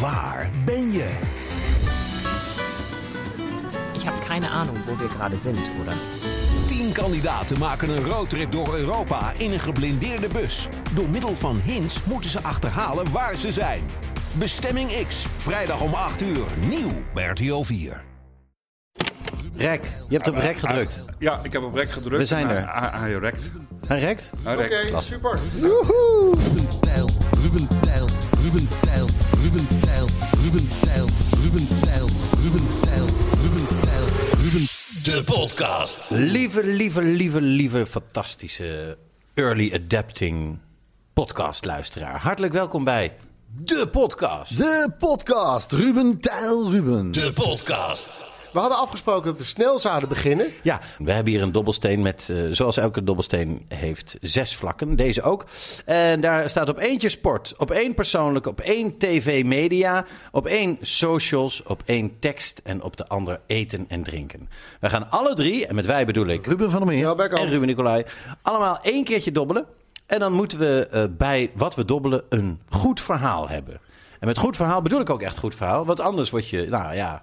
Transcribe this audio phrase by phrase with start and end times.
[0.00, 1.18] Waar ben je?
[3.94, 5.96] Ich habe keine Ahnung, wo wir gerade sind, oder?
[6.66, 10.68] Tien kandidaten maken een roadtrip door Europa in een geblindeerde bus.
[10.94, 13.82] Door middel van hints moeten ze achterhalen waar ze zijn.
[14.32, 18.13] Bestemming X, vrijdag om 8 uur, nieuw bij RTL 4.
[19.56, 21.04] Rek, je hebt op rek gedrukt.
[21.18, 22.16] Ja, ik heb op rek gedrukt.
[22.16, 22.80] We zijn en er.
[22.80, 23.50] Hij, hij, hij rekt.
[23.86, 24.30] Hij rekt?
[24.42, 24.90] Hij rekt.
[24.90, 25.38] Oké, super.
[25.60, 27.08] Ruben Tijl,
[27.42, 28.08] Ruben Tijl,
[28.42, 29.06] Ruben Tijl,
[29.42, 30.06] Ruben Tijl,
[30.42, 31.06] Ruben Tijl,
[31.42, 33.06] Ruben Tijl, Ruben Tijl,
[33.42, 34.06] Ruben Tijl,
[34.42, 34.66] Ruben
[35.02, 36.10] De podcast.
[36.10, 38.98] Lieve, lieve, lieve, lieve, fantastische
[39.34, 40.58] early adapting
[41.12, 42.20] podcastluisteraar.
[42.20, 43.12] Hartelijk welkom bij
[43.46, 44.56] de podcast.
[44.56, 45.72] De podcast.
[45.72, 47.10] Ruben Tijl Ruben.
[47.10, 48.33] De podcast.
[48.54, 50.46] We hadden afgesproken dat we snel zouden beginnen.
[50.62, 54.96] Ja, we hebben hier een dobbelsteen met, eh, zoals elke dobbelsteen heeft, zes vlakken.
[54.96, 55.44] Deze ook.
[55.84, 61.62] En daar staat op eentje sport, op één persoonlijk, op één tv-media, op één socials,
[61.62, 64.48] op één tekst en op de ander eten en drinken.
[64.80, 67.16] We gaan alle drie, en met wij bedoel ik Ruben van der Meer.
[67.16, 68.04] Ja, en Ruben Nicolai,
[68.42, 69.66] allemaal één keertje dobbelen.
[70.06, 73.80] En dan moeten we eh, bij wat we dobbelen een goed verhaal hebben.
[74.20, 75.84] En met goed verhaal bedoel ik ook echt goed verhaal.
[75.84, 77.22] Want anders word je, nou ja,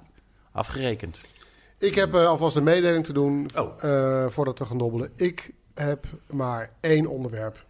[0.52, 1.22] afgerekend.
[1.78, 3.84] Ik heb eh, alvast een mededeling te doen Oh.
[3.84, 5.12] eh, voordat we gaan dobbelen.
[5.16, 7.66] Ik heb maar één onderwerp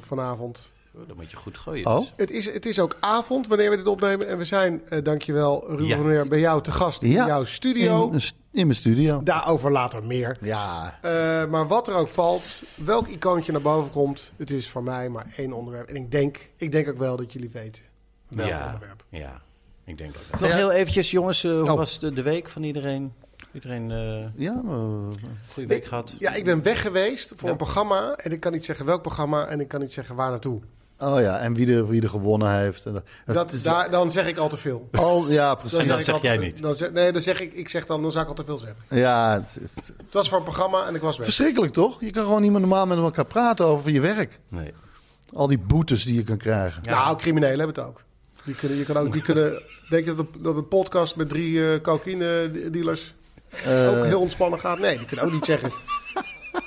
[0.00, 0.72] vanavond.
[0.94, 1.86] Oh, Dan moet je goed gooien.
[1.86, 1.98] Oh?
[1.98, 2.12] dus.
[2.16, 4.28] Het is, het is ook avond wanneer we dit opnemen.
[4.28, 6.24] En we zijn, eh, dankjewel Ruben Ja.
[6.26, 7.26] bij jou te gast in Ja.
[7.26, 8.10] jouw studio.
[8.10, 8.20] In,
[8.52, 9.22] in mijn studio.
[9.22, 10.36] Daarover later meer.
[10.40, 10.98] Ja.
[11.02, 15.08] Eh, maar wat er ook valt, welk icoontje naar boven komt, het is voor mij
[15.08, 15.88] maar één onderwerp.
[15.88, 17.82] En ik denk, ik denk ook wel dat jullie weten
[18.28, 19.04] welk ja, onderwerp.
[19.08, 19.40] ja,
[19.86, 20.40] ik denk dat.
[20.40, 21.44] Nog heel eventjes, jongens.
[21.44, 21.76] eh, hoe Oh.
[21.76, 23.12] was de, de week van iedereen?
[23.52, 25.12] Iedereen eh Ja, maar,
[25.52, 26.14] goede week gehad?
[26.18, 27.50] Ja, ik ben weg geweest voor Ja.
[27.50, 28.14] een programma.
[28.16, 30.60] En ik kan niet zeggen welk programma en ik kan niet zeggen waar naartoe.
[30.98, 32.84] oh ja, en wie er, wie er gewonnen heeft.
[32.84, 34.88] En dat, Dat, is daar, dan zeg ik al te veel.
[34.92, 35.78] al, ja, Dan precies.
[35.78, 36.62] En dat ik zeg te- jij niet?
[36.62, 38.58] Dan zeg, nee, dan zeg ik, ik zeg dan, dan zou ik al te veel
[38.58, 38.78] zeggen.
[38.88, 41.26] Ja, het, het- Het was voor een programma en ik was weg.
[41.26, 42.00] verschrikkelijk toch?
[42.00, 44.38] Je kan gewoon niet meer normaal met elkaar praten over je werk.
[44.48, 44.72] Nee.
[45.32, 46.82] Al die boetes die je kan krijgen.
[46.82, 48.04] Nou, criminelen hebben het ook.
[48.46, 51.28] Die kunnen, je kan ook, die kunnen, denk je dat een, dat een podcast met
[51.28, 53.14] drie eh cocaïne dealers
[53.64, 54.78] Eh, ook heel ontspannen gaat?
[54.78, 55.70] Nee, die kunnen ook niet zeggen.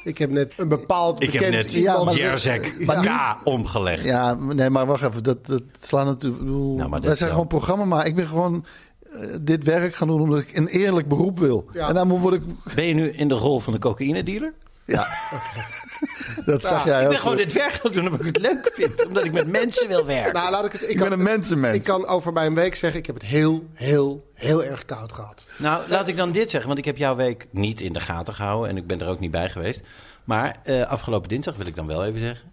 [0.03, 1.97] Ik heb net een bepaald Ik heb bekend net iemand...
[1.97, 4.03] Ja, maar- Jerzek nu- K omgelegd.
[4.03, 5.23] Ja, nee, maar wacht even.
[5.23, 6.43] Dat, dat slaat natuurlijk...
[6.43, 7.29] Nou, maar dat wij zijn wel.
[7.29, 8.65] gewoon programma, maar ik ben gewoon
[9.01, 11.65] eh, dit werk gaan doen omdat ik een eerlijk beroep wil.
[11.73, 11.87] Ja.
[11.87, 12.41] En dan word ik...
[12.75, 14.53] Ben je nu in de rol van de cocaïne dealer?
[14.89, 15.07] Ja.
[16.45, 17.43] dat zag Ja, jij Ik ook ben gewoon goed.
[17.45, 19.05] dit werk gaan doen omdat ik het leuk vind.
[19.05, 20.33] Omdat ik met mensen wil werken.
[20.33, 20.81] Nou, laat ik het...
[20.81, 21.75] Ik, Ik kan, ben een mensenmens.
[21.75, 25.45] Ik kan over mijn week zeggen, ik heb het heel, heel, heel erg koud gehad.
[25.57, 28.33] Nou, laat ik dan dit zeggen, want ik heb jouw week niet in de gaten
[28.33, 29.81] gehouden en ik ben er ook niet bij geweest.
[30.23, 32.47] Maar eh, afgelopen dinsdag wil ik dan wel even zeggen.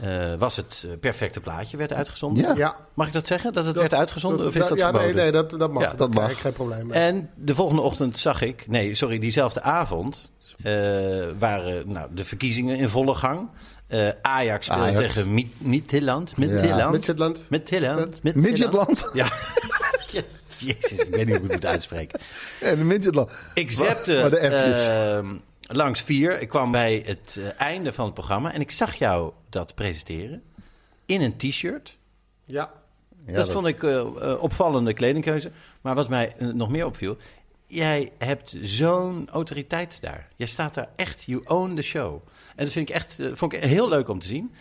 [0.00, 2.42] eh, was het eh, perfecte plaatje werd uitgezonden?
[2.44, 2.54] Ja.
[2.56, 2.76] Ja.
[2.94, 3.52] Mag ik dat zeggen?
[3.52, 4.46] Dat het Dat- werd uitgezonden?
[4.46, 5.14] of is dat ja, verboden?
[5.14, 5.82] nee, nee, dat, dat mag.
[5.82, 6.30] Ja, dat dat mag.
[6.30, 6.98] Ik geen probleem mee.
[6.98, 10.30] En de volgende ochtend zag ik, nee, sorry, diezelfde avond
[11.38, 13.48] waren nou, de verkiezingen in volle gang.
[13.86, 15.00] Eh, Ajax speelde Ajax.
[15.00, 16.36] tegen Mi- Midtjylland.
[16.36, 16.90] Midtjylland.
[17.50, 18.22] Midtjylland.
[18.22, 19.10] Midtjylland.
[19.12, 19.32] Ja.
[20.58, 22.20] Jezus, ik weet niet hoe ik het moet uitspreken.
[22.60, 23.32] En de Midgetland.
[23.54, 25.26] Ik zette ehm,
[25.60, 26.40] langs vier.
[26.40, 30.42] Ik kwam bij het eh, einde van het programma en ik zag jou dat presenteren
[31.06, 31.98] in een t-shirt.
[32.44, 32.70] Ja.
[33.26, 35.50] Ja, dat, vond ik eh, eh, opvallende kledingkeuze.
[35.80, 37.16] Maar wat mij eh, nog meer opviel,
[37.70, 40.28] jij hebt zo'n autoriteit daar.
[40.36, 42.22] Jij staat daar echt, you own the show.
[42.56, 44.54] En dat vind ik echt, eh, vond ik heel leuk om te zien.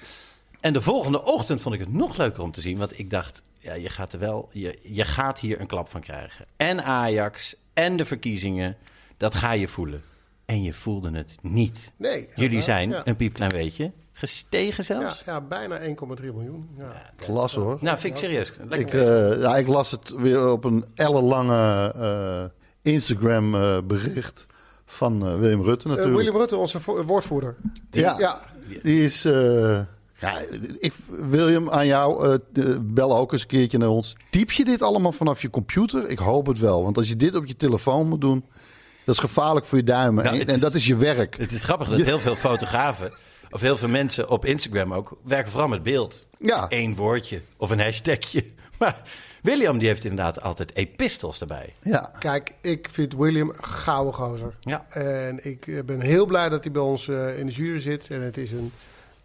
[0.59, 3.41] En de volgende ochtend vond ik het nog leuker om te zien, want ik dacht,
[3.57, 6.45] ja, je gaat er wel, je, je gaat hier een klap van krijgen.
[6.57, 8.77] En Ajax en de verkiezingen,
[9.17, 10.03] dat ga je voelen.
[10.45, 11.91] En je voelde het niet.
[11.97, 12.29] Nee.
[12.35, 13.01] Jullie ja, zijn ja.
[13.05, 15.23] een piepklein beetje gestegen Ja, zelfs.
[15.25, 16.69] ja, bijna 1,3 miljoen.
[16.77, 17.12] Ja.
[17.15, 17.77] Klasse hoor.
[17.81, 18.53] Nou, vind ik serieus.
[18.69, 18.94] Lekker Ik,
[19.33, 24.45] eh, ja, ik las het weer op een ellenlange eh Instagram eh, bericht
[24.85, 26.15] van eh, William Rutte Eh, natuurlijk.
[26.17, 27.55] William Rutte, onze vo- woordvoerder.
[27.91, 28.39] ja, Ja.
[28.83, 29.25] die is...
[29.25, 29.79] eh,
[30.19, 30.39] ja,
[30.79, 34.15] ik, William, aan jou, eh, bel ook eens een keertje naar ons.
[34.29, 36.09] Typ je dit allemaal vanaf je computer?
[36.09, 36.83] Ik hoop het wel.
[36.83, 38.45] Want als je dit op je telefoon moet doen,
[39.05, 40.23] dat is gevaarlijk voor je duimen.
[40.23, 41.37] Nou, en, het en is- dat is je werk.
[41.37, 43.11] Het is grappig dat heel veel fotografen
[43.51, 46.25] of heel veel mensen op Instagram ook, werken vooral met beeld.
[46.39, 46.65] Ja.
[46.69, 48.43] Eén woordje of een hashtagje.
[48.83, 49.01] Maar
[49.41, 51.73] William die heeft inderdaad altijd epistels erbij.
[51.81, 52.11] Ja.
[52.19, 54.55] Kijk, ik vind William een gouden gozer.
[54.59, 54.85] Ja.
[54.89, 58.09] En ik eh, ben heel blij dat hij bij ons eh, in de jury zit.
[58.09, 58.71] En het is een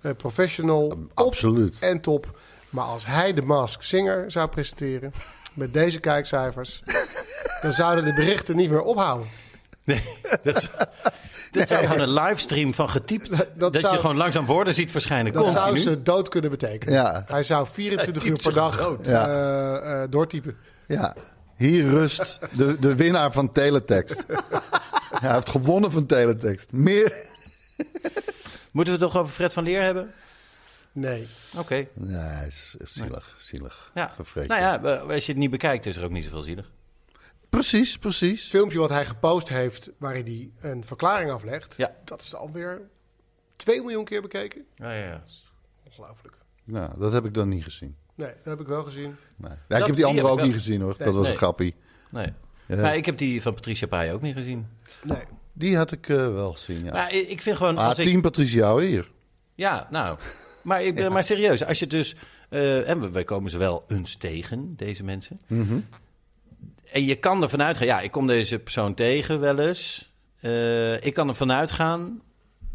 [0.01, 0.99] eh, professional.
[1.15, 1.79] absoluut.
[1.79, 2.39] En top.
[2.71, 5.13] Maar als hij de Mask Singer zou presenteren...
[5.55, 6.83] met deze kijkcijfers...
[7.63, 9.29] dan zouden de berichten niet meer ophouden.
[9.85, 10.03] Nee,
[10.43, 10.69] dat is,
[11.51, 13.47] dat zou gewoon een livestream van getypt.
[13.55, 15.33] Dat, zou- je gewoon langzaam woorden ziet verschijnen.
[15.33, 16.95] Dat zou ze dood kunnen betekenen.
[16.95, 17.25] Ja.
[17.29, 19.07] Hij zou 24 Hij uur per dag groot.
[19.07, 19.29] Ja.
[19.29, 20.57] eh, eh, doortypen.
[20.87, 21.15] Ja,
[21.57, 24.25] hier rust de, de winnaar van Teletext.
[25.21, 26.73] Hij heeft gewonnen van Teletext.
[26.73, 27.13] Meer?
[28.73, 30.11] Moeten we het toch over Fred van Leer hebben?
[30.93, 31.29] Nee.
[31.57, 31.87] Oké.
[31.95, 33.35] Nee, hij is, is zielig.
[33.39, 33.91] Zielig.
[33.95, 34.13] Ja.
[34.15, 34.49] Vervreed.
[34.49, 36.71] Nou ja, eh, als je het niet bekijkt, is er ook niet zoveel zielig.
[37.55, 38.41] Precies, precies.
[38.41, 41.75] Het filmpje wat hij gepost heeft, waarin hij een verklaring aflegt...
[41.77, 41.95] Ja.
[42.05, 42.81] dat is alweer
[43.57, 44.65] 2 miljoen keer bekeken.
[44.77, 45.25] Ja, ja, ja.
[45.85, 46.37] Ongelooflijk.
[46.65, 47.97] Nou, dat heb ik dan niet gezien.
[48.15, 49.17] Nee, dat heb ik wel gezien.
[49.37, 49.51] Nee.
[49.51, 50.95] Ja, ik heb die die andere heb ook ik niet gezien hoor.
[50.99, 51.33] Nee, dat was nee.
[51.33, 51.75] een grappie.
[52.11, 52.33] Nee.
[52.67, 52.77] Ja.
[52.77, 54.67] Maar ik heb die van Patricia Pai ook niet gezien.
[55.03, 55.23] Nee.
[55.53, 56.93] Die had ik eh, wel gezien, ja.
[56.93, 57.79] Maar ik ik vind gewoon...
[57.79, 59.11] ah, Als ik, team Patricia hier.
[59.55, 60.19] Ja, nou.
[60.63, 62.17] Maar, ik ben, maar serieus, als je dus...
[62.49, 65.41] eh, en we, wij komen ze wel eens tegen, deze mensen.
[65.47, 65.79] Mhm.
[66.95, 67.87] En je kan ervan uitgaan...
[67.87, 70.13] Ja, ik kom deze persoon tegen wel eens.
[70.41, 72.23] Eh, ik kan ervan uitgaan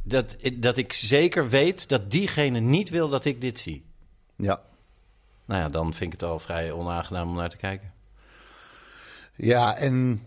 [0.04, 1.90] dat, dat ik zeker weet...
[1.90, 3.86] dat diegene niet wil dat ik dit zie.
[4.36, 4.62] Ja.
[5.46, 7.94] Nou ja, dan vind ik het al vrij onaangenaam om naar te kijken.
[9.36, 10.22] Ja, en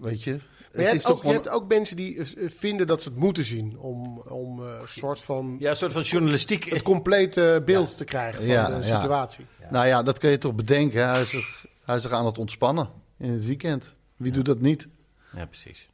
[0.00, 0.30] weet je...
[0.30, 0.40] Maar
[0.70, 3.02] Het je, is hebt toch ook, je wel- hebt ook mensen die eh, vinden dat
[3.02, 3.78] ze het moeten zien...
[3.78, 6.64] om, om eh, een soort van Ja, een soort van journalistiek...
[6.64, 9.00] het complete beeld te krijgen van Ja, de ja.
[9.00, 9.44] situatie.
[9.70, 11.08] Nou ja, dat kun je toch bedenken.
[11.08, 13.94] Hij is, zich, hij is zich aan het ontspannen in het weekend.
[14.16, 14.88] Wie doet dat niet?
[15.36, 15.88] Ja, precies.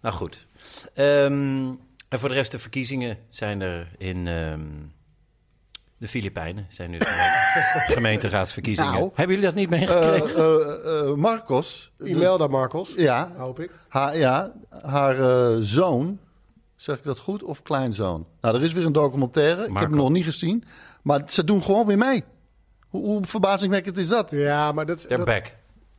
[0.00, 0.46] Nou goed.
[0.94, 1.66] Ehm,
[2.08, 4.60] en voor de rest, de verkiezingen zijn er in ehm,
[5.96, 6.66] de Filipijnen.
[6.68, 8.92] Zijn nu de gemeente- gemeenteraadsverkiezingen.
[8.92, 9.10] Nou.
[9.14, 10.36] Hebben jullie dat niet meegekregen?
[10.36, 11.92] eh, eh, Marcos.
[11.98, 13.70] Imelda Marcos, Ja, hoop ik.
[13.88, 14.52] haar, ja,
[14.82, 16.18] haar eh, zoon.
[16.76, 17.42] Zeg ik dat goed?
[17.42, 18.26] Of kleinzoon?
[18.40, 19.62] Nou, er is weer een documentaire.
[19.66, 20.64] Ik heb hem nog niet gezien.
[21.02, 22.24] Maar ze doen gewoon weer mee.
[22.88, 24.30] Hoe, hoe verbazingwekkend is dat?
[24.30, 25.54] Ja, maar dat, They're dat, back.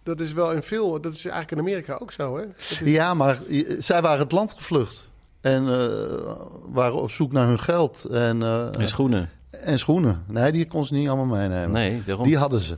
[0.06, 1.02] Dat is wel in veel...
[1.02, 2.44] Dat is eigenlijk in Amerika ook zo, hè?
[2.58, 3.38] Is- Ja, maar
[3.80, 5.08] zij waren het land gevlucht.
[5.42, 6.36] En eh,
[6.70, 8.04] waren op zoek naar hun geld.
[8.06, 9.30] En, eh, En schoenen.
[9.50, 10.24] en schoenen.
[10.28, 11.72] Nee, die kon ze niet allemaal meenemen.
[11.72, 12.26] Nee, daarom.
[12.26, 12.78] Die hadden ze.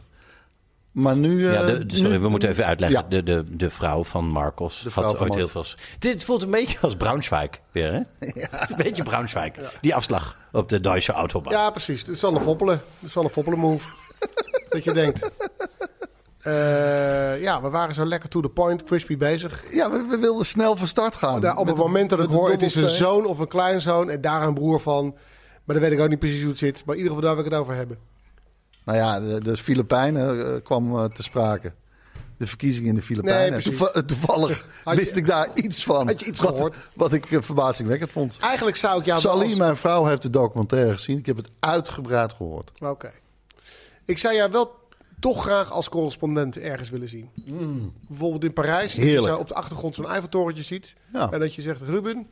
[0.92, 1.52] Maar nu...
[1.52, 3.00] Ja, eh, de, de- sorry, nu- we moeten even uitleggen.
[3.02, 3.08] Ja.
[3.10, 5.66] De, de, de vrouw van Marcos De vrouw had van ooit heel veel...
[6.00, 8.00] Dit voelt een beetje als Braunschweig weer, hè?
[8.60, 9.54] Het een beetje Braunschweig.
[9.82, 11.56] Die afslag op de Duitse Autobahn.
[11.56, 12.00] Ja, precies.
[12.02, 12.82] Het is al een foppelen.
[13.00, 13.90] Het is al een foppelen move.
[14.70, 15.30] dat je denkt.
[16.48, 19.74] Eh, ja, we waren zo lekker to the point, crispy bezig.
[19.74, 21.42] Ja, we, we wilden snel van start gaan.
[21.42, 24.22] Daar, op het moment dat ik hoor, het is een zoon of een kleinzoon en
[24.22, 25.16] daar een broer van.
[25.64, 26.84] Maar dan weet ik ook niet precies hoe het zit.
[26.86, 27.98] Maar in ieder geval daar wil ik het over hebben.
[28.86, 31.74] Nou ja, de, Filipijnen eh, kwam eh, te sprake.
[32.38, 33.62] De verkiezingen in de Filipijnen.
[33.64, 36.08] Nee, toevallig je- wist ik daar iets van.
[36.08, 36.76] had je iets wat, gehoord?
[36.94, 38.38] Wat ik verbazingwekkend vond.
[38.42, 41.18] Eigenlijk zou ik jou als- mijn vrouw, heeft de documentaire gezien.
[41.18, 42.72] Ik heb het uitgebreid gehoord.
[42.80, 43.12] Oké.
[44.06, 44.76] Ik zou jou wel
[45.20, 47.30] toch graag als correspondent ergens willen zien.
[48.08, 48.94] Bijvoorbeeld in Parijs.
[48.94, 49.34] Dat je Heerlijk.
[49.34, 50.96] zo op de achtergrond zo'n Eiffeltorentje ziet.
[51.14, 51.32] Ja.
[51.32, 52.28] En dat je zegt, Ruben...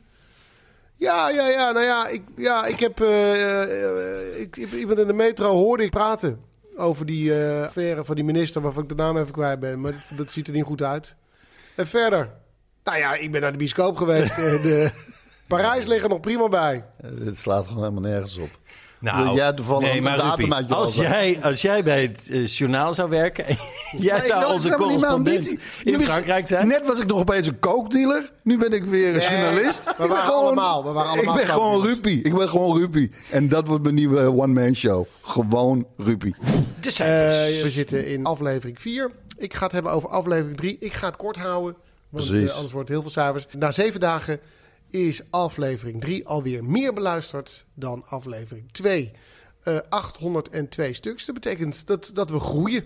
[0.98, 3.00] Ja, ja, ja, nou ja, ik, ja, ik heb...
[3.00, 6.40] eh, eh, ik, ik- iemand in de metro hoorde ik praten
[6.76, 8.62] over die eh affaire van die minister...
[8.62, 9.80] waarvan ik de naam even kwijt ben.
[9.80, 11.16] Maar dat, dat ziet er niet goed uit.
[11.74, 12.30] En verder...
[12.84, 14.38] Nou ja, ik ben naar de bioscoop geweest.
[14.38, 14.92] en,
[15.48, 16.84] Parijs ligt er nog prima bij.
[17.12, 18.58] Dit slaat gewoon helemaal nergens op.
[18.98, 22.94] Nou, Wil jij toevallig nee, maar datum als jij, als jij bij het eh, journaal
[22.94, 23.46] zou werken...
[23.46, 23.56] en
[24.00, 26.66] jij Nee, zou onze correspondent in Nu is- Frankrijk zijn...
[26.66, 28.32] Net was ik nog opeens een kookdealer.
[28.42, 29.84] Nu ben ik weer een Nee, journalist.
[29.84, 31.84] we Ik ben waren allemaal- we waren allemaal Ik ben gewoon.
[31.84, 32.22] Ruppie.
[32.22, 33.10] Ik ben gewoon Ruppie.
[33.30, 35.06] En dat wordt mijn nieuwe one-man show.
[35.22, 36.36] Gewoon Ruppie.
[36.80, 37.56] De cijfers.
[37.58, 39.10] Eh, we zitten in aflevering 4.
[39.38, 40.76] Ik ga het hebben over aflevering 3.
[40.80, 41.76] Ik ga het kort houden,
[42.08, 42.48] want Precies.
[42.48, 43.46] eh, anders wordt het heel veel cijfers.
[43.58, 44.40] Na zeven dagen
[44.96, 49.12] is aflevering 3 alweer meer beluisterd dan aflevering 2.
[49.62, 51.24] Eh 802 stuks.
[51.24, 52.84] Dat betekent dat, dat we groeien.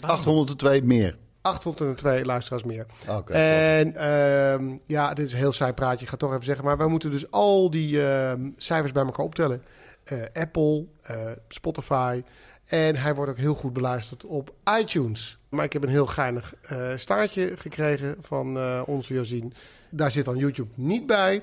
[0.00, 1.16] 802 meer.
[1.40, 2.86] 802 luisteraars meer.
[3.08, 6.00] Oké, en ehm, ja, dit is een heel saai praatje.
[6.00, 6.64] Ik ga het toch even zeggen.
[6.64, 9.62] Maar wij moeten dus al die ehm, cijfers bij elkaar optellen.
[10.04, 12.22] Eh, Apple, eh, Spotify.
[12.66, 15.38] En hij wordt ook heel goed beluisterd op iTunes.
[15.48, 19.52] Maar ik heb een heel geinig eh, staartje gekregen van eh, onze Josien.
[19.90, 21.42] Daar zit dan YouTube niet bij.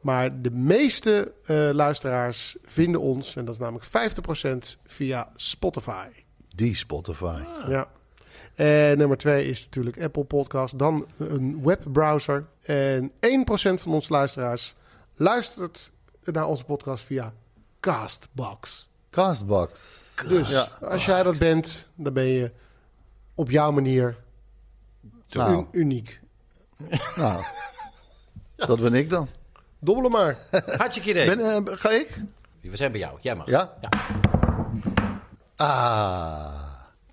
[0.00, 3.86] Maar de meeste eh, luisteraars vinden ons, en dat is namelijk
[4.76, 6.06] 50% via Spotify.
[6.54, 7.42] Die Spotify.
[7.68, 7.88] Ja.
[8.54, 10.78] En nummer twee is natuurlijk Apple Podcast.
[10.78, 12.46] Dan een webbrowser.
[12.62, 13.12] En 1%
[13.74, 14.74] van onze luisteraars
[15.14, 15.90] luistert
[16.24, 17.32] naar onze podcast via
[17.80, 18.88] Castbox.
[19.10, 20.12] Castbox.
[20.28, 20.66] Dus Ja.
[20.80, 22.52] als jij dat bent, dan ben je
[23.34, 24.16] op jouw manier
[25.28, 26.20] Nou, un- uniek.
[27.16, 27.42] nou,
[28.66, 29.28] dat ben ik dan.
[29.78, 30.36] Dobbelen maar.
[30.76, 31.36] Hartstikke idee.
[31.36, 32.18] Ben, eh, ga ik?
[32.60, 33.18] We zijn bij jou.
[33.20, 33.46] Jij mag.
[33.46, 33.72] Ja?
[35.56, 36.68] Ah,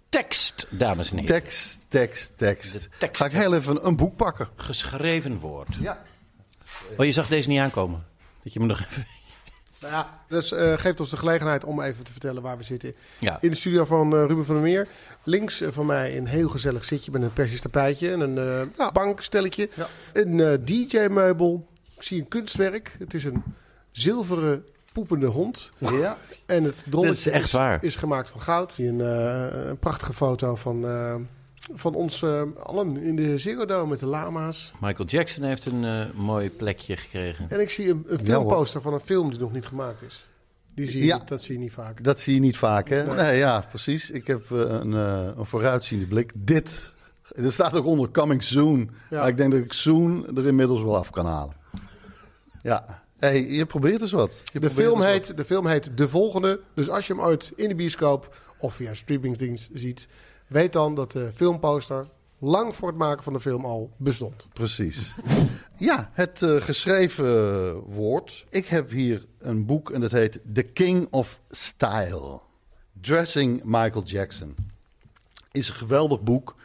[0.10, 1.42] Tekst, dames en heren.
[1.42, 2.88] tekst, tekst, tekst.
[2.98, 3.18] Tekst.
[3.18, 4.48] Ga ik heel even een boek pakken.
[4.56, 5.76] Geschreven woord.
[5.80, 6.02] Ja.
[6.98, 8.06] Oh, je zag deze niet aankomen.
[8.44, 9.06] Dat je me nog even...
[9.86, 12.96] Nou ja, dus eh, geeft ons de gelegenheid om even te vertellen waar we zitten.
[13.20, 13.38] Ja.
[13.42, 14.88] In de studio van eh, Ruben van der Meer.
[15.24, 18.34] Links eh, van mij een heel gezellig zitje met een persisch tapijtje en een
[18.78, 19.70] nou, bankstelletje.
[20.14, 21.68] Een DJ-meubel.
[21.96, 22.96] Ik zie een kunstwerk.
[23.00, 23.44] Het is een
[23.92, 25.72] zilveren poepende hond.
[25.78, 26.18] Ja.
[26.46, 27.84] En het drolletje is echt waar.
[27.84, 28.74] is gemaakt van goud.
[28.74, 29.00] Zie Een,
[29.70, 30.86] een prachtige foto van,
[31.74, 34.72] van ons eh, allen in de Ziggo Dome met de lama's.
[34.82, 37.50] Michael Jackson heeft een eh, mooi plekje gekregen.
[37.50, 40.26] En ik zie een, een Ja, filmposter van een film die nog niet gemaakt is.
[40.76, 41.22] Die zie je, Ja.
[41.26, 42.04] Dat zie je niet vaak.
[42.04, 43.16] Dat zie je niet vaak, hè?
[43.16, 44.12] Nee, ja, precies.
[44.12, 46.32] Ik heb eh, een, eh, een vooruitziende blik.
[46.38, 46.94] Dit,
[47.36, 48.90] er staat ook onder coming soon.
[49.10, 49.20] Ja.
[49.20, 51.54] Maar ik denk dat ik soon er inmiddels wel af kan halen.
[52.62, 53.04] Ja.
[53.18, 54.42] hey, je probeert eens wat.
[54.54, 56.60] Je De film, eens heet, de film heet De Volgende.
[56.74, 60.08] Dus als je hem ooit in de bioscoop of via streamingsdienst ziet...
[60.56, 62.08] weet dan dat de filmposter
[62.40, 64.48] lang voor het maken van de film al bestond.
[64.54, 65.16] Precies.
[65.78, 68.46] ja, het eh, geschreven woord.
[68.50, 72.40] Ik heb hier een boek en dat heet The King of Style.
[73.02, 74.56] Dressing Michael Jackson.
[75.52, 76.56] Is een geweldig boek.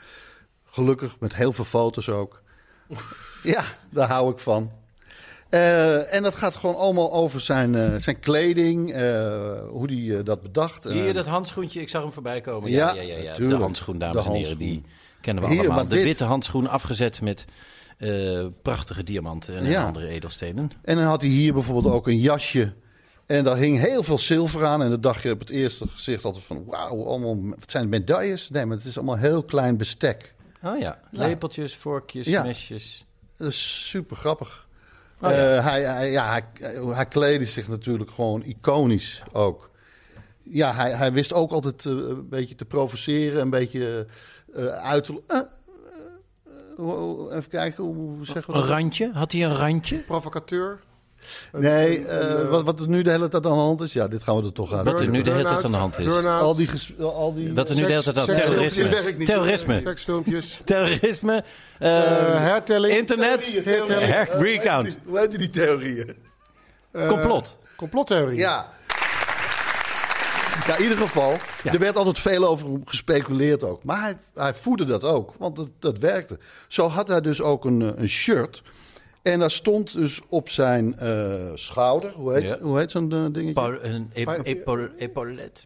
[0.64, 2.42] Gelukkig met heel veel foto's ook.
[3.42, 4.72] ja, daar hou ik van.
[5.50, 10.42] Eh, en dat gaat gewoon allemaal over zijn, eh, zijn kleding, eh, hoe hij dat
[10.42, 10.84] bedacht.
[10.84, 12.70] Hier, dat handschoentje, ik zag hem voorbij komen.
[12.70, 13.22] Ja, Ja, ja, ja.
[13.22, 13.34] ja.
[13.48, 14.82] De handschoen, dames De en heren, die
[15.20, 15.84] kennen we Hier, allemaal.
[15.84, 17.44] De dit- witte handschoen afgezet met
[18.62, 19.84] prachtige diamanten en Ja.
[19.86, 20.70] andere edelstenen.
[20.82, 22.72] En dan had hij hier bijvoorbeeld ook een jasje.
[23.26, 24.82] En daar hing heel veel zilver aan.
[24.82, 26.64] En dan dacht je op het eerste gezicht altijd van...
[26.66, 28.50] Wauw, allemaal, wat zijn het medailles?
[28.50, 30.34] Nee, maar het is allemaal heel klein bestek.
[30.64, 31.26] Oh ja, Ja.
[31.26, 32.42] lepeltjes, vorkjes, Ja.
[32.42, 33.04] mesjes.
[33.36, 34.68] Dat is super grappig.
[35.20, 35.56] Oh ja.
[35.56, 36.42] Eh, hij, hij, ja, hij,
[36.94, 39.70] hij kleedde zich natuurlijk gewoon iconisch ook.
[40.38, 44.06] Ja, hij, hij wist ook altijd eh, een beetje te provoceren, een beetje
[44.54, 45.22] eh, uit te...
[47.30, 48.70] even kijken, hoe zeggen we Een dat?
[48.70, 49.10] randje?
[49.12, 49.98] Had hij een randje?
[49.98, 50.80] Provocateur.
[51.52, 54.08] Nee, eh, eh, wat, wat er nu de hele tijd aan de hand is, ja,
[54.08, 54.84] dit gaan we er toch uit.
[54.84, 56.06] Wat er nu de hele tijd aan de hand is.
[56.24, 59.24] Al die, al die Wat er nu de hele tijd aan terrorisme.
[59.24, 59.82] Terrorisme.
[60.64, 61.44] Terrorisme.
[61.78, 61.90] eh,
[62.36, 63.62] hertelling, internet.
[64.30, 64.84] Recount.
[64.86, 66.16] die- Hoe heet die, theorieën?
[66.92, 67.58] eh, Complot.
[67.76, 68.36] Complottheorie.
[68.38, 68.66] Ja.
[70.66, 71.72] Ja, in ieder geval, Ja.
[71.72, 73.84] er werd altijd veel over hem gespeculeerd ook.
[73.84, 76.38] Maar hij, hij voedde dat ook, want dat, dat werkte.
[76.68, 78.62] Zo had hij dus ook een, een shirt.
[79.22, 82.58] En daar stond dus op zijn eh, schouder, hoe heet, Ja.
[82.60, 83.78] hoe heet zo'n eh, dingetje?
[83.82, 84.64] Een epaulet.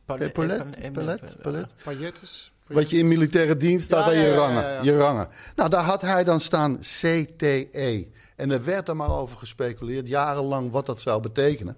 [0.04, 1.66] Paul- Epaulet.
[1.84, 2.52] Paillettes.
[2.66, 4.62] Wat je in militaire dienst staat Ja, aan ja, je ja, rangen.
[4.62, 4.82] ja, ja.
[4.82, 5.28] Je rangen.
[5.56, 8.06] Nou, daar had hij dan staan CTE.
[8.36, 11.76] En er werd er maar over gespeculeerd, jarenlang, wat dat zou betekenen.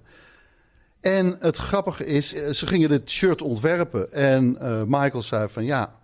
[1.01, 4.13] En het grappige is, eh, ze gingen dit shirt ontwerpen.
[4.13, 5.95] En eh, Michael zei van, ja,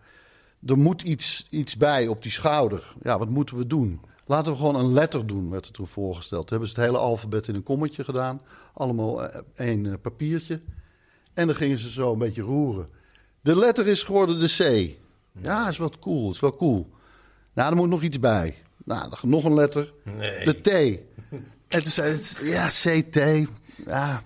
[0.67, 2.95] er moet iets, iets bij op die schouder.
[3.02, 4.00] Ja, wat moeten we doen?
[4.33, 6.41] Laten we gewoon een letter doen, werd er toen voorgesteld.
[6.41, 8.41] Toen hebben ze het hele alfabet in een kommetje gedaan.
[8.75, 10.61] Allemaal eh, één eh, papiertje.
[11.35, 12.89] En dan gingen ze zo een beetje roeren.
[13.41, 14.91] De letter is geworden de C.
[15.43, 16.91] Ja, is wel cool, is wel cool.
[17.53, 18.57] Nou, er moet nog iets bij.
[18.85, 19.93] Nou, nog een letter.
[20.45, 20.69] De T.
[21.69, 23.49] En toen zei ze, ja, CT.
[23.87, 24.23] Ja.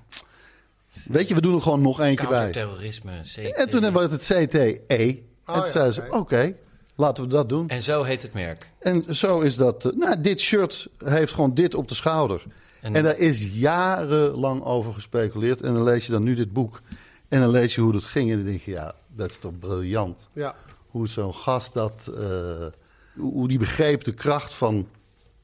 [1.05, 2.51] Weet je, we doen er gewoon nog eentje bij.
[2.51, 3.21] Counterterrorisme.
[3.23, 3.37] CT.
[3.37, 4.81] En toen hebben we het CTE.
[4.87, 6.17] en Oh, toen ja, zeiden ze, oké.
[6.17, 6.55] oké,
[6.97, 7.69] laten we dat doen.
[7.69, 8.71] En zo heet het merk.
[8.79, 9.85] En zo is dat.
[9.85, 12.43] eh, Nou, dit shirt heeft gewoon dit op de schouder.
[12.81, 15.61] En- En, daar is jarenlang over gespeculeerd.
[15.61, 16.81] En dan lees je dan nu dit boek.
[17.29, 18.31] En dan lees je hoe dat ging.
[18.31, 20.29] En dan denk je, ja, dat is toch briljant.
[20.33, 20.55] Ja.
[20.87, 22.11] Hoe zo'n gast dat...
[22.19, 22.67] eh,
[23.17, 24.88] hoe die begreep de kracht van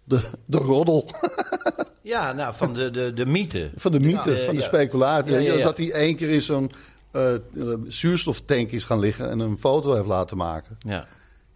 [0.04, 1.08] de, de roddel.
[2.04, 3.70] Ja, nou, van de, de, de mythe.
[3.76, 4.66] Van de mythe, Ja, van de ja.
[4.66, 5.32] speculatie.
[5.32, 5.64] Ja, ja, ja.
[5.64, 6.70] Dat hij één keer in zo'n
[7.10, 7.34] eh,
[7.86, 9.30] zuurstoftank is gaan liggen...
[9.30, 10.76] en een foto heeft laten maken.
[10.78, 11.06] Ja.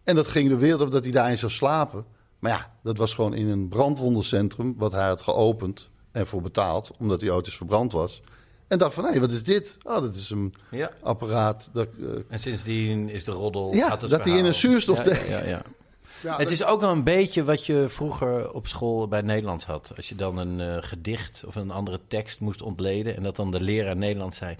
[0.06, 2.04] En dat ging de wereld over dat hij daarin zou slapen.
[2.38, 4.74] Maar ja, dat was gewoon in een brandwondencentrum...
[4.76, 6.90] wat hij had geopend en voor betaald...
[6.98, 8.22] omdat ooit eens verbrand was.
[8.68, 9.76] En dacht van, hé, wat is dit?
[9.82, 10.90] Oh, dat is een Ja.
[11.02, 11.70] apparaat.
[11.72, 13.74] Dat, eh, En sindsdien is de roddel.
[13.74, 15.62] Ja, dat hij in een zuurstoftank- Ja, ja, ja,
[16.22, 16.36] ja.
[16.36, 19.92] Het is ook wel een beetje wat je vroeger op school bij Nederlands had.
[19.96, 23.16] Als je dan een eh, gedicht of een andere tekst moest ontleden.
[23.16, 24.56] en dat dan de leraar Nederlands zei.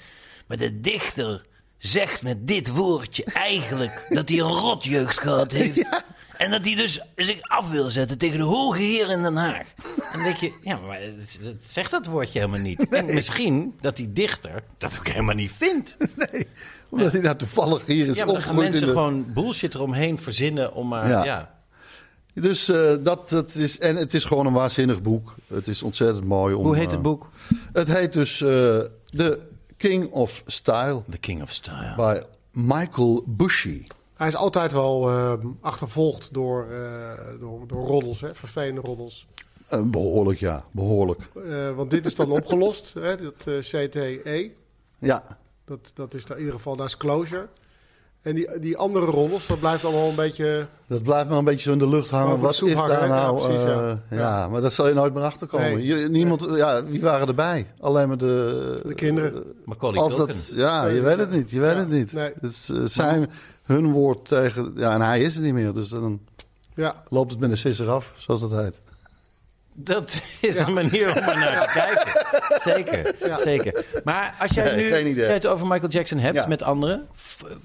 [0.46, 1.46] Maar de dichter
[1.86, 5.86] zegt met dit woordje eigenlijk dat hij een rotjeugd gehad heeft.
[6.36, 9.66] En dat hij dus zich af wil zetten tegen de hoge heer in Den Haag.
[9.76, 12.88] En dan denk je, ja, maar dat, dat zegt dat woordje helemaal niet.
[12.88, 15.96] En misschien dat die dichter dat ook helemaal niet vindt.
[16.32, 16.46] Nee,
[16.88, 20.18] omdat hij nou toevallig hier is Ja, maar dan gaan mensen de- gewoon bullshit eromheen
[20.20, 21.08] verzinnen om maar...
[21.08, 21.24] Ja.
[21.24, 21.54] Ja.
[22.34, 23.78] Dus eh, dat, dat is...
[23.78, 25.34] En het is gewoon een waanzinnig boek.
[25.46, 26.64] Het is ontzettend mooi om...
[26.64, 27.30] Hoe heet eh, het boek?
[27.72, 28.48] Het heet dus eh
[29.10, 29.38] The
[29.88, 31.94] King of Style The King of Style.
[31.96, 32.20] by
[32.52, 33.82] Michael Bushy.
[34.14, 39.26] Hij is altijd wel eh, achtervolgd door, eh, door, door roddels, hè, vervelende roddels.
[39.66, 40.64] Eh, behoorlijk, ja.
[40.70, 41.20] Behoorlijk.
[41.48, 44.50] Eh, want dit is dan opgelost, hè, dat eh, CTE.
[44.98, 45.38] Ja.
[45.64, 47.48] Dat, dat is daar in ieder geval, daar is closure.
[48.26, 50.66] En die, die andere roddels, dat blijft allemaal een beetje...
[50.86, 52.34] Dat blijft maar een beetje zo in de lucht hangen.
[52.36, 53.06] De Wat is hangen, daar hè?
[53.06, 53.36] Ja, nou?
[53.36, 53.98] precies, eh, ja.
[54.10, 54.16] ja.
[54.16, 54.48] Ja.
[54.48, 55.72] maar dat zal je nooit meer achterkomen.
[55.74, 55.86] Nee.
[55.86, 57.66] Je- niemand, ja, wie waren erbij?
[57.80, 58.74] Alleen maar de...
[58.86, 59.42] De kinderen.
[59.64, 61.20] Macaulay Als dat, ja, Nee, je weet ja.
[61.20, 61.50] het niet.
[61.50, 62.12] Je weet het niet.
[62.12, 62.32] nee.
[62.40, 63.30] Het is, eh, zijn
[63.62, 64.72] hun woord tegen...
[64.76, 65.72] Ja, en hij is het niet meer.
[65.72, 66.20] Dus dan
[66.74, 68.80] Ja, loopt het met een sisser af, zoals dat heet.
[69.78, 72.24] Dat is een manier om er naar te kijken.
[72.72, 73.84] Zeker, zeker.
[74.04, 76.46] Maar als jij Nee, nu het over Michael Jackson hebt Ja.
[76.46, 77.06] met anderen,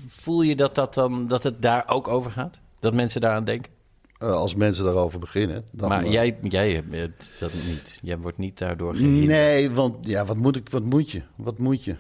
[0.10, 2.60] voel je dat, dat, dan, dat het daar ook over gaat?
[2.80, 3.72] Dat mensen daaraan denken?
[4.18, 5.66] Eh, als mensen daarover beginnen.
[5.72, 8.00] Dan, maar eh, jij, jij hebt dat niet.
[8.02, 9.28] Jij wordt niet daardoor gehinderd.
[9.28, 11.22] Nee, want ja, wat moet, ik, wat moet je?
[11.36, 11.92] Wat moet je?
[11.92, 11.98] Ik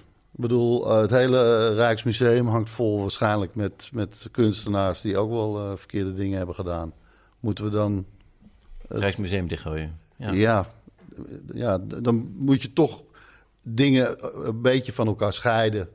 [0.48, 6.13] bedoel, eh, het hele Rijksmuseum hangt vol waarschijnlijk met, met kunstenaars die ook wel verkeerde
[6.13, 6.94] dingen hebben gedaan.
[7.39, 8.06] Moeten we dan,
[8.88, 10.00] Het Rijksmuseum dichtgooien.
[10.34, 10.70] Ja.
[11.54, 11.78] ja.
[11.78, 13.04] Dan moet je toch
[13.63, 15.90] dingen eh, een beetje van elkaar scheiden.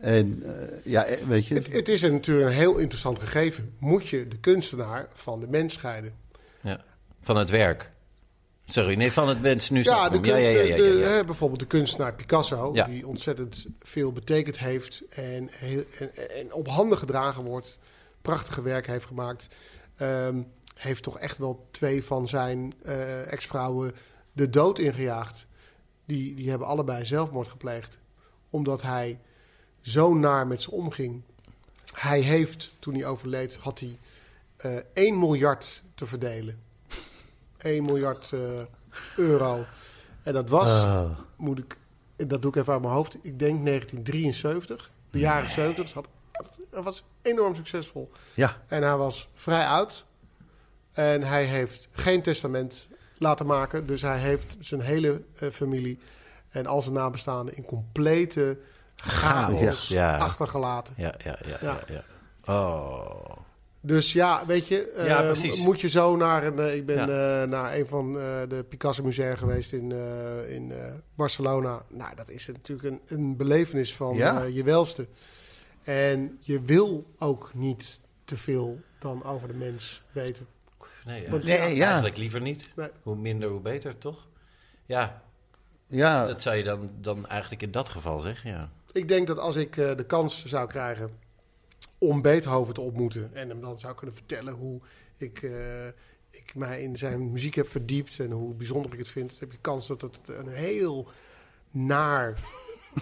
[0.00, 3.74] En eh, ja, eh, weet je, het, het is natuurlijk een heel interessant gegeven.
[3.78, 6.12] Moet je de kunstenaar van de mens scheiden?
[6.62, 6.80] Ja.
[7.22, 7.92] Van het werk.
[8.66, 9.70] Sorry, nee, van het wens.
[9.70, 11.08] Nu Ja, de kunst, ja, ja, ja, de- ja.
[11.08, 12.84] hè, bijvoorbeeld de kunstenaar Picasso, Ja.
[12.86, 17.78] die ontzettend veel betekend heeft en, heel, en, en op handen gedragen wordt,
[18.22, 19.48] prachtige werk heeft gemaakt.
[19.96, 20.42] Ehm,
[20.84, 23.94] heeft toch echt wel twee van zijn eh, ex-vrouwen
[24.32, 25.46] de dood ingejaagd.
[26.04, 27.98] Die, die hebben allebei zelfmoord gepleegd,
[28.50, 29.20] omdat hij
[29.80, 31.22] zo naar met ze omging.
[31.94, 33.98] Hij heeft, toen hij overleed, had hij
[34.56, 36.62] eh 1 miljard te verdelen.
[37.56, 38.40] 1 miljard eh,
[39.16, 39.64] euro.
[40.22, 41.10] En dat was, Ah.
[41.36, 41.78] moet ik,
[42.16, 44.90] dat doe ik even uit mijn hoofd, ik denk 1973.
[45.10, 45.84] De jaren 70.
[45.84, 46.08] Dus had,
[46.70, 48.08] het was enorm succesvol.
[48.34, 50.04] ja, En hij was vrij oud.
[50.94, 53.86] En hij heeft geen testament laten maken.
[53.86, 55.98] Dus hij heeft zijn hele eh, familie
[56.50, 58.58] en al zijn nabestaanden in complete
[58.96, 60.16] chaos Ja.
[60.16, 60.94] achtergelaten.
[60.96, 62.04] Ja, ja, ja, Ja.
[62.54, 63.36] Oh.
[63.80, 66.58] Dus ja, weet je, eh, moet je zo naar een.
[66.58, 67.08] eh, ik ben
[67.48, 68.12] naar een van
[68.48, 69.92] de Picasso musea geweest in,
[70.48, 70.72] in
[71.14, 71.82] Barcelona.
[71.88, 74.16] Nou, dat is natuurlijk een, een belevenis van
[74.52, 75.06] je welste.
[75.82, 80.46] En je wil ook niet te veel dan over de mens weten.
[81.04, 81.30] Nee, ja.
[81.30, 81.84] Want- Nee, ja.
[81.86, 82.72] eigenlijk liever niet.
[82.76, 82.88] Nee.
[83.02, 84.26] Hoe minder, hoe beter, toch?
[84.86, 85.22] Ja,
[85.86, 88.70] ja, dat zou je dan, dan eigenlijk in dat geval zeggen, ja.
[88.92, 91.10] Ik denk dat als ik eh, de kans zou krijgen
[91.98, 94.80] om Beethoven te ontmoeten en hem dan zou kunnen vertellen hoe
[95.16, 95.86] ik, eh,
[96.30, 99.52] ik mij in zijn muziek heb verdiept en hoe bijzonder ik het vind, dan heb
[99.52, 101.08] je kans dat het een heel
[101.70, 102.38] naar,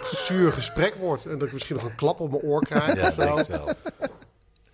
[0.02, 1.26] zuur gesprek wordt.
[1.26, 3.34] En dat ik misschien nog een klap op mijn oor krijg Ja, of dat zo.
[3.34, 3.74] denk ik wel.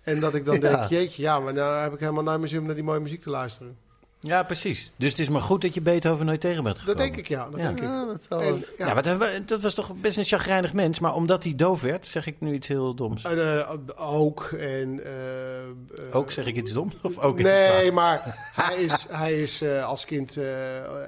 [0.09, 0.59] En dat ik dan Ja.
[0.77, 2.99] denk, jeetje, ja, maar nou heb ik helemaal naar mijn zin om naar die mooie
[2.99, 3.77] muziek te luisteren.
[4.21, 4.91] Ja, precies.
[4.95, 7.05] Dus het is maar goed dat je Beethoven nooit tegen bent Dat gekomen.
[7.05, 7.47] denk ik, ja.
[7.49, 7.65] Dat Ja.
[7.65, 7.83] denk ik.
[7.85, 10.99] Ja, dat En, ja, Ja, maar dat, dat was toch best een chagrijnig mens.
[10.99, 13.23] Maar omdat hij doof werd, zeg ik nu iets heel doms.
[13.23, 15.03] en, eh, ook en...
[15.03, 15.69] eh, eh,
[16.11, 16.93] Ook zeg ik iets doms?
[17.01, 18.21] Of ook iets Nee, maar
[18.55, 20.45] hij is, hij is eh, als kind eh,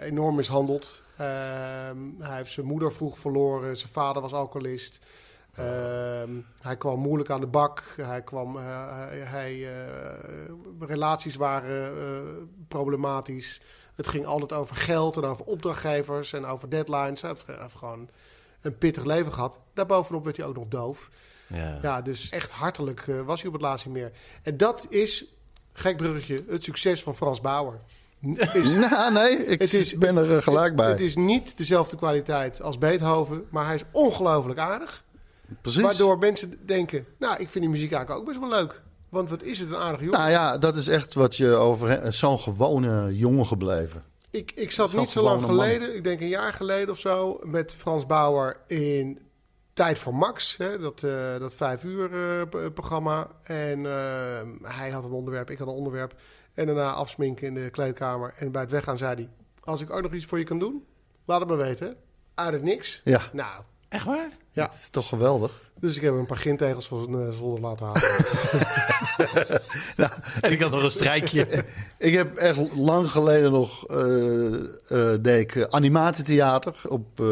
[0.02, 1.02] enorm mishandeld.
[1.18, 3.78] Ehm, hij heeft zijn moeder vroeg verloren.
[3.78, 5.00] Zijn vader was alcoholist.
[5.66, 6.30] Ehm,
[6.62, 7.84] hij kwam moeilijk aan de bak.
[8.02, 8.64] Hij kwam, eh,
[9.10, 10.14] hij, eh,
[10.80, 12.20] relaties waren eh,
[12.68, 13.62] problematisch.
[13.96, 17.22] Het ging altijd over geld en over opdrachtgevers en over deadlines.
[17.22, 18.10] Hij heeft, hij heeft gewoon
[18.62, 19.60] een pittig leven gehad.
[19.74, 21.10] Daarbovenop werd hij ook nog doof.
[21.48, 21.78] Ja.
[21.82, 24.12] Ja, dus echt hartelijk was hij op het laatst niet meer.
[24.44, 25.26] En dat is,
[25.74, 27.80] gek bruggetje, het succes van Frans Bauer.
[28.54, 30.90] Is, Nou, nee, ik Het is- ben er gelijk bij.
[30.90, 35.04] Het is niet dezelfde kwaliteit als Beethoven, maar hij is ongelooflijk aardig.
[35.62, 35.82] Precies.
[35.82, 38.82] Waardoor mensen denken, nou, ik vind die muziek eigenlijk ook best wel leuk.
[39.10, 40.20] Want wat is het een aardige jongen.
[40.20, 41.90] Nou ja, dat is echt wat je over...
[41.90, 44.04] he- Zo'n gewone jongen gebleven.
[44.32, 45.50] Ik, ik zat niet zo lang man.
[45.50, 49.20] geleden, ik denk een jaar geleden of zo, met Frans Bauer in
[49.74, 53.28] Tijd voor Max, hè, dat, eh, dat vijf uur eh, programma.
[53.44, 56.14] En eh, hij had een onderwerp, ik had een onderwerp.
[56.54, 58.34] En daarna afsminken in de kleedkamer.
[58.38, 59.30] En bij het weggaan zei hij,
[59.64, 60.86] als ik ook nog iets voor je kan doen,
[61.26, 61.96] laat het me weten.
[62.36, 63.02] Uit het niks.
[63.04, 63.22] Ja.
[63.34, 64.30] Nou, Echt waar?
[64.52, 64.66] Ja.
[64.66, 65.60] Het is toch geweldig.
[65.80, 68.02] Dus ik heb een paar gintegels van zijn eh, zolder laten halen.
[70.42, 71.48] En ik had nog een strijkje.
[71.98, 77.26] Ik heb echt lang geleden nog eh, eh, deed ik animatietheater op eh,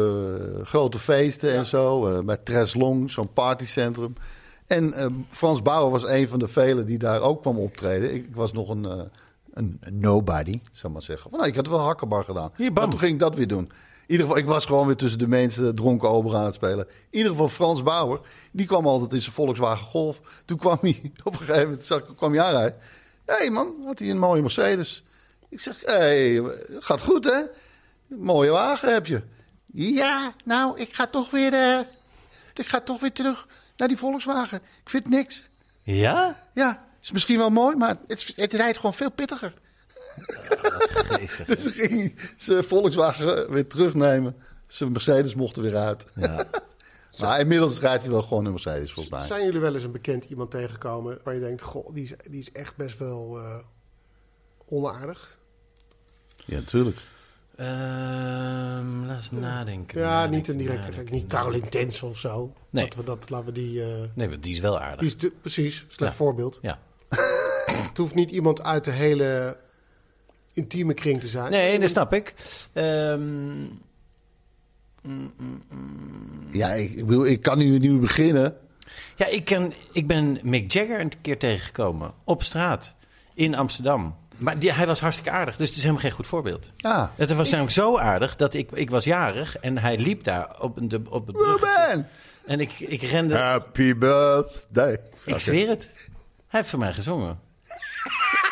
[0.64, 2.06] grote feesten en zo.
[2.06, 4.14] eh, bij Tres Long, zo'n partycentrum.
[4.66, 8.14] En eh, Frans Bauer was een van de velen die daar ook kwam optreden.
[8.14, 9.00] Ik, ik was nog een, eh,
[9.52, 11.30] een, een nobody, zou ik maar zeggen.
[11.30, 12.50] Van, nou, ik had wel hakkenbar gedaan.
[12.56, 13.70] Hier, maar toen ging ik dat weer doen.
[14.10, 16.88] In ieder geval, ik was gewoon weer tussen de mensen dronken ober aan het spelen.
[16.88, 18.20] In ieder geval Frans Bauer,
[18.50, 20.20] die kwam altijd in zijn Volkswagen Golf.
[20.44, 22.78] Toen kwam hij, op een gegeven moment zag, kwam hij aanrijden.
[23.26, 25.04] Hé hey man, had hij een mooie Mercedes.
[25.48, 26.42] Ik zeg, hé, hey,
[26.78, 27.42] gaat goed hè?
[28.06, 29.22] Mooie wagen heb je.
[29.72, 31.80] Ja, nou, ik ga toch weer, eh,
[32.54, 33.46] ik ga toch weer terug
[33.76, 34.60] naar die Volkswagen.
[34.82, 35.44] Ik vind niks.
[35.82, 36.48] Ja?
[36.54, 39.54] Ja, is misschien wel mooi, maar het, het rijdt gewoon veel pittiger.
[40.26, 41.46] Geestig.
[41.46, 44.36] Dus ging zijn Volkswagen weer terugnemen.
[44.66, 46.06] Zijn Mercedes mocht er weer uit.
[46.14, 46.44] Ja.
[47.20, 49.26] Maar inmiddels rijdt hij wel gewoon een Mercedes, volgens mij.
[49.26, 52.40] Zijn jullie wel eens een bekend iemand tegengekomen waar je denkt, goh, die is, die
[52.40, 53.58] is echt best wel eh,
[54.68, 55.36] onaardig?
[56.44, 56.96] Ja, natuurlijk.
[57.56, 60.00] Ehm, laat eens nadenken.
[60.00, 62.52] Ja, nadenken, niet een directe, nadenken, niet Caroline Tens of zo.
[62.70, 62.84] Nee.
[62.84, 64.98] Dat we dat, laten we die, eh, Nee, want die is wel aardig.
[64.98, 66.16] die is de- precies, slecht Ja.
[66.16, 66.58] voorbeeld.
[66.62, 66.78] Ja.
[67.88, 69.56] Het hoeft niet iemand uit de hele
[70.60, 71.50] intieme kring te zijn.
[71.50, 72.34] Nee, dat snap ik.
[72.72, 73.64] Ehm,
[76.50, 78.56] Ja, ik, ik, bedoel, ik kan nu, nu beginnen.
[79.16, 82.12] ja, ik, ken, ik ben Mick Jagger een keer tegengekomen.
[82.24, 82.94] Op straat.
[83.34, 84.16] In Amsterdam.
[84.36, 85.56] Maar die, hij was hartstikke aardig.
[85.56, 86.70] Dus het is helemaal geen goed voorbeeld.
[86.76, 90.60] Ja, Het was namelijk zo aardig dat ik, ik was jarig en hij liep daar
[90.60, 91.86] op, een- de, op het bruggetje.
[91.88, 92.08] Ruben!
[92.46, 93.36] En ik, ik rende...
[93.36, 94.98] Happy birthday.
[95.24, 95.88] Ik zweer het.
[96.48, 97.38] Hij heeft voor mij gezongen.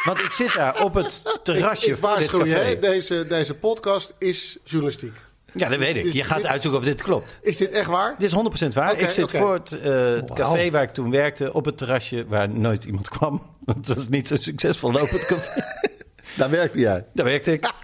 [0.08, 2.64] Want ik zit daar op het terrasje Ik voor dit waarschuw je, café.
[2.66, 5.12] hè, deze, deze podcast is journalistiek.
[5.52, 6.12] Ja, dat weet ik.
[6.12, 7.38] Je gaat dit- uitzoeken of dit klopt.
[7.42, 8.14] Is dit echt waar?
[8.18, 8.98] Dit is 100% waar.
[8.98, 12.48] Ik zit voor het, eh, het café waar ik toen werkte, op het terrasje waar
[12.48, 13.42] nooit iemand kwam.
[13.64, 15.64] Want het was niet zo succesvol lopend café.
[16.36, 17.04] Daar werkte jij.
[17.14, 17.70] Daar werkte ik.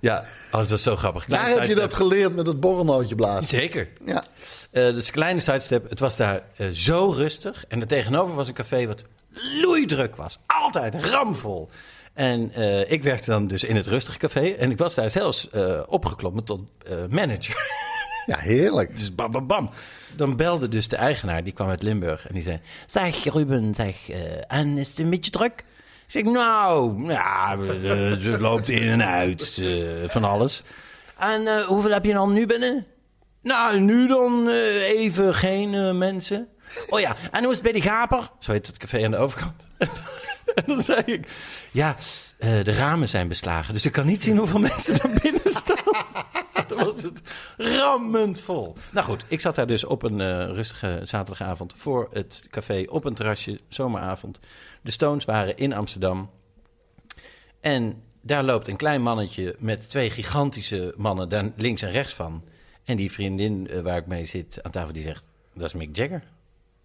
[0.00, 1.24] Ja, oh, dat was zo grappig.
[1.24, 3.48] Daar heb je dat geleerd met het borrelnootje blazen.
[3.48, 3.88] Zeker.
[4.06, 4.24] Ja.
[4.70, 5.90] Eh, dus een kleine sidestep.
[5.90, 7.64] Het was daar eh, zo rustig.
[7.68, 9.02] En er tegenover was een café wat
[9.60, 10.38] loeidruk was.
[10.46, 11.70] Altijd ramvol.
[12.18, 14.50] En eh, ik werkte dan dus in het rustige café.
[14.50, 17.56] En ik was daar zelfs eh, opgeklommen tot eh, manager.
[18.26, 18.96] ja, heerlijk.
[18.96, 19.70] Dus bam, bam, bam.
[20.16, 22.26] Dan belde dus de eigenaar, die kwam uit Limburg.
[22.26, 24.10] En die zei, zeg Ruben, zeg,
[24.48, 25.64] en is het een beetje druk?
[26.06, 27.56] Ik zeg, nou, ja,
[28.20, 29.62] ze loopt in en uit
[30.06, 30.62] van alles.
[31.18, 32.86] En hoeveel heb je dan nu binnen?
[33.42, 36.48] Nou, nu dan even geen mensen.
[36.88, 38.30] Oh ja, en hoe is het bij die gaper?
[38.38, 39.66] Zo heet het café aan de overkant.
[40.54, 41.28] en dan zei ik,
[41.70, 41.96] ja,
[42.38, 43.74] eh, de ramen zijn beslagen.
[43.74, 45.76] Dus ik kan niet zien hoeveel mensen er binnen staan.
[46.68, 47.20] Dan was het
[47.56, 48.76] rammend vol.
[48.92, 53.04] Nou goed, ik zat daar dus op een eh, rustige zaterdagavond voor het café op
[53.04, 54.38] een terrasje, zomeravond.
[54.82, 56.30] De Stones waren in Amsterdam.
[57.60, 62.44] En daar loopt een klein mannetje met twee gigantische mannen daar links en rechts van.
[62.84, 65.96] En die vriendin eh, waar ik mee zit aan tafel, die zegt, dat is Mick
[65.96, 66.22] Jagger.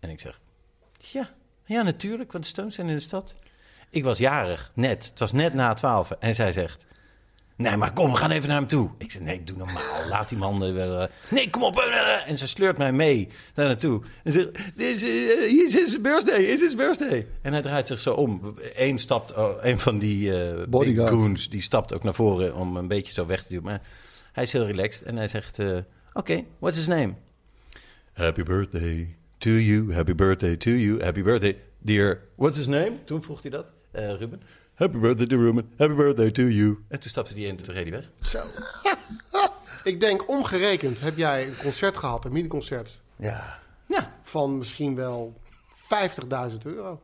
[0.04, 0.40] En ik zeg,
[0.98, 1.30] ja,
[1.66, 3.36] ja natuurlijk, want de Stones zijn in de stad.
[3.90, 5.06] Ik was jarig, net.
[5.10, 6.12] Het was net na twaalf.
[6.12, 6.86] En zij zegt,
[7.56, 8.90] nee, maar kom, we gaan even naar hem toe.
[8.98, 10.08] Ik zeg, nee, doe normaal.
[10.10, 10.64] Laat die man...
[10.64, 11.78] eh, wel, eh, nee, kom op.
[11.80, 12.30] eh, eh.
[12.30, 14.02] En ze sleurt mij mee daar naartoe.
[14.24, 17.28] En ze zegt, "Dit is, eh, hier is his birthday, is his birthday.
[17.42, 18.58] En hij draait zich zo om.
[18.74, 21.10] Eén stapt, oh, een van die eh big Bodyguard.
[21.10, 23.64] goons, die stapt ook naar voren om een beetje zo weg te duwen.
[23.66, 23.82] Maar
[24.32, 25.78] hij is heel relaxed en hij zegt, eh,
[26.14, 27.14] oké, what's his name?
[28.14, 32.20] Happy birthday to you, happy birthday to you, happy birthday, dear.
[32.36, 33.04] What's his name?
[33.06, 34.42] Toen vroeg hij dat, eh, Ruben.
[34.74, 36.78] Happy birthday to Ruben, happy birthday to you.
[36.88, 38.10] En toen stapte hij in en toen reed hij weg.
[38.20, 38.40] Zo.
[39.92, 43.60] Ik denk omgerekend heb jij een concert gehad, een miniconcert, Ja.
[43.88, 45.34] Ja, van misschien wel
[45.76, 47.02] 50.000 euro.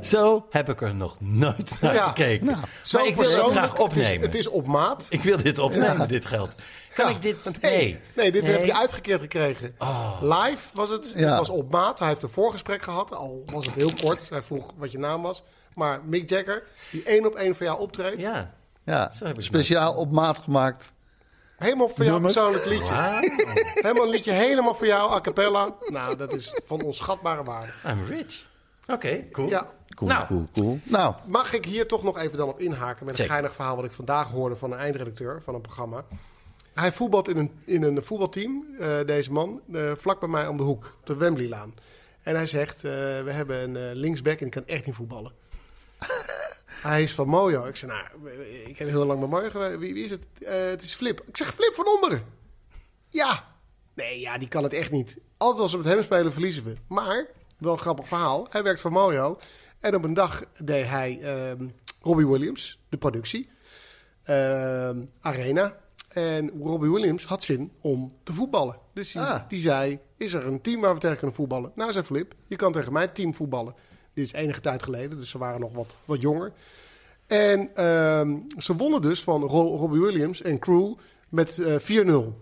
[0.00, 2.46] zo heb ik er nog nooit naar Ja, gekeken.
[2.46, 2.58] nou,
[2.92, 4.04] maar ik wil het graag opnemen.
[4.10, 5.06] Het is, het is op maat.
[5.10, 6.06] Ik wil dit opnemen, Ja.
[6.06, 6.54] dit geld.
[7.00, 7.16] Kan Ja.
[7.16, 7.62] ik dit...
[7.62, 8.00] Nee, Nee.
[8.16, 9.74] nee dit heb je uitgekeerd gekregen.
[10.20, 11.12] Live was het.
[11.16, 11.28] Ja.
[11.28, 11.98] Het was op maat.
[11.98, 13.14] Hij heeft een voorgesprek gehad.
[13.14, 14.28] Al was het heel kort.
[14.30, 15.42] Hij vroeg wat je naam was.
[15.74, 18.20] Maar Mick Jagger, die één op één voor jou optreedt.
[18.20, 18.54] Ja.
[18.84, 19.12] ja.
[19.14, 20.92] Zo heb ik Speciaal op maat gemaakt.
[21.56, 22.94] Helemaal voor jou persoonlijk liedje.
[23.74, 25.74] Helemaal een liedje helemaal voor jou, a cappella.
[25.86, 27.72] Nou, dat is van onschatbare waarde.
[27.88, 28.46] I'm rich.
[28.88, 29.48] Oké, cool.
[29.48, 29.70] Ja.
[29.94, 30.26] Cool, Nou.
[30.26, 30.78] cool, cool.
[30.82, 33.32] Nou, Mag ik hier toch nog even dan op inhaken met een Zeker.
[33.32, 36.04] geinig verhaal wat ik vandaag hoorde van een eindredacteur van een programma.
[36.80, 40.56] Hij voetbalt in een, in een voetbalteam, eh, deze man, eh, vlak bij mij om
[40.56, 41.74] de hoek, op de Wembleylaan.
[42.22, 42.90] En hij zegt, eh,
[43.22, 45.32] we hebben een linksback en die kan echt niet voetballen.
[46.64, 47.64] Hij is van Mojo.
[47.64, 48.30] Ik zei, nou,
[48.66, 49.78] ik heb heel lang met Mojo geweest.
[49.78, 50.26] Wie, wie is het?
[50.44, 51.22] Het is Flip.
[51.26, 52.24] Ik zeg, Flip van Omberen.
[53.08, 53.54] Ja.
[53.94, 55.18] Nee, ja, die kan het echt niet.
[55.36, 56.74] Altijd als we met hem spelen, verliezen we.
[56.86, 57.26] Maar,
[57.58, 58.46] wel een grappig verhaal.
[58.50, 59.38] Hij werkt voor Mojo.
[59.80, 61.68] En op een dag deed hij ehm,
[62.00, 63.50] Robbie Williams, de productie.
[64.22, 65.76] Ehm, Arena.
[66.10, 68.76] En Robbie Williams had zin om te voetballen.
[68.92, 69.40] Dus die, Ah.
[69.48, 71.72] die zei, is er een team waar we tegen kunnen voetballen?
[71.74, 73.74] Nou, zei Flip, je kan tegen mijn team voetballen.
[74.14, 76.52] Dit is enige tijd geleden, dus ze waren nog wat, wat jonger.
[77.26, 80.94] En ehm, ze wonnen dus van Ro- Robbie Williams en crew
[81.28, 82.36] met eh 4-0.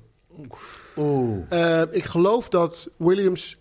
[1.49, 3.57] Eh, ik geloof dat Williams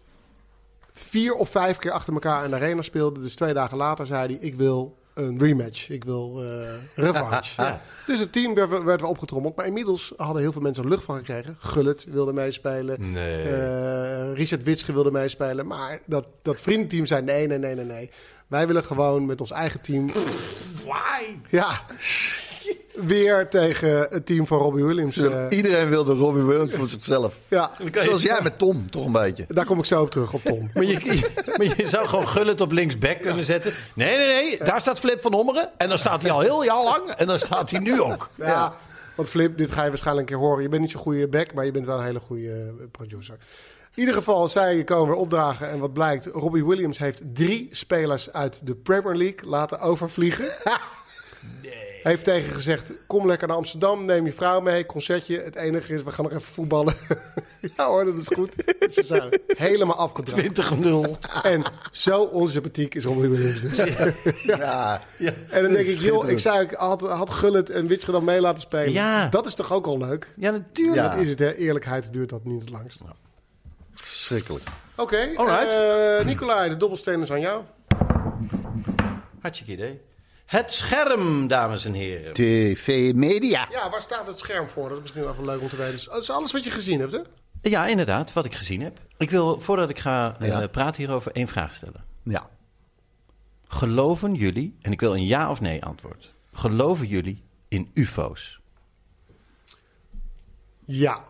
[0.93, 3.19] vier of vijf keer achter elkaar in de arena speelde.
[3.21, 5.89] Dus twee dagen later zei hij, ik wil een rematch.
[5.89, 7.61] Ik wil eh revanche.
[7.61, 7.81] ja.
[8.05, 9.55] Dus het team werd, werd wel opgetrommeld.
[9.55, 11.55] Maar inmiddels hadden heel veel mensen er lucht van gekregen.
[11.59, 13.11] Gullit wilde meespelen.
[13.11, 13.43] Nee.
[13.43, 15.67] Eh, Richard Witske wilde meespelen.
[15.67, 18.11] Maar dat, dat vriendenteam zei nee, nee, nee, nee, nee.
[18.47, 20.09] Wij willen gewoon met ons eigen team...
[21.49, 21.81] Ja.
[23.05, 25.17] Weer tegen het team van Robbie Williams.
[25.17, 27.37] eh, Iedereen wilde Robbie Williams voor zichzelf.
[27.47, 29.45] ja, Zoals jij met Tom, toch een beetje.
[29.47, 30.69] daar kom ik zo op terug, op Tom.
[30.73, 33.73] Maar je, maar je zou gewoon Gullit op linksback kunnen zetten.
[33.93, 34.57] Nee, nee, nee.
[34.63, 35.69] Daar staat Flip van Ommeren.
[35.77, 37.09] En dan staat hij al heel jaar lang.
[37.09, 38.29] En dan staat hij nu ook.
[38.35, 38.73] Ja,
[39.15, 40.63] want Flip, dit ga je waarschijnlijk een keer horen.
[40.63, 43.37] Je bent niet zo'n goede back, maar je bent wel een hele goede eh, producer.
[43.93, 45.69] In ieder geval, zij komen weer opdragen.
[45.69, 50.45] En wat blijkt, Robbie Williams heeft drie spelers uit de Premier League laten overvliegen.
[52.07, 55.39] Heeft tegen gezegd, kom lekker naar Amsterdam, neem je vrouw mee, concertje.
[55.41, 56.93] Het enige is, we gaan nog even voetballen.
[57.77, 58.51] ja hoor, dat is goed.
[58.79, 60.71] Dus we zijn helemaal afgedraaid.
[60.73, 60.85] 20-0.
[61.43, 63.83] En zo onsympathiek is Robbie Williams dus.
[64.43, 65.01] Ja,
[65.49, 68.61] En dan denk ik, joh, ik zou, had, had Gullit en Witsche dan mee laten
[68.61, 68.91] spelen.
[68.91, 69.27] Ja.
[69.27, 70.33] Dat is toch ook al leuk?
[70.35, 70.95] Ja, natuurlijk.
[70.97, 71.09] Ja.
[71.09, 71.53] Dat is het, hè?
[71.55, 73.01] Eerlijkheid duurt dat niet het langst.
[73.93, 74.63] verschrikkelijk.
[74.95, 75.73] Oké, Alright.
[75.73, 77.63] eh, Nicolai, de dobbelsteen is aan jou.
[79.41, 80.01] Hartstikke idee.
[80.47, 82.33] Het scherm, dames en heren.
[82.33, 83.67] TV Media.
[83.71, 84.83] Ja, waar staat het scherm voor?
[84.89, 86.09] Dat is misschien wel even leuk om te weten.
[86.09, 87.19] Dat is alles wat je gezien hebt, hè?
[87.61, 88.99] Ja, inderdaad, wat ik gezien heb.
[89.17, 90.67] Ik wil, voordat ik ga eh, Ja.
[90.67, 92.03] praten hierover, één vraag stellen.
[92.23, 92.49] Ja.
[93.67, 96.33] Geloven jullie, en ik wil een ja of nee antwoord.
[96.53, 98.59] Geloven jullie in ufo's?
[100.85, 101.23] Ja.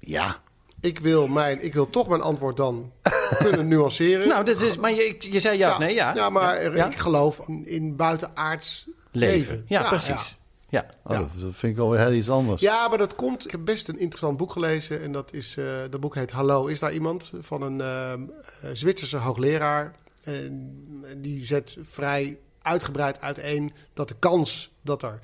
[0.00, 0.40] Ja.
[0.80, 2.92] Ik wil, mijn, ik wil toch mijn antwoord dan
[3.44, 4.28] kunnen nuanceren.
[4.28, 6.14] Nou, dit is, maar je, je zei ja, of nee, ja.
[6.14, 6.86] Ja, maar er- Ja?
[6.86, 9.38] ik geloof in, in buitenaards Leven.
[9.38, 9.64] leven.
[9.66, 10.36] Ja, precies.
[10.70, 10.86] Ja.
[11.04, 12.60] Oh, Dat vind ik alweer heel iets anders.
[12.60, 13.44] Ja, maar dat komt.
[13.44, 15.02] Ik heb best een interessant boek gelezen.
[15.02, 17.32] En dat, is, eh, dat boek heet Hallo, is daar iemand?
[17.40, 18.22] Van een ehm,
[18.62, 19.94] eh, Zwitserse hoogleraar.
[20.22, 20.84] En
[21.16, 25.20] die zet vrij uitgebreid uiteen dat de kans dat er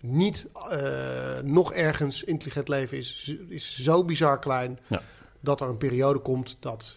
[0.00, 4.78] niet eh, nog ergens intelligent leven is, is zo bizar klein.
[4.86, 5.02] Ja.
[5.40, 6.96] Dat er een periode komt dat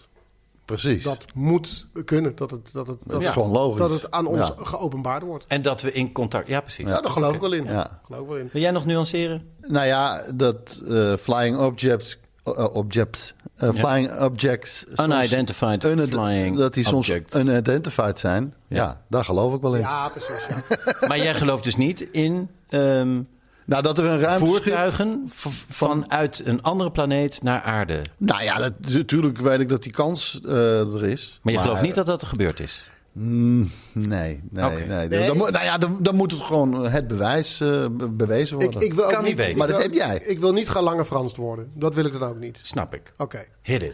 [0.75, 1.03] Precies.
[1.03, 2.35] dat moet kunnen.
[2.35, 3.79] Dat het, dat het, Dat is gewoon logisch.
[3.79, 4.53] Dat het aan ons Ja.
[4.57, 5.45] geopenbaard wordt.
[5.47, 6.47] En dat we in contact...
[6.47, 6.85] Ja, precies.
[6.87, 7.63] Ja, daar geloof ik wel in.
[7.63, 7.99] Ja.
[8.03, 8.49] Geloof ik wel in.
[8.51, 9.43] Wil jij nog nuanceren?
[9.61, 16.73] Nou ja, dat eh, flying objects, eh, objects eh, flying objects, Unidentified unid- flying dat
[16.73, 17.35] die soms objects.
[17.35, 18.53] unidentified zijn.
[18.67, 19.01] Ja.
[19.09, 19.81] daar geloof ik wel in.
[19.81, 20.47] Ja, precies.
[20.47, 20.77] Ja.
[21.07, 23.21] Maar jij gelooft dus niet in ehm,
[23.69, 24.61] Nou, dat er een ruimteschip...
[24.63, 25.23] voertuigen
[25.69, 28.01] vanuit een andere planeet naar aarde.
[28.17, 31.39] Nou ja, dat, natuurlijk weet ik dat die kans eh, er is.
[31.43, 32.85] Maar je gelooft niet dat dat gebeurd is?
[33.13, 34.85] Nee, nee, Oké.
[34.87, 35.07] nee.
[35.07, 35.27] Nee.
[35.27, 38.63] Dan, moet- nou ja, dan, dan moet het gewoon het bewijs eh, be- bewezen Ik,
[38.63, 38.81] worden.
[38.89, 39.51] ik wil ook Kan niet niet, weten.
[39.51, 40.17] ik Maar dat wil- heb jij.
[40.25, 41.71] Ik wil niet gaan langer Frans worden.
[41.73, 42.59] Dat wil ik dan ook niet.
[42.61, 43.13] Snap ik.
[43.17, 43.43] Oké.
[43.61, 43.93] Hit it.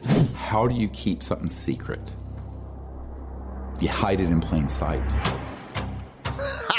[0.52, 2.16] How do you keep something secret?
[3.78, 5.14] You hide it in plain sight.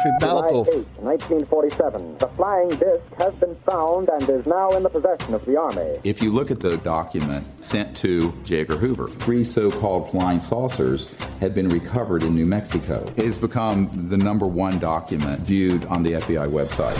[0.00, 0.68] Ik vind het nou July tof.
[0.68, 2.00] 8, 1947.
[2.16, 5.98] The flying disc has been found and is now in the possession of the Army.
[6.02, 8.60] If you look at the document sent to J.
[8.60, 11.10] Edgar Hoover, three so called flying saucers
[11.40, 13.04] had been recovered in New Mexico.
[13.16, 16.98] It has become the number one document viewed on the FBI website.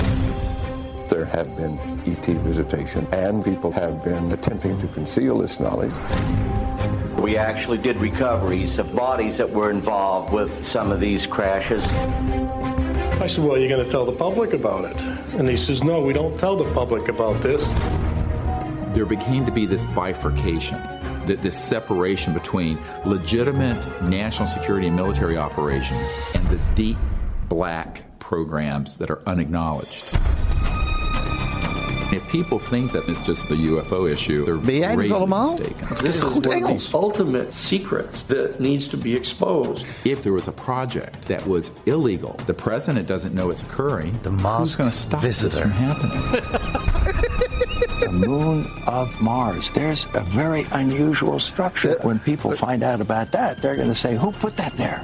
[1.09, 5.95] There have been ET visitation, and people have been attempting to conceal this knowledge.
[7.19, 11.95] We actually did recoveries of bodies that were involved with some of these crashes.
[13.21, 14.99] I said, Well, you're going to tell the public about it.
[15.39, 17.69] And he says, No, we don't tell the public about this.
[18.95, 20.81] There began to be this bifurcation,
[21.27, 26.97] this separation between legitimate national security and military operations and the deep
[27.51, 30.17] black programs that are unacknowledged.
[32.12, 35.57] If people think that it's just the UFO issue, they're Ben jij dit allemaal?
[35.57, 35.96] mistaken.
[36.03, 39.87] This is one of the ultimate secrets that needs to be exposed.
[40.05, 44.31] If there was a project that was illegal, the president doesn't know it's occurring, The
[44.31, 46.23] who's going to stop this from happening?
[48.01, 49.70] The moon of Mars.
[49.75, 51.99] There's a very unusual structure.
[52.03, 55.03] When people find out about that, they're going to say, Who put that there?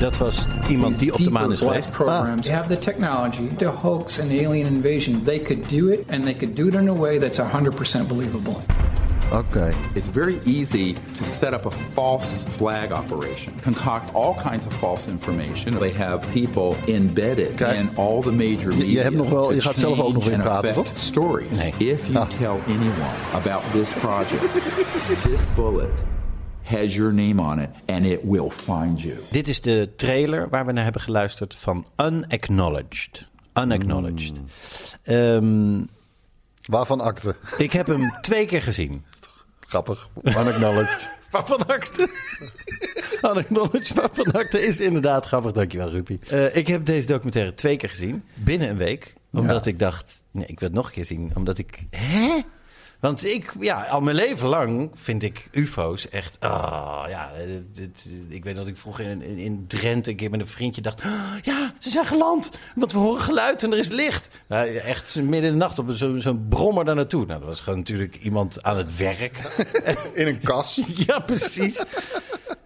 [0.00, 1.90] Dat was iemand die op de maan is geweest.
[1.90, 5.22] programs have the technology to hoax an alien invasion.
[5.24, 8.56] They could do it, and they could do it in a way that's 100% believable.
[9.32, 9.72] Oké.
[9.94, 15.10] It's very easy to set up a false flag operation, concoct all kinds of false
[15.10, 15.78] information.
[15.78, 19.02] They have people embedded Kijk, in all the major je- je media.
[19.02, 20.86] hebt nog wel- to je gaat zelf ook nog in praten, toch?
[20.94, 21.58] Stories.
[21.58, 21.88] Nee.
[21.88, 22.28] If you Ah.
[22.38, 24.42] tell anyone about this project,
[25.30, 25.88] this bullet
[26.70, 29.14] has your name on it, and it will find you.
[29.30, 33.28] Dit is de trailer waar we naar hebben geluisterd van Unacknowledged.
[33.54, 34.32] Unacknowledged.
[35.02, 35.84] Ehm,
[36.62, 37.36] Waarvan akte?
[37.58, 39.04] ik heb hem twee keer gezien.
[39.68, 40.08] Grappig.
[40.22, 41.08] Unacknowledged.
[41.30, 42.08] Waarvan akte?
[43.22, 45.52] Unacknowledged waarvan akte is inderdaad grappig.
[45.52, 46.18] Dankjewel, Rupi.
[46.28, 48.24] Eh ik heb deze documentaire twee keer gezien.
[48.34, 49.14] Binnen een week.
[49.32, 51.32] Omdat ik dacht, nee, ik wil het nog een keer zien.
[51.34, 52.40] Omdat ik, hè?
[53.00, 56.36] Want ik, ja, al mijn leven lang vind ik ufo's echt...
[56.40, 60.30] ah, ja, dit- dit- ik weet dat ik vroeger in, in, in Drenthe een keer
[60.30, 61.02] met een vriendje dacht...
[61.02, 64.28] "Ah, ja, ze zijn geland, want we horen geluid en er is licht.
[64.48, 67.26] Nou, echt midden in de nacht op zo'n brommer daar naartoe.
[67.26, 69.38] Nou, dat was gewoon natuurlijk iemand aan het werk.
[70.14, 70.80] In een kas.
[71.06, 71.84] Ja, precies.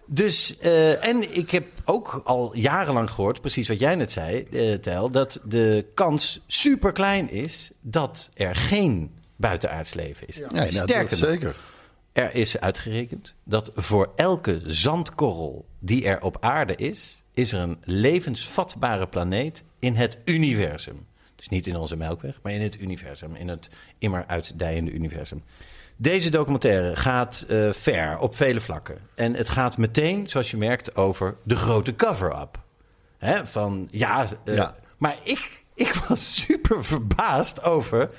[0.05, 4.73] Dus, eh, en ik heb ook al jarenlang gehoord, precies wat jij net zei, eh
[4.73, 10.37] Tel, dat de kans super klein is dat er geen buitenaards leven is.
[10.37, 11.55] Nee, nou, Sterker nog, zeker.
[12.11, 17.77] er is uitgerekend dat voor elke zandkorrel die er op aarde is, is er een
[17.83, 21.05] levensvatbare planeet in het universum.
[21.35, 25.43] Dus niet in onze melkweg, maar in het universum, in het immer uitdijende universum.
[25.97, 28.97] Deze documentaire gaat eh, ver op vele vlakken.
[29.15, 32.63] En het gaat meteen, zoals je merkt, over de grote cover-up.
[33.17, 34.75] Hè, van ja, eh, Ja.
[34.97, 38.09] maar ik, ik was super verbaasd over.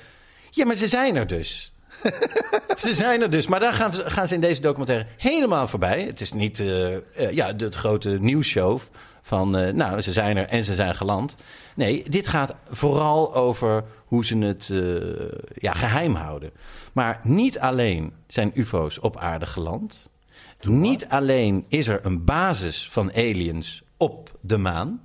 [0.49, 1.71] Ja, maar ze zijn er dus.
[2.77, 3.47] ze zijn er dus.
[3.47, 6.03] Maar daar gaan, ze- gaan ze in deze documentaire helemaal voorbij.
[6.03, 8.79] Het is niet eh, ja, de, het grote nieuwsshow
[9.21, 9.57] van...
[9.57, 11.35] eh, nou, ze zijn er en ze zijn geland.
[11.75, 14.71] Nee, dit gaat vooral over hoe ze het
[15.53, 16.51] ja, geheim houden.
[16.93, 20.09] Maar niet alleen zijn ufo's op aarde geland.
[20.61, 25.01] Niet alleen is er een basis van aliens op de maan.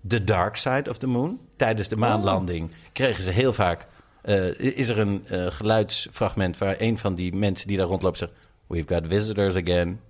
[0.00, 1.38] De dark side of the moon.
[1.56, 3.86] Tijdens de maanlanding kregen ze heel vaak...
[4.24, 8.32] eh, is er een eh, geluidsfragment waar een van die mensen die daar rondloopt zegt...
[8.66, 10.00] We've got visitors again.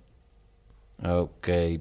[1.03, 1.79] Oké.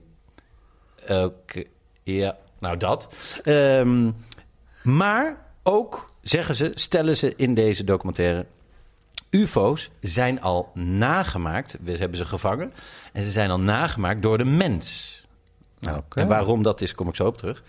[1.09, 1.63] Oké.
[2.03, 3.15] Ja, nou dat.
[3.43, 4.11] Ehm,
[4.83, 8.47] maar ook, zeggen ze, stellen ze in deze documentaire...
[9.31, 12.73] UFO's zijn al nagemaakt, we hebben ze gevangen...
[13.13, 15.13] en ze zijn al nagemaakt door de mens...
[15.97, 16.21] Oké.
[16.21, 17.63] En waarom dat is, kom ik zo op terug.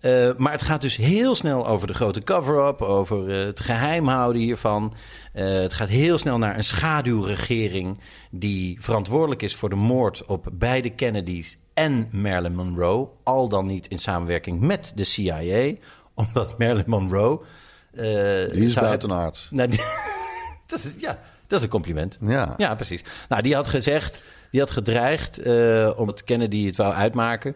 [0.00, 4.08] Eh, maar het gaat dus heel snel over de grote cover-up, over eh, het geheim
[4.08, 4.94] houden hiervan.
[5.32, 10.48] Eh, het gaat heel snel naar een schaduwregering die verantwoordelijk is voor de moord op
[10.52, 13.08] beide Kennedys en Marilyn Monroe.
[13.24, 15.74] Al dan niet in samenwerking met de CIA,
[16.14, 17.40] omdat Marilyn Monroe.
[17.92, 19.48] Die is buitenaards.
[19.50, 19.80] Nou, die-
[20.66, 21.18] dat is, ja,
[21.50, 22.18] dat is een compliment.
[22.20, 22.54] Ja.
[22.56, 23.04] Ja, precies.
[23.28, 27.54] Nou, die had gezegd, die had gedreigd, eh, omdat Kennedy het wou uitmaken.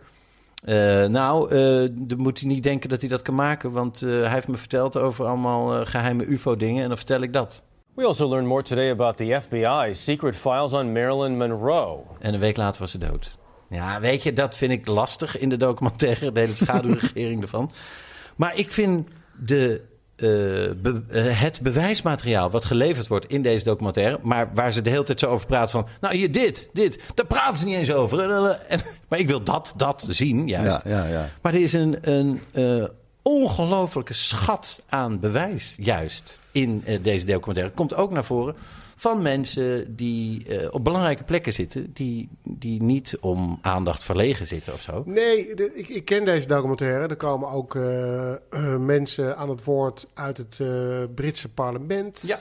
[0.65, 4.09] Eh, nou, eh, dan moet hij niet denken dat hij dat kan maken, want eh,
[4.11, 7.63] hij heeft me verteld over allemaal eh, geheime UFO-dingen en dan vertel ik dat.
[7.95, 12.01] We also learned more today about the FBI's secret files on Marilyn Monroe.
[12.19, 13.37] En een week later was ze dood.
[13.69, 17.71] Ja, weet je, dat vind ik lastig in de documentaire, de hele schaduwregering ervan.
[18.37, 19.83] Maar ik vind de,
[20.17, 20.29] eh,
[20.77, 25.03] be- eh, het bewijsmateriaal wat geleverd wordt in deze documentaire, maar waar ze de hele
[25.03, 28.19] tijd zo over praten van, nou hier dit, dit, daar praten ze niet eens over.
[28.69, 30.85] En, maar ik wil dat, dat zien, juist.
[30.85, 31.31] Ja, ja, ja.
[31.43, 32.85] Maar er is een, een eh,
[33.23, 37.73] ongelofelijke schat aan bewijs, juist, in deze documentaire.
[37.75, 38.55] Komt ook naar voren
[38.97, 41.91] van mensen die eh, op belangrijke plekken zitten...
[41.93, 45.03] Die, die niet om aandacht verlegen zitten of zo.
[45.07, 47.07] Nee, de- ik, ik ken deze documentaire.
[47.09, 48.37] Er komen ook eh, eh,
[48.79, 50.61] mensen aan het woord uit het
[51.15, 52.23] Britse parlement.
[52.27, 52.39] Ja.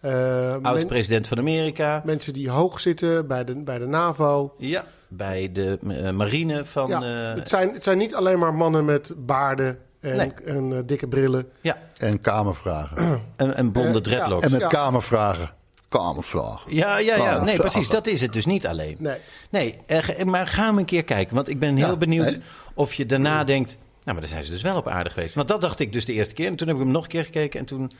[0.00, 0.10] Eh,
[0.52, 2.02] men- Oud-president van Amerika.
[2.04, 4.54] mensen die hoog zitten bij de, bij de NAVO.
[4.58, 5.78] Ja, bij de
[6.14, 6.88] marine van...
[6.88, 7.02] ja,
[7.36, 10.32] het, zijn, het zijn niet alleen maar mannen met baarden en, Nee.
[10.44, 11.48] en dikke brillen.
[11.60, 13.20] ja, En kamervragen.
[13.36, 14.44] en, en blonde dreadlocks.
[14.44, 14.68] En met Ja.
[14.68, 15.50] kamervragen.
[15.98, 16.74] Kamervragen.
[16.74, 17.44] Ja, ja, ja.
[17.44, 17.88] Nee, precies.
[17.88, 18.96] Dat is het dus niet alleen.
[18.98, 19.18] Nee.
[19.50, 21.34] Nee, eh, maar ga hem een keer kijken.
[21.34, 22.40] Want ik ben heel Ja, benieuwd nee.
[22.74, 23.70] of je daarna denkt...
[23.70, 25.34] Nou, maar dan zijn ze dus wel op aarde geweest.
[25.34, 26.46] Want dat dacht ik dus de eerste keer.
[26.46, 27.60] En toen heb ik hem nog een keer gekeken.
[27.60, 27.90] En toen,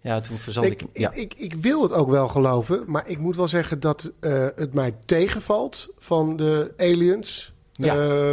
[0.00, 0.82] ja, toen verzand ik...
[0.82, 1.10] Ik, ja.
[1.12, 4.46] ik, ik, ik wil het ook wel geloven, maar ik moet wel zeggen dat eh,
[4.54, 7.52] het mij tegenvalt van de aliens.
[7.72, 7.94] Ja.
[7.96, 8.30] Eh,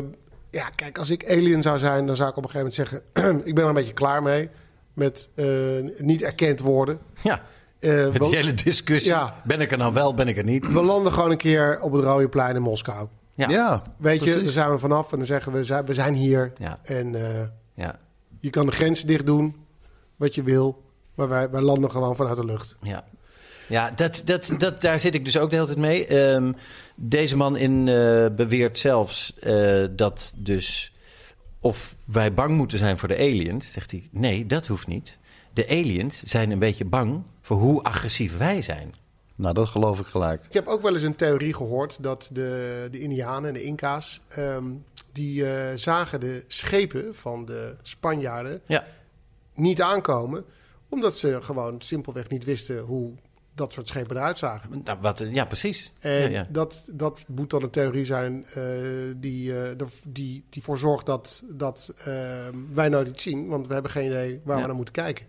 [0.52, 3.42] ja, kijk, als ik alien zou zijn, dan zou ik op een gegeven moment zeggen:
[3.50, 4.50] ik ben er een beetje klaar mee
[4.94, 5.46] met eh,
[5.98, 7.00] niet erkend worden.
[7.24, 7.42] ja.
[7.86, 9.12] Eh, Met we, die hele discussie.
[9.12, 9.36] Ja.
[9.44, 10.72] Ben ik er nou wel, ben ik er niet?
[10.72, 13.08] we landen gewoon een keer op het Rode Plein in Moskou.
[13.34, 13.50] Ja.
[13.50, 16.54] Ja, Weet je, daar zijn we vanaf en dan zeggen we, we zijn hier.
[16.58, 16.80] Ja.
[16.84, 18.00] En eh, Ja.
[18.40, 19.56] je kan de grenzen dicht doen,
[20.16, 20.84] wat je wil.
[21.16, 22.76] Maar wij, wij landen gewoon vanuit de lucht.
[22.82, 23.04] Ja,
[23.68, 26.06] ja dat, dat, dat, daar zit ik dus ook de hele tijd mee.
[26.08, 26.54] Ehm,
[26.96, 30.92] deze man in eh, beweert zelfs eh, dat dus
[31.60, 33.72] of wij bang moeten zijn voor de aliens.
[33.72, 35.18] Zegt hij, nee, dat hoeft niet.
[35.54, 38.94] De aliens zijn een beetje bang voor hoe agressief wij zijn.
[39.36, 40.44] Nou, dat geloof ik gelijk.
[40.46, 44.22] Ik heb ook wel eens een theorie gehoord dat de, de Indianen en de Inca's...
[44.28, 44.64] ehm,
[45.12, 48.84] die eh, zagen de schepen van de Spanjaarden Ja.
[49.54, 50.46] niet aankomen...
[50.90, 53.14] omdat ze gewoon simpelweg niet wisten hoe
[53.56, 54.82] dat soort schepen eruit zagen.
[54.84, 55.92] Nou, wat, ja, precies.
[56.00, 56.48] En ja, ja.
[56.50, 58.64] Dat, dat moet dan een theorie zijn eh,
[59.16, 62.06] die, eh, er- die, die voor zorgt dat, dat eh,
[62.74, 63.48] wij nooit iets zien.
[63.48, 64.62] Want we hebben geen idee waar Ja.
[64.62, 65.26] we naar moeten kijken.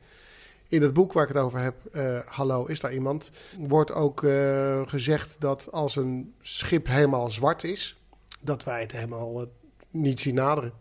[0.69, 3.31] In het boek waar ik het over heb, eh, Hallo, is daar iemand?
[3.59, 7.97] Wordt ook eh, gezegd dat als een schip helemaal zwart is,
[8.41, 9.47] dat wij het helemaal eh,
[9.91, 10.73] niet zien naderen.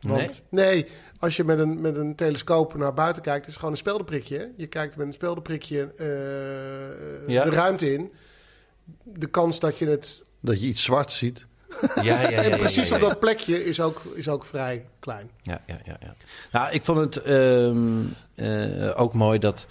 [0.00, 0.86] Want nee,
[1.18, 4.38] als je met een, met een telescoop naar buiten kijkt, is het gewoon een speldenprikje.
[4.38, 4.46] hè?
[4.56, 7.44] Je kijkt met een speldenprikje eh, Ja.
[7.44, 8.12] de ruimte in.
[9.02, 11.46] De kans dat je het Dat je iets zwart ziet.
[11.94, 14.84] Ja, ja, ja, en precies ja, ja, op dat plekje is ook, is ook vrij
[14.98, 15.30] klein.
[15.42, 16.14] Ja, ja, ja, ja.
[16.52, 18.04] Nou, ik vond het ehm, eh,
[18.94, 19.66] ook mooi dat.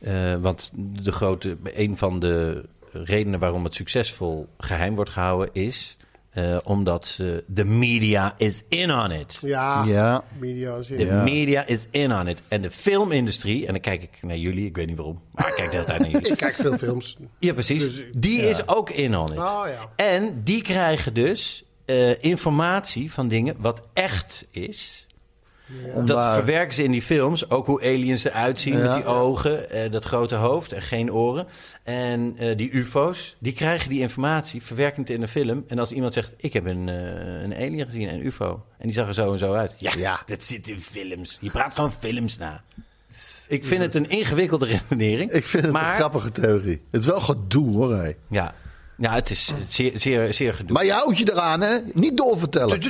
[0.00, 0.70] eh, want
[1.02, 5.94] de grote, een van de redenen waarom het succesvol geheim wordt gehouden is.
[6.30, 9.38] eh, omdat ze- de media is in on it.
[9.42, 10.24] Ja, Ja.
[10.38, 10.96] media is in.
[10.96, 11.22] De Ja.
[11.22, 12.42] media is in on it.
[12.48, 15.54] En de filmindustrie, en dan kijk ik naar jullie, ik weet niet waarom, maar ik
[15.54, 16.30] kijk de hele tijd naar jullie.
[16.30, 17.16] Ik kijk veel films.
[17.38, 17.82] Ja, precies.
[17.82, 19.38] Dus- die is ook in on it.
[19.38, 20.04] Oh ja.
[20.04, 25.06] En die krijgen dus eh, informatie van dingen wat echt is.
[26.04, 27.50] Dat verwerken ze in die films.
[27.50, 28.82] Ook hoe aliens eruit zien Ja.
[28.82, 31.46] met die ogen, eh, dat grote hoofd en geen oren.
[31.82, 35.64] En eh, die ufo's, die krijgen die informatie, verwerken het in een film.
[35.68, 38.64] En als iemand zegt, ik heb een, eh, een alien gezien, een ufo.
[38.78, 39.74] En die zag er zo en zo uit.
[39.78, 41.38] Ja, dat zit in films.
[41.40, 42.62] Je praat gewoon films na.
[43.48, 45.30] Ik vind het een ingewikkelde redenering.
[45.32, 46.80] Ik vind het maar, een grappige theorie.
[46.90, 47.94] Het is wel gedoe hoor.
[47.96, 48.12] Hé.
[48.28, 48.54] Ja,
[49.00, 50.72] ja het is zeer, zeer, zeer gedoe.
[50.72, 51.78] Maar je houdt je eraan, hè?
[51.94, 52.82] Niet doorvertellen.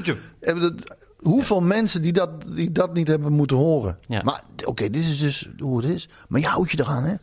[1.19, 3.99] Hoeveel mensen die dat, die dat niet hebben moeten horen.
[4.07, 4.23] Ja.
[4.25, 6.09] Maar oké, dit is dus hoe het is.
[6.29, 7.15] Maar je houdt je eraan, hè?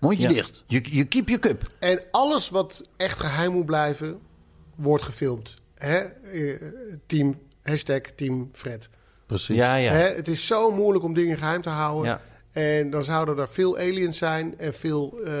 [0.00, 0.28] Mondje Ja.
[0.28, 0.64] dicht.
[0.66, 1.72] Je, je keep je cup.
[1.78, 4.18] En alles wat echt geheim moet blijven,
[4.74, 5.56] wordt gefilmd.
[5.74, 5.96] Hè?
[5.98, 6.62] Eh,
[7.06, 8.88] Team, hashtag Team Fred.
[9.26, 9.56] Precies.
[9.56, 9.92] Ja, ja.
[9.92, 10.08] Hè?
[10.14, 12.10] Het is zo moeilijk om dingen geheim te houden.
[12.10, 12.20] Ja.
[12.56, 15.32] En dan zouden er veel aliens zijn en veel eh,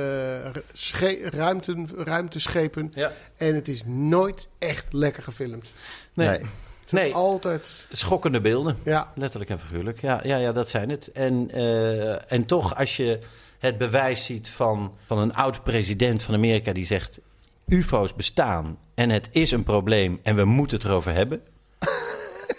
[0.72, 2.92] sche- ruimten, ruimteschepen.
[2.94, 3.12] Ja.
[3.36, 5.72] En het is nooit echt lekker gefilmd.
[6.14, 6.28] Nee.
[6.28, 6.38] Nee.
[6.38, 7.14] Het zijn Nee.
[7.14, 7.86] altijd...
[7.90, 8.76] Schokkende beelden.
[8.82, 9.12] Ja.
[9.14, 10.00] Letterlijk en figuurlijk.
[10.00, 11.12] Ja, ja, ja dat zijn het.
[11.12, 13.18] En, eh, en toch, als je
[13.58, 17.18] het bewijs ziet van, van een oud-president van Amerika die zegt:
[17.66, 21.40] UFO's bestaan en het is een probleem en we moeten het erover hebben.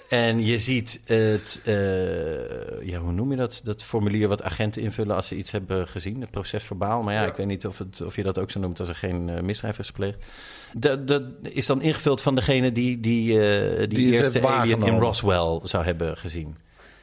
[0.10, 3.62] En je ziet het, eh, ja, hoe noem je dat?
[3.64, 7.04] Dat formulier wat agenten invullen als ze iets hebben gezien, het procesverbaal.
[7.04, 8.96] Maar ja, ik weet niet of, het, of je dat ook zo noemt als er
[8.96, 10.26] geen eh, misdrijf is gepleegd.
[10.74, 15.00] Dat, dat is dan ingevuld van degene die die, eh, die, eerste alien in.
[15.00, 16.56] Roswell zou hebben gezien.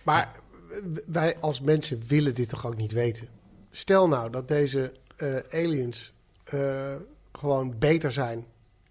[0.02, 0.32] Maar
[1.06, 3.28] wij als mensen willen dit toch ook niet weten?
[3.70, 4.92] Stel nou dat deze
[5.50, 6.12] aliens
[7.32, 8.44] gewoon beter zijn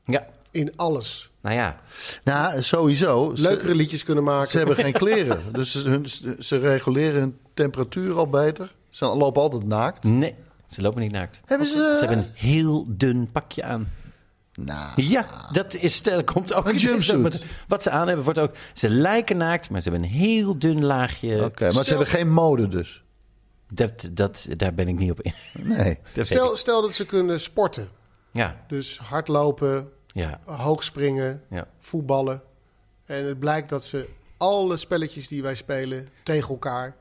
[0.03, 1.32] Ja, in alles.
[1.43, 1.79] Nou ja.
[2.23, 3.35] Nou, sowieso.
[3.35, 4.49] Ze- Leukere liedjes kunnen maken.
[4.49, 5.41] Ze hebben geen kleren.
[5.51, 8.73] Dus ze, hun- ze reguleren hun temperatuur al beter.
[8.89, 10.03] Ze lopen altijd naakt.
[10.03, 10.35] Nee,
[10.69, 11.39] ze lopen niet naakt.
[11.45, 11.73] Hebben ze...
[11.99, 13.89] Ze hebben een heel dun pakje aan.
[14.53, 17.43] Nou, Ja, dat, is, dat komt ook Een in- jumpsuit.
[17.67, 18.51] Wat ze aan hebben wordt ook...
[18.73, 21.43] Ze lijken naakt, maar ze hebben een heel dun laagje.
[21.43, 21.71] oké.
[21.73, 23.03] maar ze hebben geen mode dus.
[23.69, 25.33] Dat, dat, daar ben ik niet op in.
[25.53, 25.99] Nee.
[26.21, 27.87] Stel, stel dat ze kunnen sporten.
[28.31, 31.67] Ja, Dus hardlopen, ja, hoogspringen, ja.
[31.79, 32.41] voetballen.
[33.05, 34.07] En het blijkt dat ze
[34.37, 36.95] alle spelletjes die wij spelen tegen elkaar,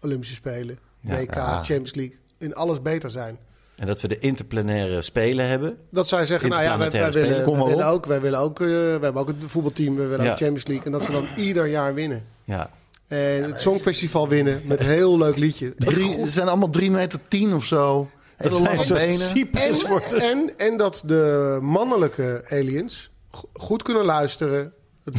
[0.00, 0.78] Olympische Spelen.
[1.00, 1.56] WK, Ja.
[1.56, 3.38] Champions League, in alles beter zijn.
[3.76, 5.76] En dat we de interplanaire spelen hebben.
[5.90, 8.66] Dat zou je zeggen, nou ja, wij, wij willen, wij ook, wij willen ook, eh,
[8.66, 10.30] we hebben ook een voetbalteam, we willen Ja.
[10.30, 10.84] ook Champions League.
[10.86, 12.24] En dat ze dan ieder jaar winnen.
[12.44, 12.70] Ja,
[13.08, 15.74] En het Songfestival winnen met een heel leuk liedje.
[15.78, 18.10] Drie, ze zijn allemaal 3 meter 10 of zo.
[18.38, 19.48] Zijn lange benen.
[19.52, 20.20] En, worden.
[20.20, 24.72] en, en dat de mannelijke aliens go- goed kunnen luisteren.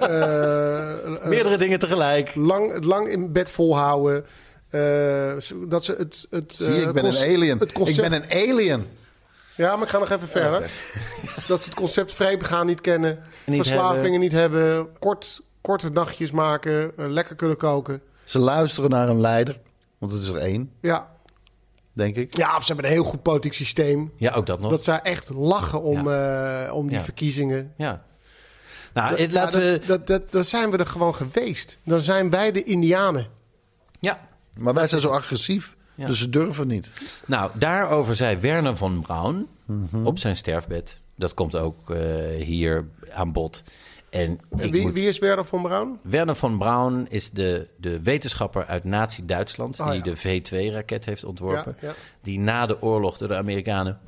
[0.00, 2.34] Eh, eh, Meerdere dingen tegelijk.
[2.34, 4.24] lang, het lang in bed volhouden.
[4.70, 4.80] eh,
[5.68, 7.58] dat ze het, het, Zie je, ik ben een alien.
[7.58, 8.86] Het concept, Ik ben een alien.
[9.56, 10.60] Ja, maar ik ga nog even verder.
[11.48, 13.18] Dat ze het concept vreemdgaan niet kennen.
[13.46, 14.20] Niet verslavingen hebben.
[14.20, 14.88] niet hebben.
[14.98, 16.92] Kort, korte nachtjes maken.
[16.96, 18.00] lekker kunnen koken.
[18.24, 19.60] Ze luisteren naar een leider.
[19.98, 21.12] Want het is er één, Ja.
[21.94, 22.36] Denk ik.
[22.36, 24.12] ja, of ze hebben een heel goed politiek systeem.
[24.16, 24.70] Ja, ook dat nog.
[24.70, 27.04] Dat zij echt lachen om, eh, om die Ja.
[27.04, 27.72] verkiezingen.
[27.76, 28.02] Ja.
[28.94, 29.78] Nou, Dat- laten ja, we...
[29.78, 31.78] dat, dat, dat, dan zijn we er gewoon geweest.
[31.84, 33.26] Dan zijn wij de Indianen.
[34.00, 34.28] Ja.
[34.58, 36.06] Maar wij zijn zo agressief, Ja.
[36.06, 36.88] dus ze durven niet.
[37.26, 40.06] Nou, daarover zei Werner van Braun Mhm.
[40.06, 40.98] op zijn sterfbed.
[41.16, 41.98] Dat komt ook eh,
[42.42, 43.62] hier aan bod.
[44.14, 45.98] En wie, moet- wie is Werner von Braun?
[46.02, 49.80] Werner von Braun is de, de wetenschapper uit Nazi-Duitsland...
[49.80, 50.12] Oh, die ja.
[50.12, 50.40] de
[50.70, 51.76] V2-raket heeft ontworpen.
[51.80, 51.94] Ja, ja.
[52.22, 53.98] Die na de oorlog door de Amerikanen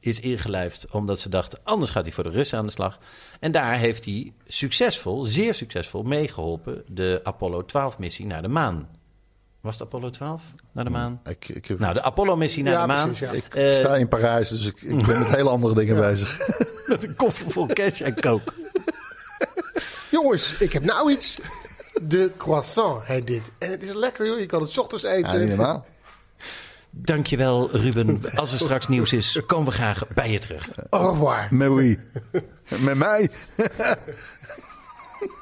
[0.00, 0.90] is ingelijfd...
[0.90, 2.98] omdat ze dachten, anders gaat hij voor de Russen aan de slag.
[3.40, 6.02] En daar heeft hij succesvol, zeer succesvol...
[6.02, 8.88] meegeholpen de Apollo 12-missie naar de maan.
[9.60, 10.42] Was het Apollo 12
[10.72, 11.20] naar de maan?
[11.24, 13.06] Ik, ik, heb- Nou, de Apollo-missie naar Ja, de maan.
[13.10, 13.32] precies, ja.
[13.34, 16.38] ik Eh, sta in Parijs, dus ik, ik ben met hele andere dingen bezig.
[16.86, 18.52] Met een koffer vol cash en coke.
[20.22, 21.38] Jongens, ik heb nou iets.
[22.02, 23.50] De croissant heet dit.
[23.58, 24.38] En het is lekker, joh.
[24.38, 25.40] Je kan het 's ochtends eten.
[25.40, 25.86] Ja, normaal.
[26.90, 28.20] Dankjewel, Ruben.
[28.34, 30.68] Als er straks nieuws is, komen we graag bij je terug.
[30.90, 31.46] Au revoir.
[31.50, 31.98] Met wie?
[32.80, 33.30] Met mij?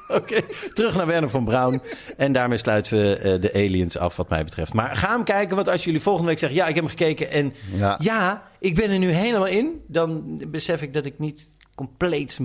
[0.09, 0.41] Oké,
[0.73, 1.83] terug naar Werner van Braun.
[2.17, 4.73] En daarmee sluiten we eh, de aliens af, wat mij betreft.
[4.73, 6.59] Maar ga hem kijken, want als jullie volgende week zeggen...
[6.59, 8.49] ja, ik heb hem gekeken en ja, Ja.
[8.59, 9.81] ik ben er nu helemaal in...
[9.87, 12.39] dan besef ik dat ik niet compleet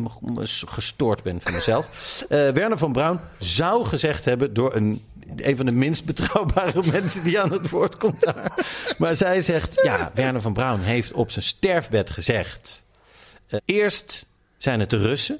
[0.66, 1.88] gestoord ben van mezelf.
[2.30, 4.54] Eh, Werner van Braun zou gezegd hebben...
[4.54, 5.02] door een,
[5.36, 8.66] een van de minst betrouwbare mensen die aan het woord komt daar.
[8.98, 12.84] Maar zij zegt, ja, Werner van Braun heeft op zijn sterfbed gezegd...
[13.48, 14.26] eh, eerst
[14.58, 15.40] zijn het de Russen...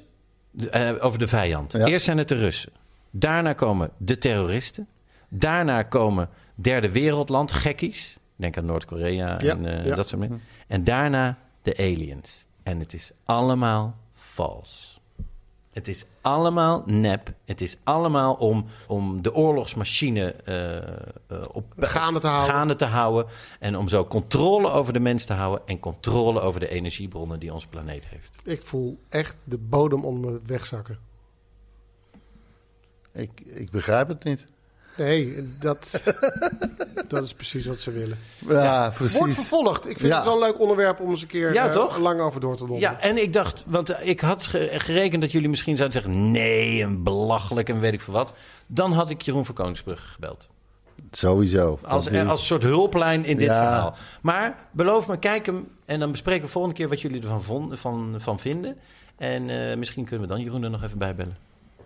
[0.70, 1.72] Eh, over de vijand.
[1.72, 1.86] Ja.
[1.86, 2.72] Eerst zijn het de Russen.
[3.10, 4.88] Daarna komen de terroristen.
[5.28, 8.16] Daarna komen derde wereldland, gekkies.
[8.36, 9.94] Denk aan Noord-Korea en ja.
[9.94, 10.42] dat soort dingen.
[10.66, 12.44] En daarna de aliens.
[12.70, 15.00] En het is allemaal vals.
[15.70, 17.32] Het is allemaal nep.
[17.44, 20.84] Het is allemaal om, om de oorlogsmachine eh, eh,
[21.52, 22.54] op Gaande te houden.
[22.54, 23.26] gaande te houden.
[23.58, 25.66] En om zo controle over de mens te houden.
[25.66, 28.36] En controle over de energiebronnen die onze planeet heeft.
[28.44, 30.98] Ik voel echt de bodem onder me wegzakken.
[33.12, 34.46] Ik, ik begrijp het niet.
[35.04, 36.00] Nee, dat,
[37.08, 38.18] dat is precies wat ze willen.
[38.48, 39.18] Ja, precies.
[39.18, 39.88] Wordt vervolgd.
[39.88, 40.16] Ik vind Ja.
[40.16, 42.66] het wel een leuk onderwerp om eens een keer Ja, eh, lang over door te
[42.66, 42.78] doen.
[42.78, 46.30] Ja, en ik dacht, want eh, ik had ge- gerekend dat jullie misschien zouden zeggen:
[46.30, 48.32] nee, een belachelijk en weet ik veel wat.
[48.66, 50.48] Dan had ik Jeroen van Koningsbrugge gebeld.
[51.10, 51.78] Sowieso.
[51.82, 53.52] Als, die- als soort hulplijn in dit Ja.
[53.62, 53.94] verhaal.
[54.22, 57.76] Maar beloof me, kijk hem en dan bespreken we volgende keer wat jullie ervan von-
[57.76, 58.76] van, van vinden.
[59.16, 61.36] En eh, misschien kunnen we dan Jeroen er nog even bij bellen.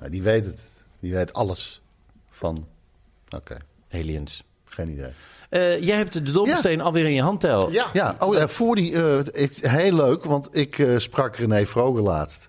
[0.00, 0.60] Ja, die weet het.
[1.00, 1.80] Die weet alles
[2.30, 2.66] van...
[3.34, 3.56] Oké,
[3.92, 4.44] Aliens.
[4.64, 5.12] geen idee.
[5.50, 7.70] Eh, jij hebt de dobbelsteen alweer in je handtel.
[7.70, 7.86] Ja.
[7.92, 9.02] Ja, oh, ja, voor die...
[9.02, 12.48] eh, ik, heel leuk, want ik eh, sprak René Vroger laatst.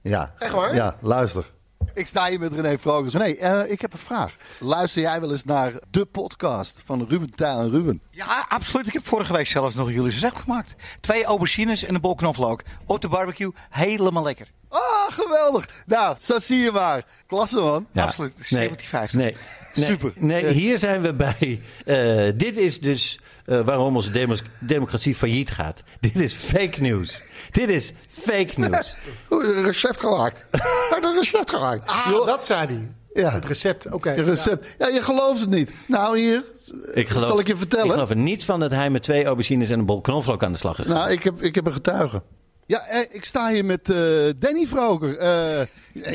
[0.00, 0.34] Ja.
[0.38, 0.74] Echt waar?
[0.74, 1.54] Ja, luister.
[1.94, 3.18] Ik sta hier met René Vroger.
[3.18, 4.36] Nee, eh, ik heb een vraag.
[4.58, 8.02] Luister jij wel eens naar de podcast van Ruben Tijl en Ruben?
[8.10, 8.86] Ja, absoluut.
[8.86, 10.74] Ik heb vorige week zelfs nog jullie recept gemaakt.
[11.00, 12.62] Twee aubergines en een bol knoflook.
[12.86, 13.50] Op de barbecue.
[13.70, 14.50] Helemaal lekker.
[14.68, 14.80] Ah,
[15.12, 15.68] geweldig.
[15.86, 17.04] Nou, zo zie je maar.
[17.26, 17.86] Klasse, man.
[17.92, 18.02] Ja.
[18.02, 18.34] Absoluut.
[18.50, 19.20] Nee, 1750.
[19.20, 19.24] Nee.
[19.32, 19.36] Nee,
[19.84, 20.12] Super.
[20.14, 21.60] Nee, hier zijn we bij.
[21.84, 25.82] eh, dit is dus eh, waarom onze demo- democratie failliet gaat.
[26.00, 27.22] Dit is fake news.
[27.50, 28.94] Dit is fake news.
[29.28, 30.44] Een recept gemaakt.
[30.50, 30.60] Hij
[30.90, 31.86] heeft een recept gemaakt.
[31.88, 32.88] Ah, dat zei hij.
[33.22, 33.30] Ja.
[33.32, 34.10] Het recept, oké.
[34.14, 34.66] Een recept.
[34.78, 34.86] Ja.
[34.88, 35.72] je gelooft het niet.
[35.88, 36.44] Nou, hier.
[36.92, 37.90] Ik geloof, zal ik je Ik vertellen?
[37.90, 40.58] geloof er niets van dat hij met twee aubergines en een bol knoflook aan de
[40.58, 40.86] slag is.
[40.86, 42.22] Nou, ik heb, ik heb een getuige.
[42.66, 43.96] Ja, eh, ik sta hier met eh,
[44.36, 45.16] Danny Vroger.
[45.18, 45.66] Eh,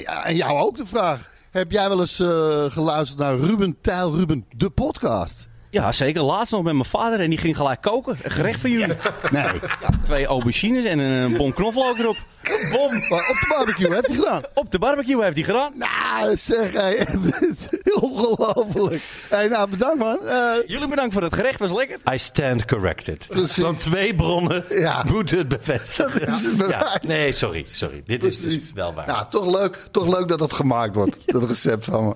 [0.01, 1.29] ja, en jou ook de vraag.
[1.51, 5.47] Heb jij wel eens eh, geluisterd naar Ruben Tijl Ruben, de podcast?
[5.71, 6.21] Ja, zeker.
[6.21, 8.17] Laatst nog met mijn vader en die ging gelijk koken.
[8.21, 8.95] Een gerecht van jullie.
[9.31, 9.43] Nee.
[9.43, 12.17] Ja, twee aubergines en een bon knoflook erop.
[12.71, 12.91] Bom.
[13.09, 14.41] Maar op de barbecue, heeft hij gedaan?
[14.53, 15.71] Op de barbecue heeft hij gedaan.
[15.75, 19.01] Nou, zeg, hey, het is ongelooflijk.
[19.29, 20.27] Hey, nou, bedankt man.
[20.27, 21.59] Eh, Jullie bedankt voor het gerecht.
[21.59, 21.97] Was lekker.
[22.13, 23.27] I stand corrected.
[23.29, 23.63] Precies.
[23.63, 25.03] Van twee bronnen Ja.
[25.11, 26.19] moeten het bevestigen.
[26.19, 26.57] Dat is het Ja.
[26.57, 26.97] bewijs.
[27.01, 28.03] Nee, sorry, sorry.
[28.05, 29.07] Dit is dus wel waar.
[29.07, 31.17] nou, toch leuk, toch leuk dat dat gemaakt wordt.
[31.33, 32.13] dat recept van me.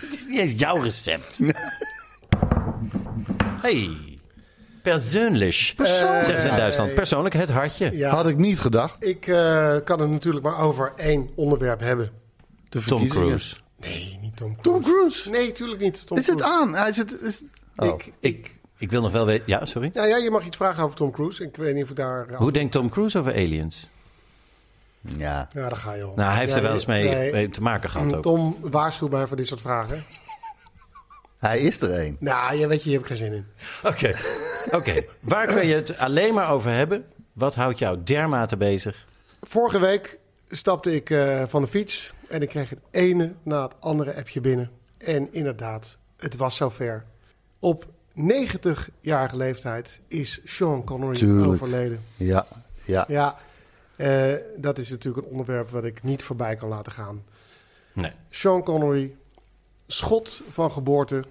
[0.00, 1.38] Het is niet eens jouw recept.
[3.62, 3.90] hey,
[4.82, 5.52] persoonlijk.
[5.76, 6.94] Zeggen ze in Duitsland.
[6.94, 7.96] Persoonlijk, het hartje.
[7.96, 8.10] Ja.
[8.10, 9.04] Had ik niet gedacht.
[9.06, 12.10] Ik eh, kan het natuurlijk maar over één onderwerp hebben.
[12.64, 13.26] De Tom verkiezingen.
[13.26, 13.56] Cruise.
[13.76, 14.62] Nee, niet Tom Cruise.
[14.62, 15.30] Tom Cruise.
[15.30, 16.06] Nee, tuurlijk niet.
[16.06, 16.56] Tom Is het Cruise.
[16.60, 16.74] aan?
[16.74, 17.48] Hij zit, is het...
[17.76, 17.88] Oh.
[17.88, 19.44] Ik, Ik, ik wil nog wel weten...
[19.46, 19.90] Ja, sorry.
[19.94, 21.44] nou ja, je mag iets vragen over Tom Cruise.
[21.44, 22.34] Ik weet niet of ik daar...
[22.34, 23.88] Hoe denkt Tom Cruise over aliens?
[25.00, 25.48] Ja.
[25.52, 26.12] Ja, daar ga je al.
[26.16, 27.32] Nou, hij heeft er wel eens mee, nee.
[27.32, 28.22] mee te maken gehad ook.
[28.22, 30.04] Tom waarschuwt mij voor dit soort vragen.
[31.38, 32.16] Hij is er één.
[32.20, 33.46] Nou, je weet je, hier heb ik geen zin in.
[33.82, 34.14] Oké,
[34.70, 35.02] oké.
[35.22, 37.04] Waar kun je het alleen maar over hebben?
[37.32, 39.06] Wat houdt jou dermate bezig?
[39.40, 40.18] Vorige week
[40.48, 44.40] stapte ik eh, van de fiets en ik kreeg het ene na het andere appje
[44.40, 44.70] binnen.
[44.98, 47.04] En inderdaad, het was zover.
[47.58, 47.86] Op
[48.16, 51.52] 90-jarige leeftijd is Sean Connery Tuurlijk.
[51.52, 52.00] overleden.
[52.16, 52.46] Ja,
[52.84, 53.04] ja.
[53.08, 53.36] Ja,
[53.98, 57.24] Eh, dat is natuurlijk een onderwerp wat ik niet voorbij kan laten gaan.
[57.92, 58.12] Nee.
[58.30, 59.14] Sean Connery,
[59.86, 61.24] schot van geboorte,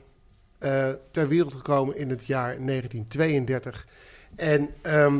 [0.57, 3.87] eh, ter wereld gekomen in het jaar 1932.
[4.35, 5.19] En ehm,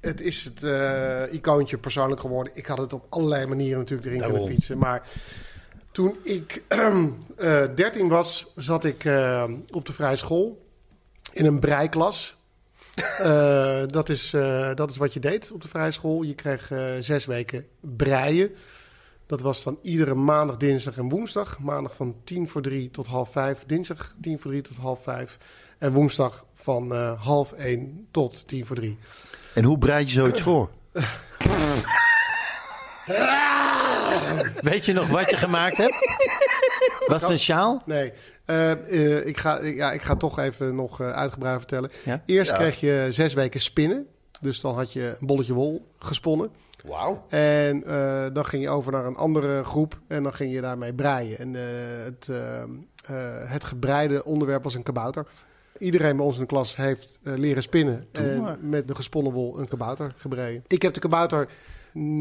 [0.00, 2.52] het is het eh, icoontje persoonlijk geworden.
[2.56, 4.78] Ik had het op allerlei manieren natuurlijk erin kunnen fietsen.
[4.78, 5.08] Maar
[5.92, 10.66] toen ik eh 13 was, zat ik eh, op de vrije school
[11.32, 12.36] in een breiklas.
[12.94, 16.22] Eh, dat, is, eh, dat is wat je deed op de vrije school.
[16.22, 18.50] Je kreeg eh, zes weken breien.
[19.26, 21.58] Dat was dan iedere maandag, dinsdag en woensdag.
[21.58, 23.64] Maandag van tien voor drie tot half vijf.
[23.66, 25.38] Dinsdag tien voor drie tot half vijf.
[25.78, 28.98] En woensdag van eh, half één tot tien voor drie.
[29.54, 30.70] En hoe bereid je zoiets voor?
[34.70, 35.96] Weet je nog wat je gemaakt hebt?
[37.12, 37.82] Was het een sjaal?
[37.86, 38.12] Nee.
[38.44, 41.90] Eh, eh, ik, ga, ja, ik ga toch even nog eh, uitgebreid vertellen.
[42.04, 42.22] Ja?
[42.26, 42.56] Eerst Ja.
[42.56, 44.06] kreeg je zes weken spinnen.
[44.40, 46.50] Dus dan had je een bolletje wol gesponnen.
[46.84, 47.24] Wauw.
[47.28, 50.92] En eh, dan ging je over naar een andere groep en dan ging je daarmee
[50.92, 51.38] breien.
[51.38, 51.62] En eh,
[52.04, 52.28] het,
[53.48, 55.26] het gebreide onderwerp was een kabouter.
[55.78, 59.58] Iedereen bij ons in de klas heeft eh, leren spinnen en met de gesponnen wol
[59.58, 60.64] een kabouter gebreien.
[60.66, 61.48] Ik heb de kabouter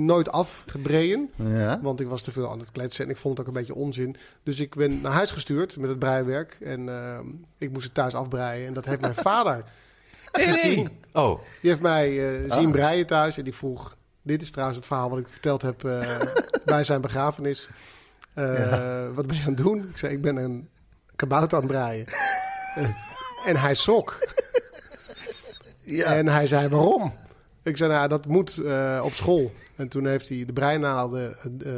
[0.06, 1.80] nooit afgebreien, Ja.
[1.82, 3.76] want ik was te veel aan het kletsen en ik vond het ook een beetje
[3.76, 4.16] onzin.
[4.44, 7.20] Dus ik ben naar huis gestuurd met het breiwerk en eh,
[7.58, 8.68] ik moest het thuis afbreien.
[8.68, 9.64] En dat heeft mijn vader
[10.32, 10.90] gezien.
[11.14, 12.58] Oh, Die heeft mij eh, Ah.
[12.60, 13.96] zien breien thuis en die vroeg...
[14.24, 16.20] Dit is trouwens het verhaal wat ik verteld heb eh,
[16.66, 17.68] bij zijn begrafenis.
[18.36, 19.12] Ja.
[19.12, 19.90] Wat ben je aan het doen?
[19.90, 20.70] Ik zei, ik ben een
[21.16, 22.06] kabouter aan het breien.
[23.46, 24.20] En hij schrok.
[26.06, 27.14] En hij zei, waarom?
[27.64, 29.52] Ik zei, nou, dat moet eh, op school.
[29.76, 31.72] En toen heeft hij de breinaalden eh,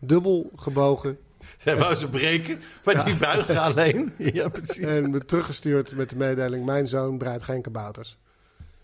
[0.00, 1.18] dubbel gebogen.
[1.64, 4.12] Zij wou ze breken, maar die buigen alleen.
[4.32, 4.86] Ja, precies.
[4.86, 6.64] En me teruggestuurd met de mededeling...
[6.64, 8.18] mijn zoon breidt geen kabouters.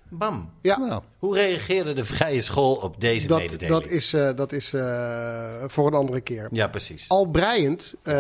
[0.09, 0.51] Bam.
[0.63, 1.03] Ja.
[1.19, 3.81] Hoe reageerde de vrije school op deze dat, mededeling?
[3.81, 6.49] dat is, eh, dat is eh, voor een andere keer.
[6.51, 7.09] Ja, precies.
[7.09, 8.15] Al breiend eh,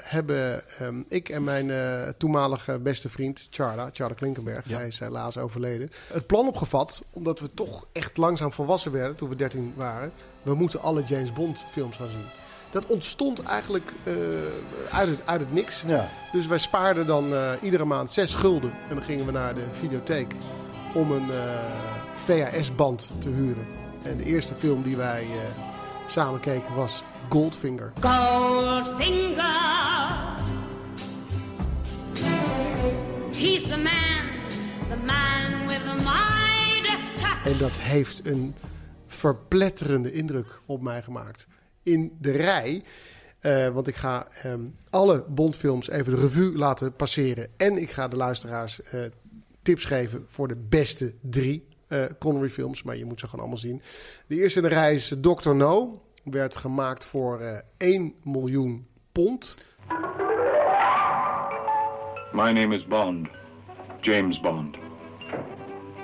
[0.00, 5.38] hebben ehm, ik en mijn eh, toenmalige beste vriend Charla, Charla Klinkenberg, hij is helaas
[5.38, 10.12] overleden, het plan opgevat, omdat we toch echt langzaam volwassen werden toen we 13 waren.
[10.42, 12.24] We moeten alle James Bond films gaan zien.
[12.70, 14.12] Dat ontstond eigenlijk eh,
[14.90, 15.82] uit, het, uit het niks.
[15.86, 16.08] Ja.
[16.32, 19.64] Dus wij spaarden dan eh, iedere maand 6 gulden en dan gingen we naar de
[19.72, 20.34] videotheek
[20.96, 21.30] om een
[22.14, 23.66] VHS-band te huren.
[24.02, 25.62] En de eerste film die wij eh,
[26.06, 27.92] samen keken was Goldfinger.
[28.00, 29.44] Goldfinger.
[33.36, 34.24] He's the man,
[34.88, 37.46] the man with the Midas touch.
[37.52, 38.54] En dat heeft een
[39.06, 41.46] verpletterende indruk op mij gemaakt.
[41.82, 42.82] In de rij,
[43.40, 47.48] eh, want ik ga ehm, alle Bondfilms even de revue laten passeren.
[47.56, 49.00] En ik ga de luisteraars eh,
[49.66, 52.82] tips geven voor de beste drie eh Connery films.
[52.82, 53.82] Maar je moet ze gewoon allemaal zien.
[54.26, 55.54] De eerste in de rij is Dr.
[55.54, 56.02] No.
[56.24, 59.56] Werd gemaakt voor eh 1 miljoen pond.
[62.32, 63.28] My name is Bond,
[64.00, 64.76] James Bond.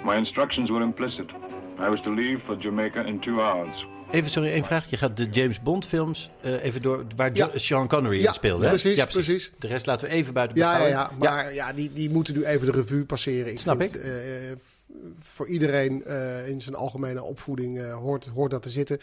[0.05, 1.31] My instructions were implicit.
[1.79, 3.87] I was to leave for Jamaica in two hours.
[4.13, 4.91] Even, sorry, één vraag.
[4.91, 7.51] Je gaat de James Bond films eh, even door, waar Ja.
[7.55, 8.63] Sean Connery Ja, in speelde.
[8.65, 8.69] hè?
[8.69, 9.53] precies, precies.
[9.59, 11.23] De rest laten we even buiten Ja, ja, beschouwing.
[11.25, 11.73] ja, maar ja.
[11.73, 13.53] die, die moeten nu even de revue passeren.
[13.53, 14.03] Ik Snap vind, ik.
[14.03, 14.11] eh,
[15.21, 18.99] voor iedereen eh, in zijn algemene opvoeding hoort, hoort dat te zitten.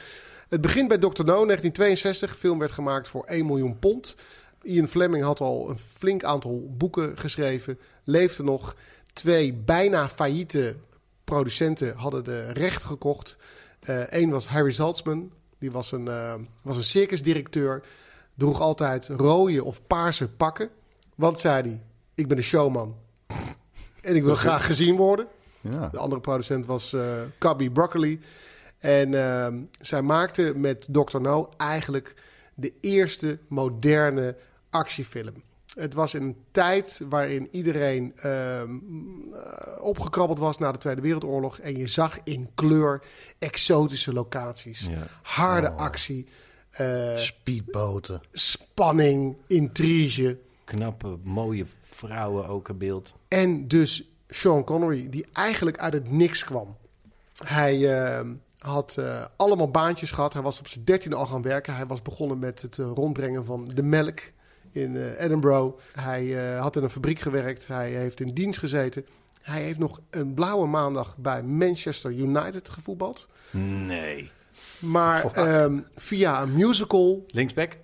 [0.49, 1.05] Het begint bij Dr.
[1.23, 2.31] No, 1962.
[2.31, 4.15] De film werd gemaakt voor 1 miljoen pond.
[4.63, 7.79] Ian Fleming had al een flink aantal boeken geschreven.
[8.03, 8.75] Leefde nog.
[9.13, 10.75] Twee bijna failliete
[11.23, 13.37] producenten hadden de recht gekocht.
[14.09, 15.31] Eén was Harry Saltzman.
[15.59, 17.83] Die was een, eh, was een circusdirecteur.
[18.35, 20.69] Droeg altijd rode of paarse pakken.
[21.15, 21.81] Want zei hij,
[22.15, 22.95] ik ben een showman.
[24.01, 25.27] En ik wil graag gezien worden.
[25.61, 25.89] Ja.
[25.89, 28.19] De andere producent was eh Cubby Broccoli.
[28.79, 31.21] En ehm, zij maakte met Dr.
[31.21, 32.13] No eigenlijk
[32.53, 34.35] de eerste moderne
[34.69, 35.43] actiefilm.
[35.75, 38.69] Het was in een tijd waarin iedereen ehm,
[39.33, 41.59] eh, opgekrabbeld was na de Tweede Wereldoorlog.
[41.59, 43.01] En je zag in kleur
[43.39, 44.79] exotische locaties.
[44.87, 45.07] Ja.
[45.21, 46.27] Harde actie.
[46.69, 48.21] eh, Speedboten.
[48.31, 50.37] spanning, intrige.
[50.63, 53.13] Knappe, mooie vrouwen ook in beeld.
[53.27, 56.77] En dus Sean Connery, die eigenlijk uit het niks kwam.
[57.45, 60.33] Hij eh, had eh, allemaal baantjes gehad.
[60.33, 61.75] Hij was op zijn dertiende al gaan werken.
[61.75, 64.19] Hij was begonnen met het rondbrengen van de melk
[64.71, 65.77] in eh, Edinburgh.
[65.93, 67.67] Hij eh, had in een fabriek gewerkt.
[67.67, 69.05] Hij heeft in dienst gezeten.
[69.41, 73.27] Hij heeft nog een blauwe maandag bij Manchester United gevoetbald.
[73.51, 74.31] Nee.
[74.79, 77.77] Maar ehm, via een musical Linksback?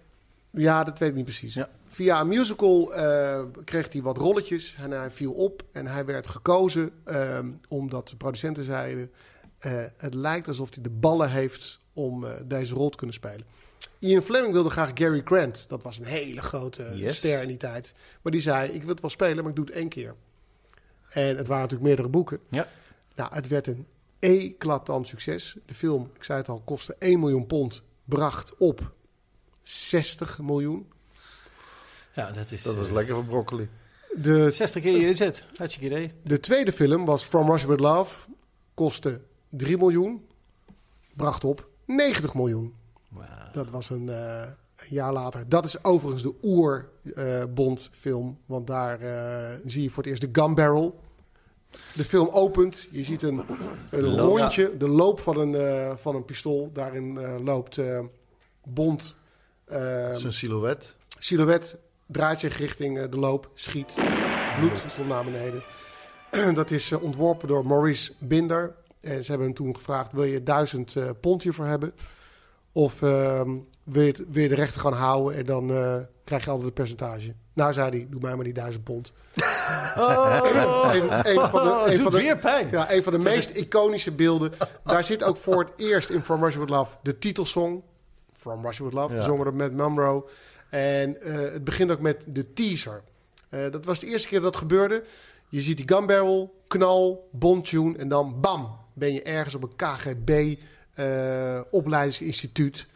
[0.51, 1.53] ja, dat weet ik niet precies.
[1.53, 1.69] Ja.
[1.87, 5.63] Via een musical eh, kreeg hij wat rolletjes en hij viel op.
[5.71, 9.11] En hij werd gekozen ehm, omdat de producenten zeiden...
[9.97, 13.45] Het lijkt alsof hij de ballen heeft om deze rol te kunnen spelen.
[13.99, 15.65] Ian Fleming wilde graag Gary Grant.
[15.69, 17.17] Dat was een hele grote Yes.
[17.17, 17.93] ster in die tijd.
[18.21, 20.15] Maar die zei, ik wil het wel spelen, maar ik doe het één keer.
[21.09, 22.39] En het waren natuurlijk meerdere boeken.
[22.49, 22.67] Ja.
[23.15, 23.85] Nou, het werd een
[24.19, 25.55] eclatant succes.
[25.65, 27.81] De film, ik zei het al, kostte 1 miljoen pond.
[28.03, 28.91] Bracht op
[29.61, 30.87] 60 miljoen.
[32.13, 32.63] Ja, dat is...
[32.63, 33.69] Dat was eh, lekker voor broccoli.
[34.17, 35.45] De, 60 keer je inzet.
[35.55, 36.11] Hartstikke idee.
[36.23, 38.27] de tweede film was From Russia With Love.
[38.73, 40.25] Kostte 3 miljoen.
[41.13, 42.73] Bracht op 90 miljoen.
[43.53, 44.39] Dat was een, eh,
[44.75, 45.49] een jaar later.
[45.49, 48.37] Dat is overigens de oer-Bond-film.
[48.45, 50.99] want daar eh, zie je voor het eerst de gun barrel.
[51.93, 52.87] De film opent.
[52.91, 53.41] Je ziet een,
[53.89, 54.77] een rondje.
[54.77, 56.69] De loop van een, eh, van een pistool.
[56.73, 57.79] Daarin loopt
[58.63, 59.17] Bond.
[59.65, 60.95] eh, Zijn silhouet.
[61.19, 61.75] silhouet
[62.07, 63.93] draait zich richting de loop, schiet.
[64.59, 65.63] Bloed komt naar beneden.
[66.53, 68.75] Dat is ontworpen door Maurice Binder.
[68.99, 71.93] En ze hebben hem toen gevraagd: wil je duizend pond hiervoor hebben?
[72.75, 73.49] Of ehm,
[73.83, 76.67] wil, je het, wil je de rechter gaan houden en dan eh, krijg je altijd
[76.67, 77.33] een percentage?
[77.53, 79.13] Nou, zei hij: doe mij maar die duizend pond.
[79.97, 82.67] Oh, een, een van de, het een doet van de, weer pijn.
[82.71, 84.51] Ja, een van de meest iconische beelden.
[84.83, 87.81] Daar zit ook voor het eerst in From Russia With Love de titelsong.
[88.33, 89.19] From Russia With Love, Ja.
[89.21, 90.23] gezongen door Matt Monroe.
[90.69, 93.01] En eh, het begint ook met de teaser.
[93.49, 95.03] Eh, dat was de eerste keer dat dat gebeurde.
[95.49, 99.75] Je ziet die gun barrel, knal, bondtune en dan bam, ben je ergens op een
[99.75, 100.55] KGB
[101.71, 102.87] opleidingsinstituut.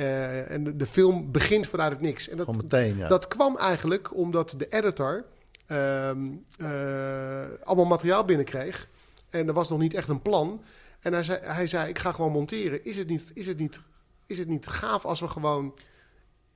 [0.00, 2.28] Eh, en de, de film begint vanuit het niks.
[2.28, 3.08] En dat, Gewoon meteen, ja.
[3.08, 5.24] dat kwam eigenlijk omdat de editor
[5.66, 6.28] ehm,
[6.58, 8.88] eh, allemaal materiaal binnenkreeg.
[9.30, 10.62] En er was nog niet echt een plan.
[11.00, 12.84] En hij zei, hij zei ik ga gewoon monteren.
[12.84, 13.80] Is het, niet, is, het niet,
[14.26, 15.74] is het niet gaaf als we gewoon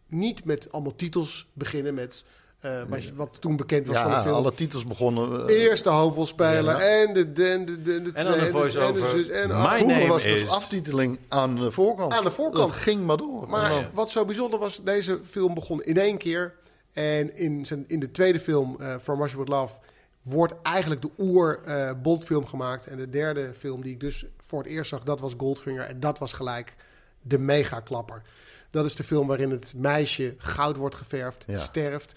[0.06, 2.24] niet met allemaal titels beginnen met...
[2.64, 4.34] eh, wat, wat toen bekend was van de Ja, film.
[4.34, 5.48] alle titels begonnen.
[5.48, 6.80] eh, Eerst de hoofdrolspeler Ja.
[6.80, 8.86] en de, de, de, de, de En dan twee, een voice-over.
[8.86, 12.12] en de zus en My Vroeger was de is- aftiteling aan de voorkant.
[12.12, 12.68] Aan de voorkant.
[12.68, 13.48] Dat ging maar door.
[13.48, 16.54] Maar dan- wat zo bijzonder was, deze film begon in één keer.
[16.92, 19.74] En in, zijn, in de tweede film, eh From Russia With Love,
[20.22, 22.86] wordt eigenlijk de oer eh Bondfilm gemaakt.
[22.86, 25.82] En de derde film die ik dus voor het eerst zag, dat was Goldfinger.
[25.84, 26.74] En dat was gelijk
[27.22, 28.22] de megaklapper.
[28.70, 31.58] Dat is de film waarin het meisje goud wordt geverfd, Ja.
[31.58, 32.12] sterft.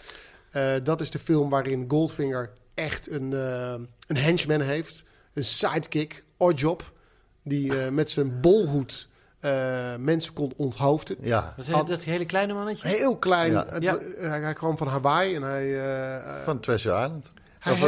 [0.57, 3.73] Eh, dat is de film waarin Goldfinger echt een, eh,
[4.07, 5.03] een henchman heeft.
[5.33, 6.91] Een sidekick, Oddjob.
[7.43, 9.07] Die eh, met zijn bolhoed
[9.39, 11.15] eh, mensen kon onthoofden.
[11.19, 12.87] ja, Dat, dat hele kleine mannetje?
[12.87, 13.51] Heel klein.
[13.51, 13.65] Ja.
[13.69, 13.97] Het- Ja.
[14.17, 17.31] Hij, hij kwam van Hawaii en hij, eh, eh, van Treasure Island.
[17.59, 17.81] Hij Of,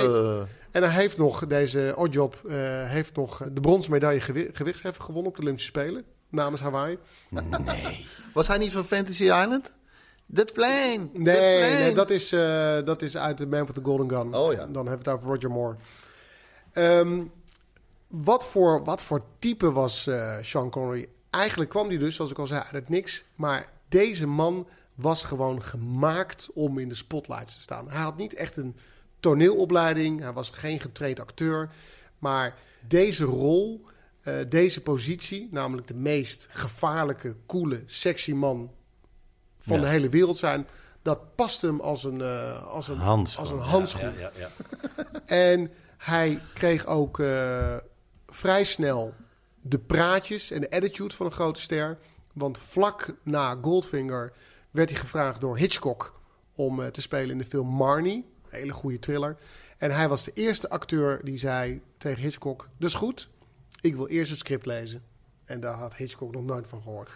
[0.72, 2.55] en hij heeft nog, deze Oddjob, eh
[2.89, 6.97] heeft nog de bronzen medaille gewi gewichtsheffen gewonnen op de Olympische Spelen namens Hawaii.
[8.34, 9.72] was hij niet van Fantasy Island?
[10.34, 11.10] The plane.
[11.14, 11.84] the Nee, plane.
[11.84, 14.36] nee dat, is, eh, dat is uit The Man with the Golden Gun.
[14.36, 14.68] Oh ja.
[14.68, 15.76] Dan hebben we het over Roger Moore.
[16.74, 17.24] Ehm,
[18.08, 21.08] wat, voor, wat voor type was eh, Sean Connery?
[21.30, 23.24] Eigenlijk kwam hij dus, zoals ik al zei, uit het niks.
[23.36, 27.90] Maar deze man was gewoon gemaakt om in de spotlights te staan.
[27.90, 28.76] Hij had niet echt een
[29.20, 30.20] toneelopleiding.
[30.22, 31.70] Hij was geen getraind acteur.
[32.20, 32.58] Maar
[32.88, 33.82] deze rol,
[34.22, 38.72] eh, deze positie, namelijk de meest gevaarlijke, coole, sexy man
[39.70, 39.84] van Ja.
[39.84, 40.67] de hele wereld zijn,
[41.01, 43.43] dat past hem als een, eh, als een, Handschoen.
[43.43, 44.13] als een handschoen.
[44.20, 44.49] ja, ja, ja.
[45.26, 47.76] En hij kreeg ook eh,
[48.28, 49.13] vrij snel
[49.61, 51.97] de praatjes en de attitude van een grote ster.
[52.34, 54.32] Want vlak na Goldfinger
[54.72, 56.20] werd hij gevraagd door Hitchcock
[56.55, 58.26] om eh, te spelen in de film Marnie.
[58.49, 59.38] Een hele goede thriller.
[59.78, 63.30] En hij was de eerste acteur die zei tegen Hitchcock: Dus goed,
[63.82, 65.03] ik wil eerst het script lezen.
[65.45, 67.13] En daar had Hitchcock nog nooit van gehoord.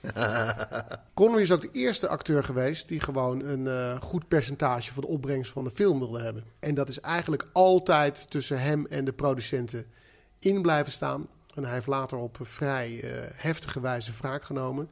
[1.14, 5.08] Connery is ook de eerste acteur geweest die gewoon een eh, goed percentage van de
[5.08, 6.44] opbrengst van de film wilde hebben.
[6.60, 9.86] En dat is eigenlijk altijd tussen hem en de producenten
[10.38, 11.26] in blijven staan.
[11.54, 14.90] En hij heeft later op vrij eh, heftige wijze wraak genomen.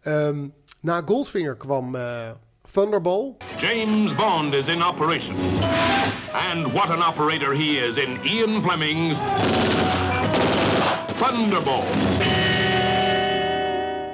[0.00, 0.48] Ehm,
[0.80, 2.30] na Goldfinger kwam eh,
[2.72, 3.36] Thunderball.
[3.56, 5.36] James Bond is in operation.
[6.32, 9.18] And what an operator he is in Ian Fleming's
[11.18, 11.84] Thunderball.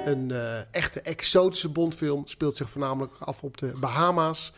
[0.03, 4.53] Een eh, echte exotische Bondfilm speelt zich voornamelijk af op de Bahama's.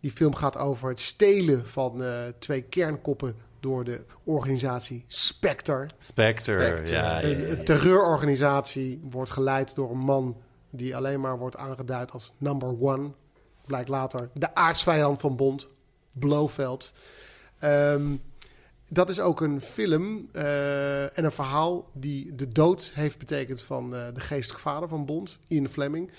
[0.00, 5.86] Die film gaat over het stelen van eh, twee kernkoppen door de organisatie Spectre.
[5.98, 6.94] Spectre, Spectre.
[6.94, 7.22] ja.
[7.22, 10.36] Een, ja, een terreurorganisatie wordt geleid door een man
[10.70, 13.10] die alleen maar wordt aangeduid als number one.
[13.66, 15.68] Blijkt later de aardsvijand van Bond,
[16.12, 16.92] Blofeld.
[17.58, 18.16] Ehm,
[18.88, 23.94] dat is ook een film eh, en een verhaal die de dood heeft betekend van
[23.94, 26.10] eh, de geestelijke vader van Bond, Ian Fleming.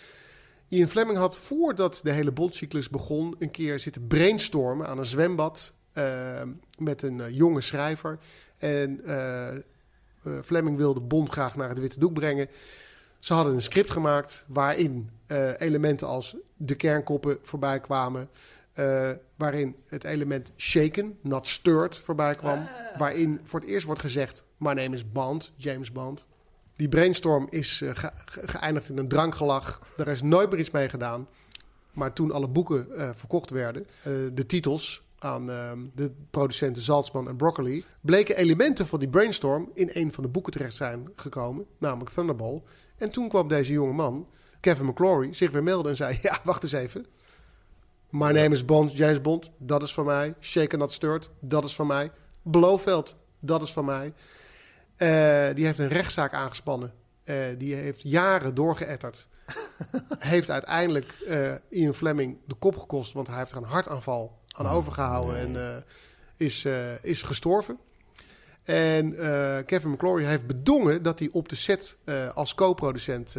[0.67, 5.73] Ian Fleming had voordat de hele Bondcyclus begon een keer zitten brainstormen aan een zwembad
[5.91, 6.41] eh,
[6.77, 8.17] met een jonge schrijver.
[8.57, 9.01] En
[10.43, 12.47] Fleming wilde Bond graag naar het witte doek brengen.
[13.19, 15.09] Ze hadden een script gemaakt waarin
[15.57, 18.29] elementen als de kernkoppen voorbij kwamen.
[18.77, 22.67] Eh, waarin het element shaken, not stirred, voorbij kwam.
[22.97, 26.25] Waarin voor het eerst wordt gezegd, my name is Bond, James Bond.
[26.75, 29.81] Die brainstorm is eh, ge- ge- geëindigd in een drankgelach.
[29.95, 31.27] Daar is nooit meer iets mee gedaan.
[31.93, 33.87] Maar toen alle boeken eh, verkocht werden,
[34.33, 39.89] de titels aan ehm, de producenten Saltzman en Broccoli, bleken elementen van die brainstorm in
[39.93, 42.61] een van de boeken terecht zijn gekomen, namelijk Thunderball.
[42.97, 44.27] En toen kwam deze jonge man,
[44.59, 47.05] Kevin McClory, zich weer melden en zei: Ja, wacht eens even.
[48.09, 50.33] My name is Bond, James Bond, dat is van mij.
[50.39, 52.11] Shaken Not Stirred, dat is van mij.
[52.41, 54.13] Blofeld, dat is van mij.
[54.95, 56.93] Eh, die heeft een rechtszaak aangespannen.
[57.23, 59.27] Eh, die heeft jaren doorgeëtterd.
[60.19, 64.67] heeft uiteindelijk eh, Ian Fleming de kop gekost, want hij heeft er een hartaanval aan
[64.67, 65.83] overgehouden en
[66.37, 66.67] is,
[67.01, 67.77] is gestorven.
[68.63, 69.15] En
[69.65, 71.97] Kevin McClory heeft bedongen dat hij op de set
[72.33, 73.35] als co-producent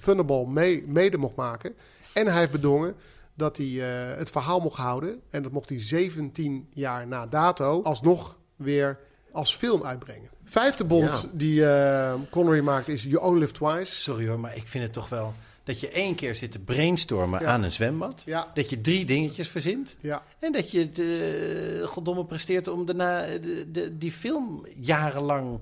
[0.00, 1.74] Thunderball mee, mede mocht maken.
[2.12, 2.96] En hij heeft bedongen
[3.34, 5.20] dat hij eh, het verhaal mocht houden.
[5.30, 8.98] En dat mocht hij 17 jaar na dato alsnog weer
[9.32, 10.28] als film uitbrengen.
[10.44, 11.28] Vijfde bond Ja.
[11.32, 13.94] die eh, Connery maakt is You Only Live Twice.
[14.00, 15.34] Sorry hoor, maar ik vind het toch wel...
[15.64, 17.46] dat je één keer zit te brainstormen Ja.
[17.46, 18.22] aan een zwembad.
[18.26, 18.50] Ja.
[18.54, 19.96] Dat je drie dingetjes verzint.
[20.38, 25.60] En dat je het eh, goddomme presteert om daarna de, de- die film jarenlang...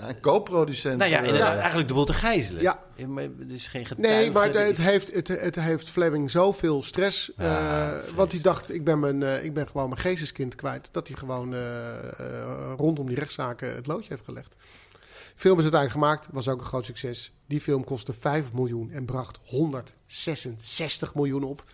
[0.00, 0.98] Ja, een co-producent.
[0.98, 2.62] Nou ja, eh, eigenlijk de boel te gijzelen.
[2.62, 2.82] Ja.
[3.06, 4.20] Maar er is geen getuige.
[4.20, 7.34] Nee, maar het, het heeft, het, het heeft Fleming zoveel stress.
[7.36, 10.88] eh, want hij dacht, ik ben, mijn, eh, ik ben gewoon mijn geesteskind kwijt.
[10.92, 11.54] Dat hij gewoon
[12.76, 14.54] rondom die rechtszaken het loodje heeft gelegd.
[15.36, 17.32] film is uiteindelijk gemaakt, was ook een groot succes.
[17.46, 21.64] Die film kostte 5 miljoen en bracht 166 miljoen op.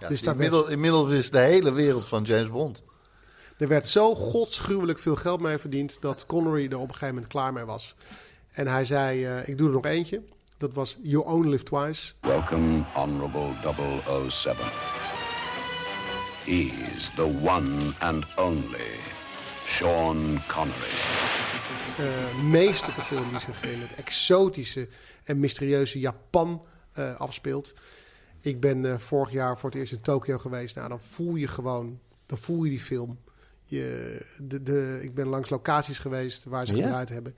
[0.00, 2.82] Ja, dus inmiddels, inmiddels is de hele wereld van James Bond.
[3.56, 6.00] Er werd zo godsgruwelijk veel geld mee verdiend...
[6.00, 7.94] dat Connery er op een gegeven moment klaar mee was.
[8.52, 10.22] En hij zei, eh, ik doe er nog eentje.
[10.58, 12.12] Dat was You Only Live Twice.
[12.20, 13.54] Welcome, Honorable
[14.30, 14.56] 007.
[16.44, 18.98] He's the one and only
[19.66, 20.94] Sean Connery.
[21.96, 24.88] eh meesterlijke film die zich in het exotische
[25.24, 27.74] en mysterieuze Japan eh, afspeelt.
[28.40, 30.74] Ik ben vorig jaar voor het eerst in Tokio geweest.
[30.74, 33.18] Nou, dan voel je gewoon, dan voel je die film.
[33.68, 36.82] Je, de, de, ik ben langs locaties geweest waar ze Ja?
[36.82, 37.36] gedraaid hebben.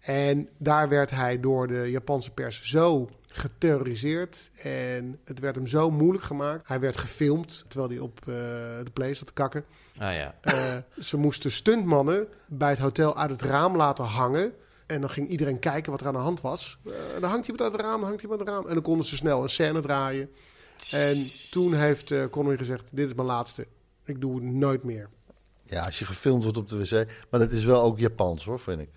[0.00, 4.50] En daar werd hij door de Japanse pers zo geterroriseerd.
[4.62, 6.68] En het werd hem zo moeilijk gemaakt.
[6.68, 8.34] Hij werd gefilmd terwijl hij op eh,
[8.84, 9.64] de play zat te kakken.
[9.98, 10.34] Ah ja.
[10.40, 14.52] Eh, ze moesten stuntmannen bij het hotel uit het raam laten hangen.
[14.86, 16.78] En dan ging iedereen kijken wat er aan de hand was.
[16.84, 18.68] Eh, dan hangt iemand uit het raam, dan hangt iemand uit het raam.
[18.68, 20.30] En dan konden ze snel een scène draaien.
[20.90, 21.16] En
[21.50, 23.66] toen heeft Connery gezegd, dit is mijn laatste.
[24.04, 25.08] Ik doe het nooit meer.
[25.66, 27.06] Ja, als je gefilmd wordt op de wc.
[27.30, 28.88] Maar dat is wel ook Japans hoor, vind ik.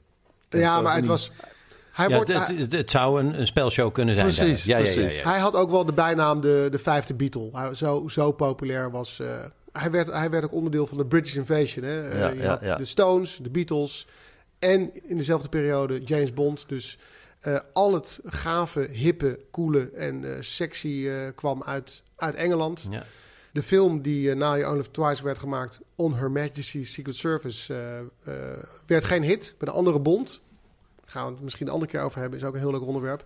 [0.50, 1.32] Ja, maar het was...
[1.92, 4.26] Hij Ja, wordt, het, het, zou een, een spelshow kunnen zijn.
[4.26, 4.64] Precies.
[4.64, 5.22] Ja, ja, ja, precies.
[5.22, 5.30] ja.
[5.30, 7.50] Hij had ook wel de bijnaam de, de vijfde Beatle.
[7.52, 9.20] Hij, zo, zo populair was...
[9.20, 11.86] eh, hij, werd, hij werd ook onderdeel van de British Invasion.
[11.86, 12.10] Hè?
[12.10, 12.76] Eh, Ja, je ja, had ja.
[12.76, 14.08] De Stones, de Beatles
[14.60, 16.64] en in dezelfde periode James Bond.
[16.68, 16.98] Dus
[17.40, 22.88] eh, al het gave, hippe, coole en eh, sexy eh, kwam uit, uit Engeland.
[22.90, 23.04] Ja.
[23.52, 25.80] De film die eh, na You Only Twice werd gemaakt...
[25.96, 27.74] On Her Majesty's Secret Service...
[27.74, 29.56] eh, eh, werd geen hit.
[29.58, 30.42] Bij de andere Bond...
[31.06, 32.40] gaan we het misschien een andere keer over hebben...
[32.40, 33.26] is ook een heel leuk onderwerp.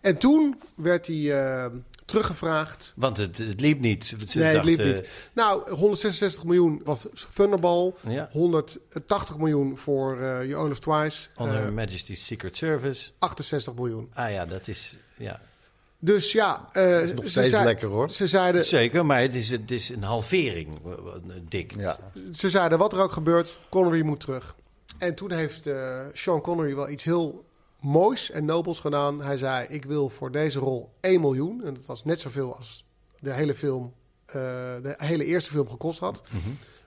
[0.00, 1.70] En toen werd hij
[2.04, 2.92] teruggevraagd...
[2.96, 4.04] Want het, het liep niet.
[4.04, 5.30] Ze nee, het liep niet.
[5.32, 7.92] Nou, 166 miljoen was Thunderball.
[8.08, 8.28] Ja.
[8.32, 11.28] 180 miljoen voor eh You Only Live Twice.
[11.36, 13.10] On Her Majesty's Secret Service.
[13.18, 14.10] 68 miljoen.
[14.14, 14.96] Ah ja, dat is...
[15.16, 15.40] Ja.
[16.04, 16.68] Dus ja...
[16.72, 18.10] eh, is nog ze steeds zei- lekker, hoor.
[18.10, 20.78] Ze zeiden, Zeker, maar het is, het is een halvering,
[21.48, 21.74] dik.
[21.76, 21.98] Ja.
[22.32, 24.54] ze zeiden, wat er ook gebeurt, Connery moet terug.
[24.98, 27.44] En toen heeft eh, Sean Connery wel iets heel
[27.80, 29.22] moois en nobels gedaan.
[29.22, 31.64] Hij zei, ik wil voor deze rol 1 miljoen.
[31.64, 32.84] En dat was net zoveel als
[33.20, 33.92] de hele film,
[34.26, 34.34] eh,
[34.82, 36.22] de hele eerste film gekost had.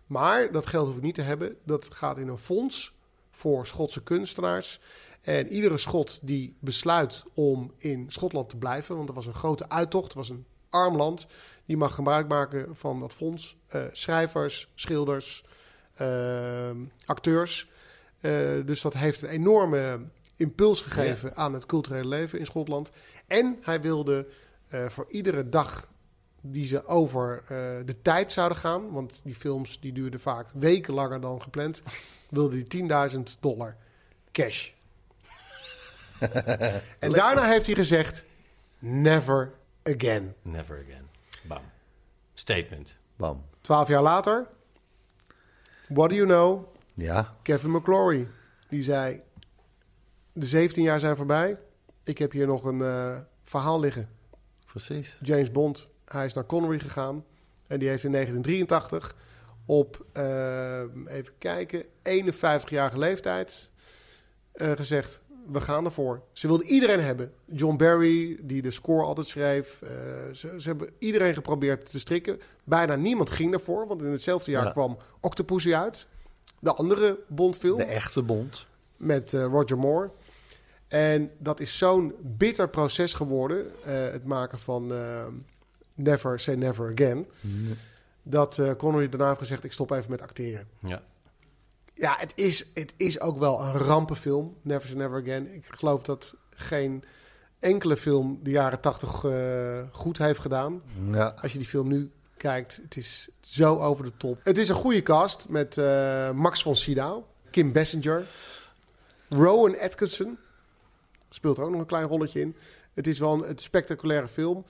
[0.05, 1.55] Maar dat geld hoef ik niet te hebben.
[1.63, 2.93] Dat gaat in een fonds
[3.31, 4.79] voor Schotse kunstenaars.
[5.21, 9.69] En iedere Schot die besluit om in Schotland te blijven, want er was een grote
[9.69, 11.27] uittocht, het was een arm land,
[11.65, 13.57] die mag gebruik maken van dat fonds.
[13.67, 15.45] Eh, schrijvers, schilders,
[15.93, 16.69] eh,
[17.05, 17.69] acteurs.
[18.19, 18.31] Eh,
[18.65, 19.99] dus dat heeft een enorme
[20.35, 22.91] impuls gegeven aan het culturele leven in Schotland.
[23.27, 24.27] En hij wilde
[24.87, 25.89] voor iedere dag
[26.41, 27.43] die ze over
[27.85, 31.81] de tijd zouden gaan, want die films die duurden vaak weken langer dan gepland,
[32.29, 33.77] wilde hij 10.000 dollar
[34.31, 34.71] cash.
[36.99, 38.23] en daarna heeft hij gezegd:
[38.79, 39.53] Never
[39.83, 40.35] again.
[40.41, 41.07] Never again.
[41.41, 41.61] Bam.
[42.33, 42.99] Statement.
[43.15, 43.45] Bam.
[43.61, 44.47] Twaalf jaar later,
[45.87, 46.75] what do you know?
[46.93, 47.35] Ja.
[47.41, 48.27] Kevin McClory,
[48.69, 49.21] die zei:
[50.33, 51.57] De 17 jaar zijn voorbij.
[52.03, 54.09] Ik heb hier nog een eh, verhaal liggen.
[54.65, 55.17] Precies.
[55.21, 57.25] James Bond, hij is naar Connery gegaan.
[57.67, 59.15] En die heeft in 1983
[59.65, 63.69] op, eh, even kijken, 51-jarige leeftijd
[64.51, 65.21] eh, gezegd...
[65.51, 66.21] We gaan ervoor.
[66.31, 67.31] Ze wilden iedereen hebben.
[67.45, 69.81] John Barry, die de score altijd schreef.
[69.81, 69.89] eh,
[70.33, 72.39] ze, ze hebben iedereen geprobeerd te strikken.
[72.63, 73.87] Bijna niemand ging ervoor.
[73.87, 74.71] Want in hetzelfde jaar Ja.
[74.71, 76.07] kwam Octopussy uit.
[76.59, 77.77] De andere Bondfilm.
[77.77, 78.67] De echte Bond.
[78.97, 80.09] Met eh, Roger Moore.
[80.87, 83.71] En dat is zo'n bitter proces geworden.
[83.83, 84.93] eh, het maken van
[85.95, 87.27] Never Say Never Again.
[88.23, 90.67] Dat eh, Connery daarna heeft gezegd, ik stop even met acteren.
[90.79, 91.01] Ja.
[91.99, 94.57] Ja, het is, het is ook wel een rampenfilm.
[94.61, 95.53] Never Say Never Again.
[95.53, 97.03] Ik geloof dat geen
[97.59, 100.81] enkele film de jaren tachtig eh, goed heeft gedaan.
[101.11, 101.33] Ja.
[101.41, 104.39] Als je die film nu kijkt, het is zo over de top.
[104.43, 108.25] Het is een goede cast met eh, Max von Sydow, Kim Basinger,
[109.29, 110.37] Rowan Atkinson.
[111.29, 112.55] Speelt er ook nog een klein rolletje in.
[112.93, 114.65] Het is wel een, een spectaculaire film.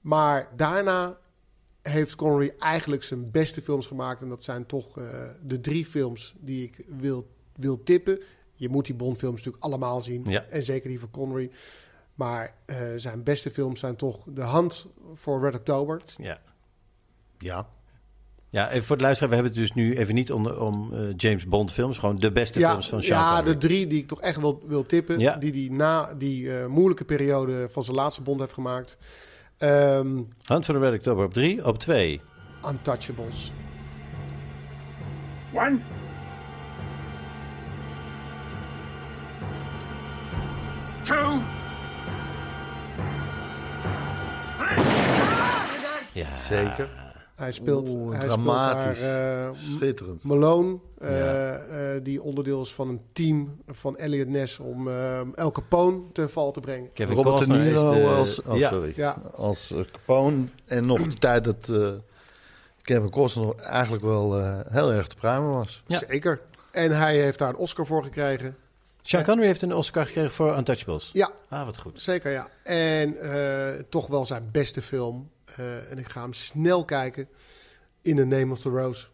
[0.00, 1.18] Maar daarna
[1.82, 4.22] heeft Connery eigenlijk zijn beste films gemaakt.
[4.22, 8.20] En dat zijn toch eh, de drie films die ik wil, wil tippen.
[8.54, 10.24] Je moet die Bond-films natuurlijk allemaal zien.
[10.24, 10.44] Ja.
[10.44, 11.50] En zeker die van Connery.
[12.14, 16.02] Maar eh, zijn beste films zijn toch De Hand voor Red October.
[16.16, 16.40] Ja.
[17.38, 17.68] Ja.
[18.50, 21.00] Ja, even voor de luisteraar, we hebben het dus nu even niet om, om eh,
[21.16, 23.52] James Bond films, gewoon de beste ja, films van Sean Ja, Connery.
[23.52, 25.18] de drie die ik toch echt wil, wil tippen.
[25.18, 25.36] Ja.
[25.36, 28.96] Die hij na die eh, moeilijke periode van zijn laatste Bond heeft gemaakt.
[29.60, 32.20] Ehm, Hand van de Red October op drie, op twee.
[32.66, 33.52] Untouchables.
[35.52, 35.78] One.
[41.02, 41.40] Two.
[46.12, 46.32] Ja.
[46.36, 47.09] Zeker.
[47.40, 48.96] Hij speelt, Oeh, hij dramatisch.
[48.98, 50.24] speelt daar, eh, Schitterend.
[50.24, 51.54] Malone, eh, Ja.
[51.56, 56.30] eh, die onderdeel is van een team van Elliot Ness om eh, El Capone ten
[56.30, 56.92] val te brengen.
[56.92, 58.70] Kevin Robert De Costner is Niro de- als, oh, ja.
[58.70, 59.10] sorry, Ja.
[59.34, 60.44] als Capone.
[60.66, 61.88] En nog de tijd dat eh,
[62.82, 65.82] Kevin Costner eigenlijk wel eh, heel erg te pruimen was.
[65.86, 66.40] Zeker.
[66.70, 68.56] En hij heeft daar een Oscar voor gekregen.
[69.10, 71.10] Sean Connery heeft een Oscar gekregen voor Untouchables.
[71.12, 71.30] Ja.
[71.48, 72.02] Ah, wat goed.
[72.02, 72.48] Zeker, ja.
[72.62, 75.30] En eh, toch wel zijn beste film.
[75.56, 77.28] Eh, en ik ga hem snel kijken.
[78.02, 79.06] In the Name of the Rose.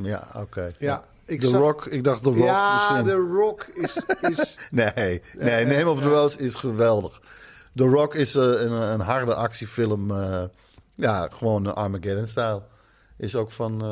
[0.00, 0.72] Ja, oké.
[0.78, 3.04] Ja, ik The zag- Rock, ik dacht The Rock Ja, misschien.
[3.06, 3.96] The Rock is...
[4.20, 7.20] is Nee, nee, Name of the Rose is geweldig.
[7.74, 10.10] The Rock is eh, een, een harde actiefilm.
[10.10, 10.42] eh,
[10.94, 12.62] ja, gewoon Armageddon-style.
[13.16, 13.82] Is ook van...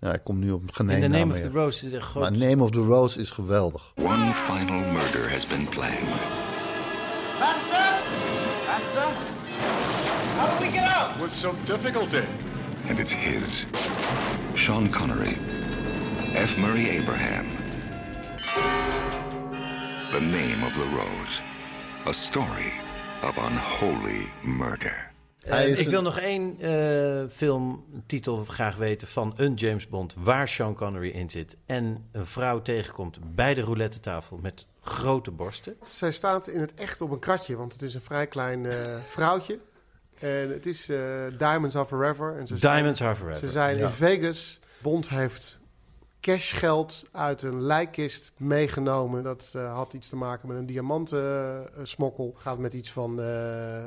[0.00, 2.32] ja, ik kom nu op geen In the Name of the Rose, de groot- Maar
[2.48, 3.92] Name of the Rose is geweldig.
[3.96, 6.08] One final murder has been planned.
[7.38, 7.98] Master!
[8.66, 9.02] Master!
[10.36, 11.20] How do we get out?
[11.20, 12.22] With some difficulty.
[12.88, 13.66] And it's his.
[14.54, 15.36] Sean Connery.
[16.34, 16.56] F.
[16.56, 17.46] Murray Abraham.
[20.12, 21.42] The name of the rose.
[22.06, 22.72] A story
[23.22, 25.07] of unholy murder.
[25.48, 30.48] Eh, ik een- wil nog één eh, filmtitel graag weten van een James Bond waar
[30.48, 35.76] Sean Connery in zit en een vrouw tegenkomt bij de roulette tafel met grote borsten.
[35.80, 38.96] Zij staat in het echt op een kratje, want het is een vrij klein eh,
[39.06, 39.58] vrouwtje.
[40.18, 40.86] En het is
[41.38, 42.36] Diamonds Are Forever.
[42.38, 43.38] En ze Diamonds zijn, Are Forever.
[43.46, 43.86] Ze zijn Ja.
[43.86, 44.58] in Vegas.
[44.82, 45.57] Bond heeft
[46.20, 49.22] cashgeld uit een lijkkist meegenomen.
[49.22, 52.34] Dat eh, had iets te maken met een diamantensmokkel.
[52.36, 53.84] gaat met iets van eh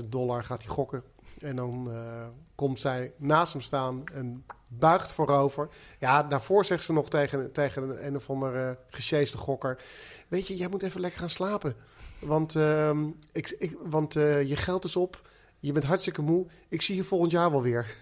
[0.00, 1.02] 50.000 dollar gaat hij gokken.
[1.38, 5.68] En dan eh, komt zij naast hem staan en buigt voorover.
[5.98, 9.82] Ja, daarvoor zegt ze nog tegen, tegen een, of andere gesjeeste gokker...
[10.28, 11.74] Weet je, jij moet even lekker gaan slapen.
[12.18, 15.28] Want, ehm, ik, ik, want je geld is op,
[15.58, 16.46] je bent hartstikke moe.
[16.68, 17.94] Ik zie je volgend jaar wel weer.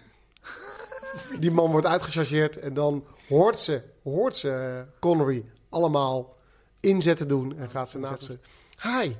[1.39, 6.37] Die man wordt uitgechargeerd en dan hoort ze, hoort ze eh, Connery allemaal
[6.79, 7.57] inzetten doen.
[7.57, 8.39] En gaat ze naast ze...
[8.81, 9.13] Hi,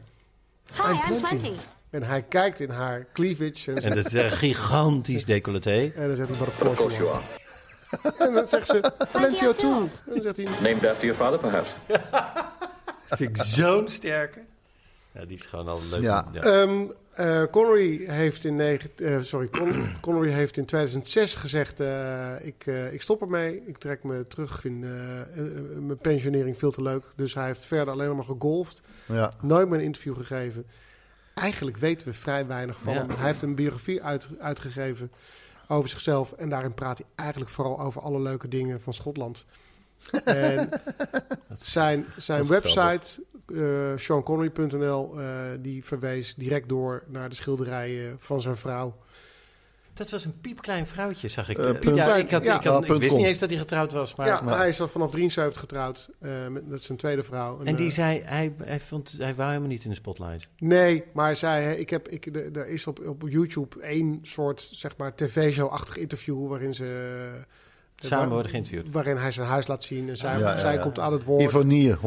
[0.73, 1.51] Hi, I'm Plenty.
[1.89, 3.73] En hij kijkt in haar cleavage.
[3.73, 5.91] En dat is een gigantisch decolleté.
[5.95, 7.23] En dan zegt hij, but of course you are.
[8.25, 9.87] En dan zegt ze, Plenty O'Toole.
[10.05, 10.45] En dan zegt hij...
[10.45, 11.71] Named after your father, perhaps?
[13.17, 14.39] Vind ik zo'n sterke.
[15.13, 16.01] Ja, die is gewoon al leuk.
[16.01, 16.33] Ja.
[16.33, 22.35] Ehm, eh, Connery heeft in negen, eh, sorry, Con- Connery heeft in 2006 gezegd: eh,
[22.45, 24.53] ik, eh, ik stop ermee, ik trek me terug.
[24.53, 27.03] Ik vind mijn pensionering veel te leuk.
[27.15, 28.81] Dus hij heeft verder alleen maar gegolfd.
[29.05, 29.31] Ja.
[29.41, 30.65] Nooit meer een interview gegeven.
[31.33, 32.99] Eigenlijk weten we vrij weinig van Ja.
[32.99, 33.09] hem.
[33.09, 35.11] Hij heeft een biografie uit, uitgegeven
[35.67, 36.31] over zichzelf.
[36.31, 39.45] En daarin praat hij eigenlijk vooral over alle leuke dingen van Schotland.
[40.23, 40.69] En
[41.63, 43.21] zijn, zijn website,
[43.55, 48.95] eh seanconnery.nl, eh, die verwees direct door naar de schilderijen van zijn vrouw.
[49.93, 51.57] Dat was een piepklein vrouwtje, zag ik.
[51.57, 52.15] Ja, ik, had, Ja.
[52.15, 53.17] ik, had- Ja, ik punt wist com.
[53.17, 54.15] niet eens dat hij getrouwd was.
[54.15, 56.09] Maar, ja, maar- hij is al vanaf 73 getrouwd.
[56.19, 57.59] eh, met, dat is zijn tweede vrouw.
[57.63, 60.47] en die zei, hij, hij, vond, hij wou helemaal niet in de spotlight.
[60.57, 64.19] Nee, maar hij zei, hè, ik heb, ik, de- er is op, op YouTube één
[64.21, 67.29] soort, zeg maar, tv-show-achtig interview waarin ze...
[68.05, 68.91] Samen worden geïnterviewd.
[68.91, 70.81] Waarin hij zijn huis laat zien en zij, Ja, zij ja.
[70.81, 71.41] komt aan het woord.
[71.41, 71.99] Ivonie, 100%.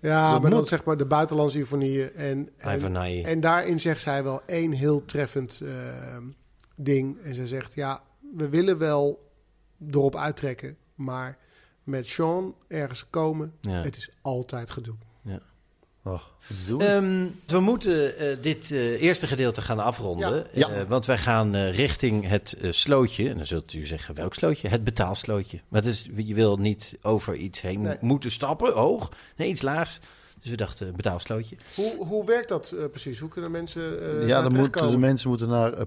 [0.00, 2.14] Ja, Dat maar dan zeg maar de buitenlandse ivonieën.
[2.14, 2.48] En,
[3.24, 5.70] en, daarin zegt zij wel één heel treffend eh,
[6.76, 7.20] ding.
[7.22, 8.02] En ze zegt, ja,
[8.36, 9.22] we willen wel
[9.90, 11.38] erop uittrekken, maar
[11.84, 13.82] met Sean ergens komen, Ja.
[13.82, 14.94] het is altijd gedoe.
[16.78, 20.46] Ehm, we moeten eh, dit eh, eerste gedeelte gaan afronden.
[20.52, 20.68] Ja.
[20.68, 20.74] Ja.
[20.74, 23.28] Eh, want wij gaan eh, richting het slootje.
[23.28, 24.68] En dan zult u zeggen, welk slootje?
[24.68, 25.60] Het betaalslootje.
[25.68, 27.96] Maar het is, je wil niet over iets heen Nee.
[28.00, 29.08] moeten stappen, hoog.
[29.36, 30.00] Nee, iets laags.
[30.40, 31.56] Dus we dachten, betaalslootje.
[31.74, 33.18] Hoe, hoe werkt dat precies?
[33.18, 35.84] Hoe kunnen mensen eh ja, dan moeten de mensen moeten naar eh,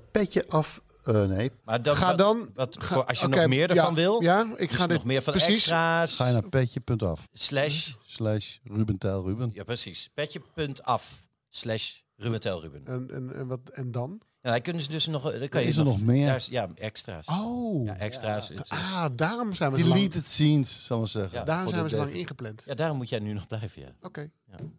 [1.08, 3.94] eh, nee, Maar Ga wat- dan- Wat, ga- voor, als je nog meer ervan ja,
[3.94, 4.22] wil.
[4.22, 6.16] ja, ik ga dit nog meer van precies- extra's.
[6.16, 7.28] ga je naar petje.af.
[7.34, 7.94] Slash.
[8.04, 9.50] Slash Ruben.
[9.54, 10.10] Ja, precies.
[10.14, 11.28] Petje.af.
[11.50, 12.82] Slash Ruben Tel Ruben.
[12.86, 14.22] En, en, en, wat, en dan?
[14.42, 15.32] Ja, kunnen ze dus nog.
[15.40, 16.28] Dan kan je Is er nog meer?
[16.28, 17.28] daar ja, extra's.
[17.28, 18.52] Oh, Ja, extra's.
[18.68, 21.46] ah, daarom zijn we zo lang, Deleted scenes, zal ik zeggen.
[21.46, 22.64] Daarom zijn we zo lang ingepland.
[22.66, 23.82] Ja, daarom moet jij nu nog blijven.
[23.82, 23.88] Ja.
[24.02, 24.30] Oké.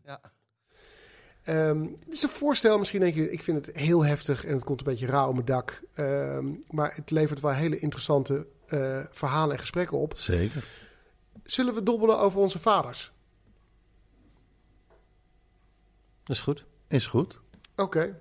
[0.04, 0.20] Ja.
[1.46, 4.64] Ehm, het is een voorstel, misschien denk je, ik vind het heel heftig en het
[4.64, 5.82] komt een beetje rauw op mijn dak.
[5.94, 10.16] Ehm, maar het levert wel hele interessante eh, verhalen en gesprekken op.
[10.16, 10.64] Zeker.
[11.44, 13.12] Zullen we dobbelen over onze vaders?
[16.22, 16.64] Dat is goed.
[16.88, 17.40] Is goed.
[17.76, 18.18] Oké.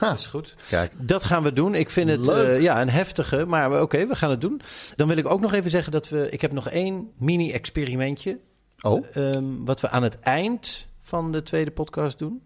[0.00, 0.54] Dat is goed.
[0.68, 0.92] Kijk.
[0.96, 1.74] Dat gaan we doen.
[1.74, 4.60] Ik vind het eh, ja, een heftige, maar oké, we gaan het doen.
[4.96, 6.30] Dan wil ik ook nog even zeggen dat we...
[6.30, 8.38] Ik heb nog één mini-experimentje.
[8.80, 9.06] Oh.
[9.12, 12.42] Ehm, wat we aan het eind van de tweede podcast doen.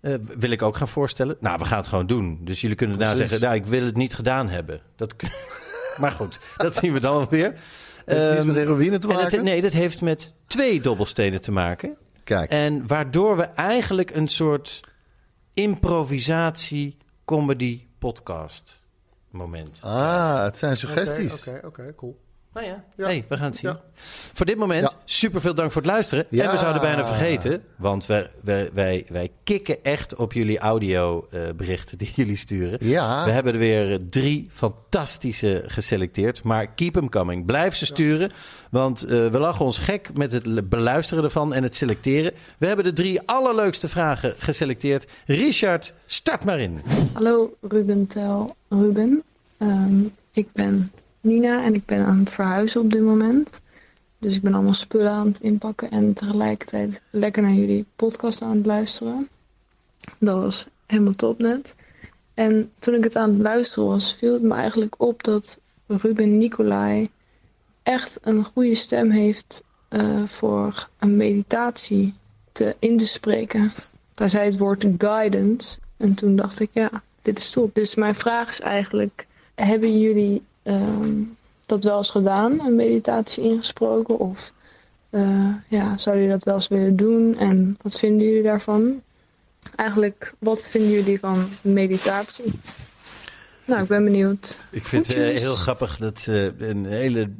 [0.00, 1.36] Eh, wil ik ook gaan voorstellen.
[1.40, 2.38] Nou, we gaan het gewoon doen.
[2.44, 3.40] Dus jullie kunnen daarna zeggen...
[3.40, 4.80] Nou, ik wil het niet gedaan hebben.
[4.96, 5.14] Dat,
[6.00, 7.50] maar goed, dat zien we dan wel weer.
[7.50, 9.44] Heeft het iets Ehm, met heroïne te maken?
[9.44, 11.96] nee, dat heeft met twee dobbelstenen te maken.
[12.24, 12.50] Kijk.
[12.50, 14.80] En waardoor we eigenlijk een soort
[15.54, 18.82] improvisatie comedy podcast
[19.30, 19.80] moment.
[19.82, 21.46] Ah, het zijn suggesties.
[21.46, 22.20] Oké, oké, oké, cool.
[22.54, 23.04] Nou ja, Ja.
[23.04, 23.70] Hey, we gaan het zien.
[23.70, 23.80] Ja.
[24.32, 24.92] Voor dit moment, Ja.
[25.04, 26.24] super veel dank voor het luisteren.
[26.28, 26.44] Ja.
[26.44, 31.98] En we zouden bijna vergeten, want wij, wij, wij, wij kikken echt op jullie audioberichten
[31.98, 32.78] die jullie sturen.
[32.88, 33.24] Ja.
[33.24, 36.42] We hebben er weer drie fantastische geselecteerd.
[36.42, 37.46] Maar keep them coming.
[37.46, 38.30] Blijf ze sturen.
[38.70, 42.32] Want eh, we lachen ons gek met het beluisteren ervan en het selecteren.
[42.58, 45.06] We hebben de drie allerleukste vragen geselecteerd.
[45.26, 46.82] Richard, start maar in.
[47.12, 49.22] Hallo Ruben Tel Ruben.
[49.58, 50.00] Ehm,
[50.32, 50.92] ik ben
[51.22, 53.60] Nina en ik ben aan het verhuizen op dit moment.
[54.18, 58.56] Dus ik ben allemaal spullen aan het inpakken en tegelijkertijd lekker naar jullie podcast aan
[58.56, 59.28] het luisteren.
[60.18, 61.74] Dat was helemaal top net.
[62.34, 66.38] En toen ik het aan het luisteren was, viel het me eigenlijk op dat Ruben
[66.38, 67.10] Nicolai
[67.82, 72.14] echt een goede stem heeft eh, voor een meditatie
[72.52, 73.72] te, in te spreken.
[74.14, 75.78] Daar zei het woord guidance.
[75.96, 77.74] En toen dacht ik, ja, dit is top.
[77.74, 81.10] Dus mijn vraag is eigenlijk, hebben jullie ehm,
[81.66, 84.18] dat wel eens gedaan, een meditatie ingesproken?
[84.18, 84.52] Of
[85.10, 87.38] eh, ja, zouden jullie dat wel eens willen doen?
[87.38, 89.02] En wat vinden jullie daarvan?
[89.76, 92.52] Eigenlijk, wat vinden jullie van meditatie?
[93.64, 94.58] Nou, ik ben benieuwd.
[94.70, 97.30] Ik vind het eh, heel grappig dat ze een hele...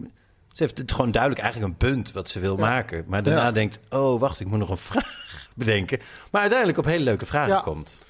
[0.53, 3.05] Ze heeft het gewoon duidelijk eigenlijk een punt wat ze wil maken.
[3.07, 3.53] Maar daarna Ja.
[3.53, 5.99] denkt, oh wacht, ik moet nog een vraag bedenken.
[6.31, 7.61] Maar uiteindelijk op hele leuke vragen Ja.
[7.61, 8.01] komt.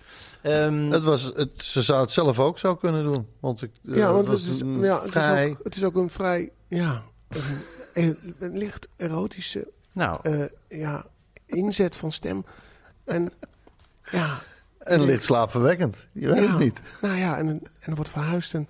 [0.42, 3.26] Ehm, Het was, het, ze zou het zelf ook zo kunnen doen.
[3.40, 5.46] Want ik, eh, Ja, want het is, een ja, het, vrij...
[5.46, 7.02] is ook, het is ook een vrij, ja,
[7.92, 10.44] een, een licht erotische nou, eh,
[10.80, 11.06] ja,
[11.46, 12.44] inzet van stem.
[13.04, 13.32] En
[14.10, 14.38] ja,
[14.78, 16.06] En licht slaapverwekkend.
[16.12, 16.50] Je weet Ja.
[16.50, 16.80] het niet.
[17.00, 18.68] nou ja, en, en er wordt verhuisd en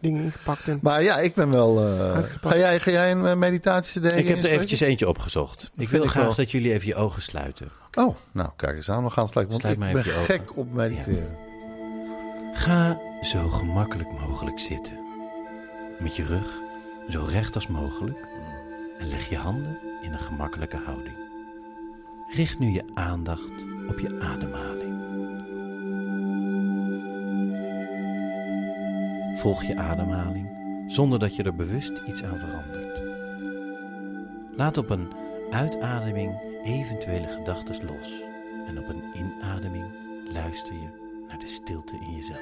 [0.00, 0.68] dingen ingepakt.
[0.68, 1.78] En, Maar ja, ik ben wel...
[1.78, 2.54] eh, Uitgepakt.
[2.54, 5.62] ga, jij, ga jij een uh, meditatie ik heb er eventjes eentje opgezocht.
[5.62, 6.34] Ik vind wil ik graag wel.
[6.34, 7.68] dat jullie even je ogen sluiten.
[7.94, 9.04] Oh, nou kijk eens aan.
[9.04, 9.48] We gaan het gelijk.
[9.50, 10.12] Want Sluit ik ben ogen.
[10.24, 11.36] gek op mediteren.
[12.54, 14.98] Ga zo gemakkelijk mogelijk zitten.
[15.98, 16.58] Met je rug
[17.08, 18.18] zo recht als mogelijk.
[18.98, 21.14] En leg je handen in een gemakkelijke houding.
[22.34, 23.50] Richt nu je aandacht
[23.88, 24.77] op je ademhaling.
[29.38, 30.48] Volg je ademhaling
[30.86, 33.00] zonder dat je er bewust iets aan verandert.
[34.56, 35.08] Laat op een
[35.50, 38.22] uitademing eventuele gedachten los.
[38.66, 39.84] En op een inademing
[40.32, 40.88] luister je
[41.28, 42.40] naar de stilte in jezelf.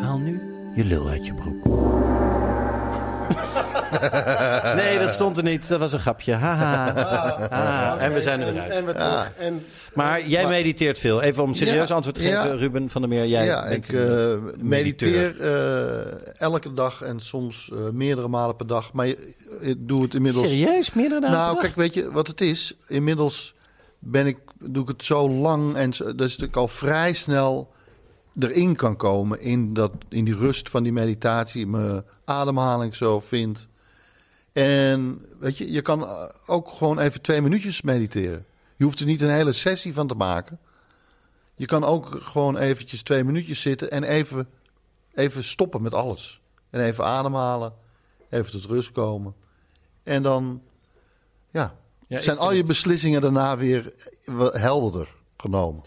[0.00, 0.42] Haal nu
[0.74, 1.64] je lul uit je broek.
[4.76, 5.68] Nee, dat stond er niet.
[5.68, 6.32] Dat was een grapje.
[6.32, 6.92] Haha.
[7.50, 7.98] Haha.
[7.98, 8.70] En we zijn er eruit.
[8.70, 9.32] En we terug.
[9.38, 11.22] En, Maar jij mediteert veel.
[11.22, 12.54] Even om serieus Ja, antwoord te geven, ja.
[12.54, 13.26] Ruben van der Meer.
[13.26, 18.66] Jij ja, bent ik eh, mediteer eh, elke dag en soms eh, meerdere malen per
[18.66, 18.92] dag.
[18.92, 19.06] Maar
[19.60, 20.48] ik doe het inmiddels...
[20.48, 20.92] Serieus?
[20.92, 22.76] Meerdere dagen Nou, kijk, weet je wat het is?
[22.88, 23.54] Inmiddels
[23.98, 27.72] ben ik, doe ik het zo lang en zo, dat ik al vrij snel
[28.38, 33.68] erin kan komen in, dat, in die rust van die meditatie, mijn ademhaling zo vind.
[34.54, 38.44] En weet je, je kan eh, ook gewoon even twee minuutjes mediteren.
[38.76, 40.58] Je hoeft er niet een hele sessie van te maken.
[41.54, 44.48] Je kan ook gewoon eventjes twee minuutjes zitten en even,
[45.14, 46.40] even stoppen met alles.
[46.70, 47.72] En even ademhalen,
[48.28, 49.34] even tot rust komen.
[50.02, 50.62] En dan,
[51.50, 51.74] ja,
[52.08, 53.92] zijn al je het- beslissingen daarna weer
[54.52, 55.82] helderder genomen.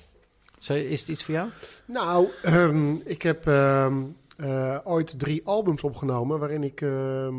[0.67, 1.49] Is het iets voor jou?
[1.85, 4.03] Nou, ehm, ik heb ehm,
[4.37, 7.35] eh, ooit drie albums opgenomen waarin ik ehm,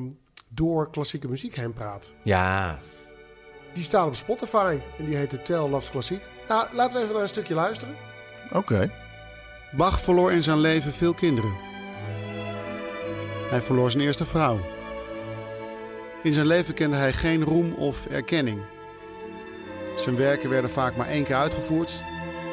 [0.49, 2.13] door klassieke muziek heen praat.
[2.23, 2.79] Ja.
[3.73, 6.23] Die staan op Spotify en die heet Tell Loves Klassiek.
[6.49, 7.95] Nou, laten we even naar een stukje luisteren.
[8.53, 8.93] Oké.
[9.73, 11.53] Bach verloor in zijn leven veel kinderen.
[13.49, 14.61] Hij verloor zijn eerste vrouw.
[16.23, 18.63] In zijn leven kende hij geen roem of erkenning.
[19.97, 22.03] Zijn werken werden vaak maar één keer uitgevoerd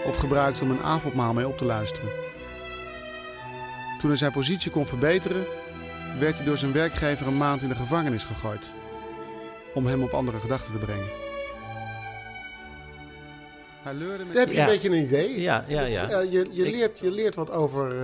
[0.05, 2.09] of gebruikt om een avondmaal mee op te luisteren.
[3.99, 5.45] Toen hij zijn positie kon verbeteren,
[6.19, 8.71] werd hij door zijn werkgever een maand in de gevangenis gegooid.
[9.73, 11.07] Om hem op andere gedachten te brengen.
[13.83, 14.63] Hij leurde met Dan heb je Ja.
[14.65, 15.41] een beetje een idee.
[15.41, 16.09] Ja, ja, ja.
[16.09, 17.97] Eh, je, je, Ik- leert, je leert wat over eh,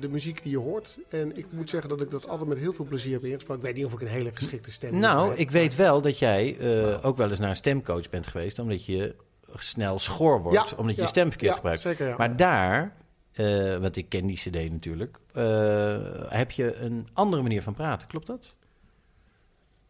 [0.00, 0.98] de muziek die je hoort.
[1.08, 3.56] En ik moet zeggen dat ik dat altijd met heel veel plezier heb ingesproken.
[3.62, 5.38] Ik weet niet of ik een hele geschikte stem Nou, heb.
[5.38, 8.84] ik weet wel dat jij eh, ook wel eens naar een stemcoach bent geweest, omdat
[8.86, 9.14] je
[9.58, 11.80] snel schor wordt, Ja, omdat je stem verkeerd ja, gebruikt.
[11.80, 12.14] zeker, ja.
[12.18, 12.92] Maar daar,
[13.38, 15.96] eh, want ik ken die CD natuurlijk, eh,
[16.28, 18.08] heb je een andere manier van praten.
[18.08, 18.56] Klopt dat?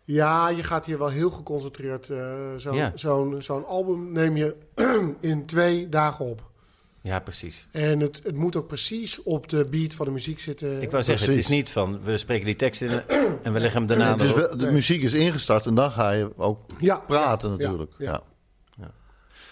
[0.04, 2.10] Ja, je gaat hier wel heel geconcentreerd.
[2.10, 2.92] eh, zo'n, Ja.
[2.94, 4.56] zo'n, zo'n album neem je
[5.20, 6.46] in twee dagen op.
[7.02, 7.66] Ja, precies.
[7.70, 10.82] En het, het moet ook precies op de beat van de muziek zitten.
[10.82, 12.90] Ik wou zeggen, het is niet van we spreken die tekst in
[13.42, 16.60] en we leggen hem daarna Dus de muziek is ingestart en dan ga je ook
[16.80, 17.92] Ja, praten ja, natuurlijk.
[17.98, 18.20] ja,
[18.76, 18.90] Ja.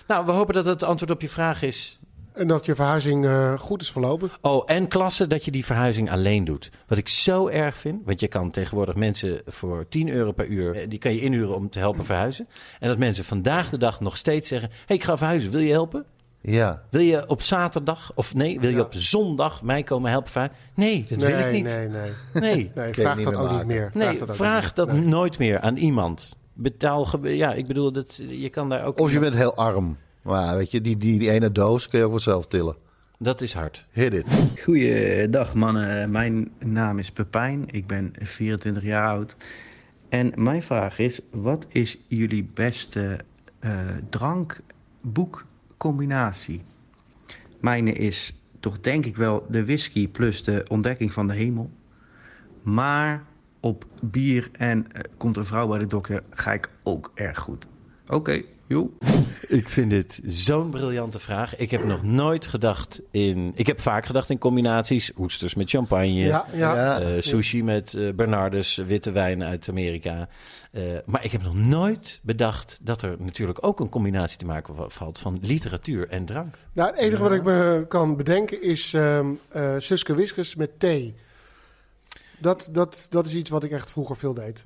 [0.08, 1.98] Nou, we hopen dat het antwoord op je vraag is.
[2.36, 4.30] En dat je verhuizing eh, goed is verlopen.
[4.40, 6.70] Oh, en klasse dat je die verhuizing alleen doet.
[6.86, 10.74] Wat ik zo erg vind, want je kan tegenwoordig mensen voor 10 euro per uur,
[10.74, 12.48] eh, die kan je inhuren om te helpen verhuizen.
[12.80, 15.60] En dat mensen vandaag de dag nog steeds zeggen, hé, hey, ik ga verhuizen, wil
[15.60, 16.04] je helpen?
[16.40, 16.82] Ja.
[16.90, 18.82] Wil je op zaterdag, of nee, wil je Ja.
[18.82, 20.60] op zondag mij komen helpen verhuizen?
[20.74, 21.64] Nee, dat nee, wil ik niet.
[21.64, 22.10] Nee, nee.
[22.32, 22.70] Nee.
[22.74, 23.90] nee vraag dat ook niet meer.
[23.94, 26.36] Nee, vraag dat nooit meer aan iemand.
[26.52, 29.00] Betaal, ja, ik bedoel, dat, je kan daar ook...
[29.00, 29.96] Of je bent heel arm.
[30.26, 32.76] Maar weet je, die, die, die ene doos kun je ook wel zelf tillen.
[33.18, 33.86] Dat is hard.
[33.90, 34.26] Hit it.
[34.62, 39.36] Goeiedag mannen, mijn naam is Pepijn, ik ben 24 jaar oud.
[40.08, 43.18] En mijn vraag is, wat is jullie beste
[43.58, 43.80] eh
[44.10, 46.64] drank-boek-combinatie?
[47.60, 51.70] Mijne is toch denk ik wel de whisky plus de ontdekking van de hemel.
[52.62, 53.24] Maar
[53.60, 57.66] op bier en eh, komt een vrouw bij de dokter ga ik ook erg goed.
[58.06, 58.88] Oké, joe.
[59.48, 61.56] Ik vind dit zo'n briljante vraag.
[61.56, 63.52] Ik heb nog nooit gedacht in.
[63.54, 65.10] Ik heb vaak gedacht in combinaties.
[65.18, 66.06] Oesters met champagne.
[66.12, 67.00] Ja, ja.
[67.00, 70.28] Eh, sushi met eh, Bernardus, witte wijn uit Amerika.
[70.72, 74.74] Eh, maar ik heb nog nooit bedacht dat er natuurlijk ook een combinatie te maken
[74.74, 76.58] va- valt van literatuur en drank.
[76.72, 81.14] Nou, het enige wat ik me kan bedenken is ehm eh Suske Wiskus met thee.
[82.38, 84.64] Dat, dat, dat is iets wat ik echt vroeger veel deed.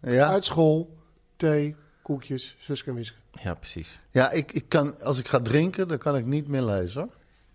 [0.00, 0.96] Ja, Uit school,
[1.36, 3.16] thee, koekjes, Suske en Wiske.
[3.32, 4.00] Ja, precies.
[4.10, 7.00] ja ik, ik kan, als ik ga drinken, dan kan ik niet meer lezen.
[7.00, 7.10] hoor.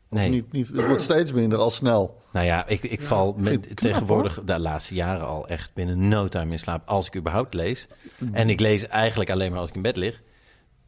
[0.09, 0.29] Of Nee.
[0.29, 2.21] Niet, niet, het wordt steeds minder, al snel.
[2.31, 6.27] Nou ja, ik, ik val met, knap, tegenwoordig de laatste jaren al echt binnen no
[6.27, 6.87] time in slaap.
[6.87, 7.87] Als ik überhaupt lees.
[8.31, 10.21] En ik lees eigenlijk alleen maar als ik in bed lig.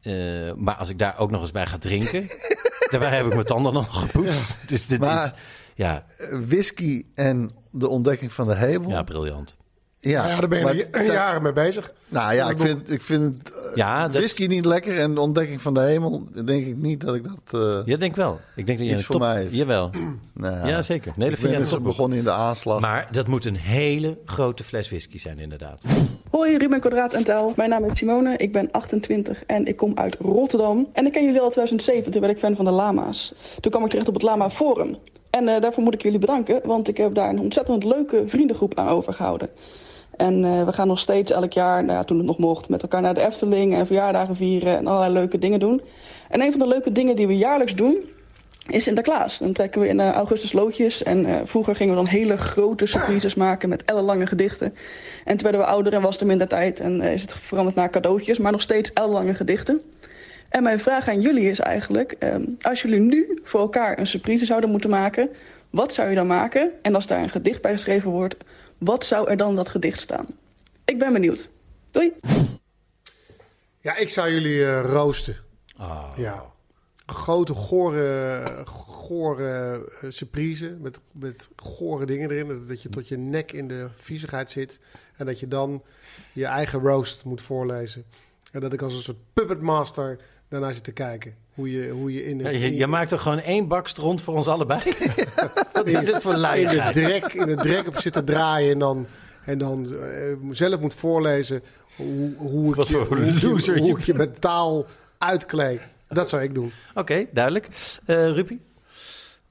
[0.02, 2.28] Eh, maar als ik daar ook nog eens bij ga drinken.
[2.92, 4.58] daarbij heb ik mijn tanden nog gepoetst.
[4.70, 5.32] Dus dit is.
[5.76, 6.06] Ja,
[6.48, 8.90] whisky en de ontdekking van de hemel.
[8.90, 9.56] ja, briljant.
[10.02, 11.94] Ja, Nou ja, daar ben je het ja- jaren mee bezig.
[12.08, 12.66] Nou ja, ik boek.
[12.66, 16.24] vind, ik vind eh, Ja, dat- whisky niet lekker en de ontdekking van de hemel,
[16.46, 17.62] denk ik niet dat ik dat...
[17.62, 18.40] eh Je denkt wel.
[18.56, 19.24] Ik denk dat je Iets een voor top...
[19.24, 19.54] mij is.
[19.56, 19.90] Jawel.
[20.34, 21.14] nou, Ja, zeker.
[21.16, 22.80] Nee, dat ik vind ben begonnen in de aanslag.
[22.80, 25.82] Maar dat moet een hele grote fles whisky zijn, inderdaad.
[26.32, 27.54] Hoi, Ruben Kwadraat en Tel.
[27.56, 30.88] Mijn naam is Simone, ik ben 28 en ik kom uit Rotterdam.
[30.94, 33.34] En ik ken jullie al 2007, toen werd ik fan van de lama's.
[33.60, 34.98] Toen kwam ik terecht op het Lama Forum.
[35.30, 38.80] En eh, daarvoor moet ik jullie bedanken, want ik heb daar een ontzettend leuke vriendengroep
[38.80, 39.50] aan overgehouden.
[40.20, 42.82] En eh, we gaan nog steeds elk jaar, nou ja, toen het nog mocht, met
[42.82, 45.82] elkaar naar de Efteling en verjaardagen vieren en allerlei leuke dingen doen.
[46.30, 47.98] En een van de leuke dingen die we jaarlijks doen,
[48.68, 49.38] is Sinterklaas.
[49.38, 51.04] Dan trekken we in eh, augustus loodjes.
[51.04, 54.76] En eh, vroeger gingen we dan hele grote surprises maken met ellenlange gedichten.
[55.26, 56.80] En toen werden we ouder en was er minder tijd.
[56.80, 59.82] En is het veranderd naar cadeautjes, maar nog steeds ellenlange gedichten.
[60.50, 62.16] En mijn vraag aan jullie is eigenlijk...
[62.20, 65.30] ehm, als jullie nu voor elkaar een surprise zouden moeten maken...
[65.70, 66.72] wat zou je dan maken?
[66.82, 68.36] En als daar een gedicht bij geschreven wordt...
[68.80, 70.26] wat zou er dan dat gedicht staan?
[70.86, 71.50] Ik ben benieuwd.
[71.92, 72.14] Doei!
[73.78, 75.36] Ja, ik zou jullie eh, roosten.
[76.16, 76.46] Ja.
[77.06, 82.48] Een grote, gore, gore eh, surprise met, met gore dingen erin.
[82.48, 84.80] Dat- Dat je tot je nek in de viezigheid zit.
[85.18, 85.84] En dat je dan
[86.34, 88.06] je eigen roast moet voorlezen.
[88.52, 91.36] En dat ik als een soort puppet master daarnaar zit te kijken.
[91.60, 94.36] Hoe je, hoe je in in je, je maakt er gewoon één bak stront voor
[94.36, 94.80] ons allebei.
[95.74, 96.94] Wat is dit voor in de luiigheid?
[96.94, 99.06] drek, in de drek op zitten draaien en dan,
[99.46, 101.64] en dan eh, zelf moet voorlezen
[101.96, 104.86] hoe, hoe, ik Wat je, voor hoe, je- loser je hoe ik je met taal
[105.18, 105.82] uitkleed.
[106.08, 106.72] Dat zou ik doen.
[106.96, 107.68] Oké, duidelijk.
[108.06, 108.62] Eh Rupi?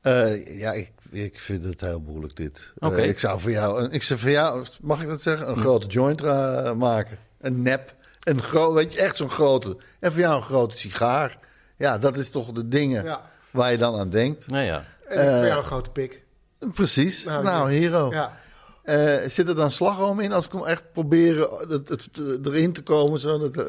[0.01, 2.73] Eh, ja, ik, ik vind het heel moeilijk dit.
[2.79, 5.57] Eh, ik zou voor jou, een- ik zou voor jou, mag ik dat zeggen, een
[5.57, 6.23] grote joint
[6.77, 7.19] maken.
[7.41, 7.95] Een nep.
[8.23, 9.77] Een groot, weet je, echt zo'n grote.
[10.01, 11.39] En voor jou een grote sigaar.
[11.79, 13.21] Ja, dat is toch de dingen Ja.
[13.51, 14.47] waar je dan aan denkt.
[14.51, 14.85] Nou ja.
[15.07, 16.23] En ik Eh, voor jou een grote pik.
[16.59, 17.25] Precies.
[17.25, 17.79] Nou, Nou, ja.
[17.79, 18.11] hero.
[18.11, 18.37] Ja.
[18.83, 22.09] Eh, zit er dan slagroom in als ik hem echt proberen het, het,
[22.47, 23.21] erin te komen?
[23.21, 23.65] Zo dat, eh,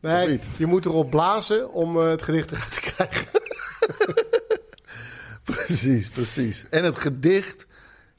[0.00, 3.26] Nee, je moet erop blazen om eh, het gedicht eruit te krijgen.
[5.44, 6.64] Precies, precies.
[6.70, 7.66] En het gedicht.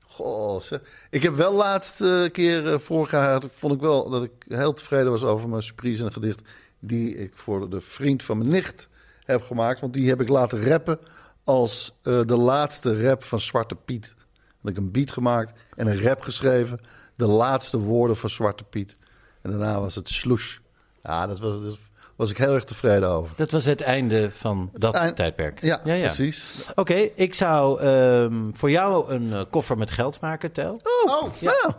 [0.07, 0.61] Goh,
[1.09, 4.31] ik heb wel laatste keer, eh, vorig jaar, had ik- vond ik wel dat ik
[4.47, 6.41] heel tevreden was over mijn surprise en een gedicht.
[6.79, 8.89] Die ik voor de vriend van mijn nicht
[9.25, 9.79] heb gemaakt.
[9.79, 10.99] Want die heb ik laten rappen
[11.43, 14.15] als eh, de laatste rap van Zwarte Piet.
[14.61, 16.79] Had ik een beat gemaakt en een rap geschreven.
[17.15, 18.97] De laatste woorden van Zwarte Piet.
[19.41, 20.61] En daarna was het sloes.
[21.03, 21.77] Ja, dat was,
[22.17, 23.33] was ik heel erg tevreden over.
[23.37, 25.61] Dat was het einde van dat eind- tijdperk.
[25.61, 26.45] Ja, precies.
[26.75, 30.81] Oké, ik zou ehm, voor jou een eh, koffer met geld maken, Tel.
[31.05, 31.77] Oh, ja.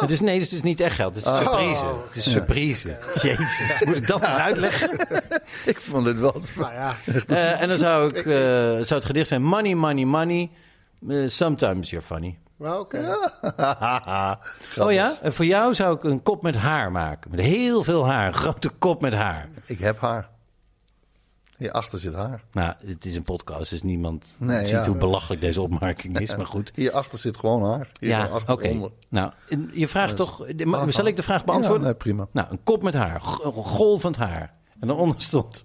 [0.00, 1.14] Het is, nee, het is dus niet echt geld.
[1.14, 1.38] Het is Oh.
[1.38, 1.84] surprise.
[2.06, 2.96] Het is surprise.
[3.22, 4.90] Jezus, moet ik dat nog uitleggen?
[5.72, 6.40] ik vond het wel.
[6.56, 6.94] Nou ja.
[7.26, 8.32] Eh, en dan zou, ik, eh,
[8.72, 10.50] zou het gedicht zijn: Money, money, money.
[11.28, 12.38] sometimes you're funny.
[12.62, 13.16] Oké.
[14.78, 15.18] Oh ja?
[15.22, 17.30] En voor jou zou ik een kop met haar maken.
[17.30, 18.26] Met heel veel haar.
[18.26, 19.48] Een grote kop met haar.
[19.64, 20.28] Ik heb haar.
[21.56, 22.42] Hierachter zit haar.
[22.52, 24.86] Nou, het is een podcast, dus niemand Nee, ziet ja.
[24.86, 26.36] hoe belachelijk deze opmerking is.
[26.36, 26.72] Maar goed.
[26.74, 27.88] Hierachter zit gewoon haar.
[28.00, 28.88] Hier Ja, oké.
[29.08, 29.30] Nou,
[29.72, 30.46] je vraagt Dus- toch...
[30.64, 31.80] maar Zal ik de vraag beantwoorden?
[31.82, 32.26] Ja, nee, prima.
[32.32, 33.20] Nou, een kop met haar.
[33.20, 34.52] golvend haar.
[34.80, 35.64] En daaronder stond...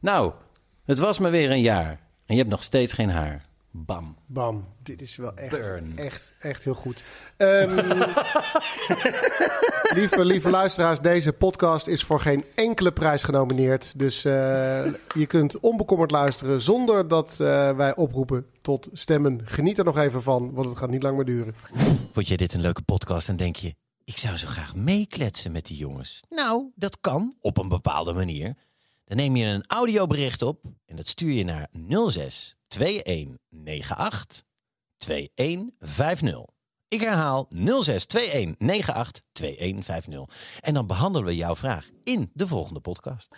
[0.00, 0.32] Nou,
[0.84, 1.88] het was maar weer een jaar.
[2.26, 3.44] En je hebt nog steeds geen haar.
[3.84, 4.16] Bam.
[4.26, 4.66] Bam.
[4.82, 5.98] Dit is wel echt, Burn.
[5.98, 7.02] echt, echt heel goed.
[7.36, 7.74] Ehm,
[9.98, 13.98] lieve, lieve luisteraars, deze podcast is voor geen enkele prijs genomineerd.
[13.98, 14.32] Dus eh,
[15.14, 19.40] je kunt onbekommerd luisteren zonder dat eh, wij oproepen tot stemmen.
[19.44, 21.54] Geniet er nog even van, want het gaat niet lang meer duren.
[22.12, 23.74] Vond jij dit een leuke podcast en denk je...
[24.04, 26.20] ik zou zo graag meekletsen met die jongens?
[26.28, 28.54] Nou, dat kan op een bepaalde manier.
[29.04, 31.68] Dan neem je een audiobericht op en dat stuur je naar
[32.08, 34.44] 06 2198
[34.98, 36.44] 2150.
[36.88, 37.46] Ik herhaal
[37.82, 40.60] 06 2198 2150.
[40.60, 43.28] En dan behandelen we jouw vraag in de volgende podcast.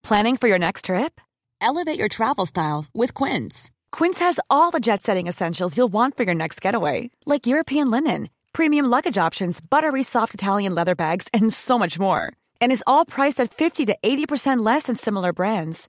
[0.00, 1.20] Planning for your next trip?
[1.58, 3.70] Elevate your travel style with Quince.
[3.90, 7.90] Quince has all the jet setting essentials you'll want for your next getaway, like European
[7.90, 12.32] linen, premium luggage options, buttery soft Italian leather bags, and so much more.
[12.60, 15.88] And is all priced at 50 to 80% less than similar brands.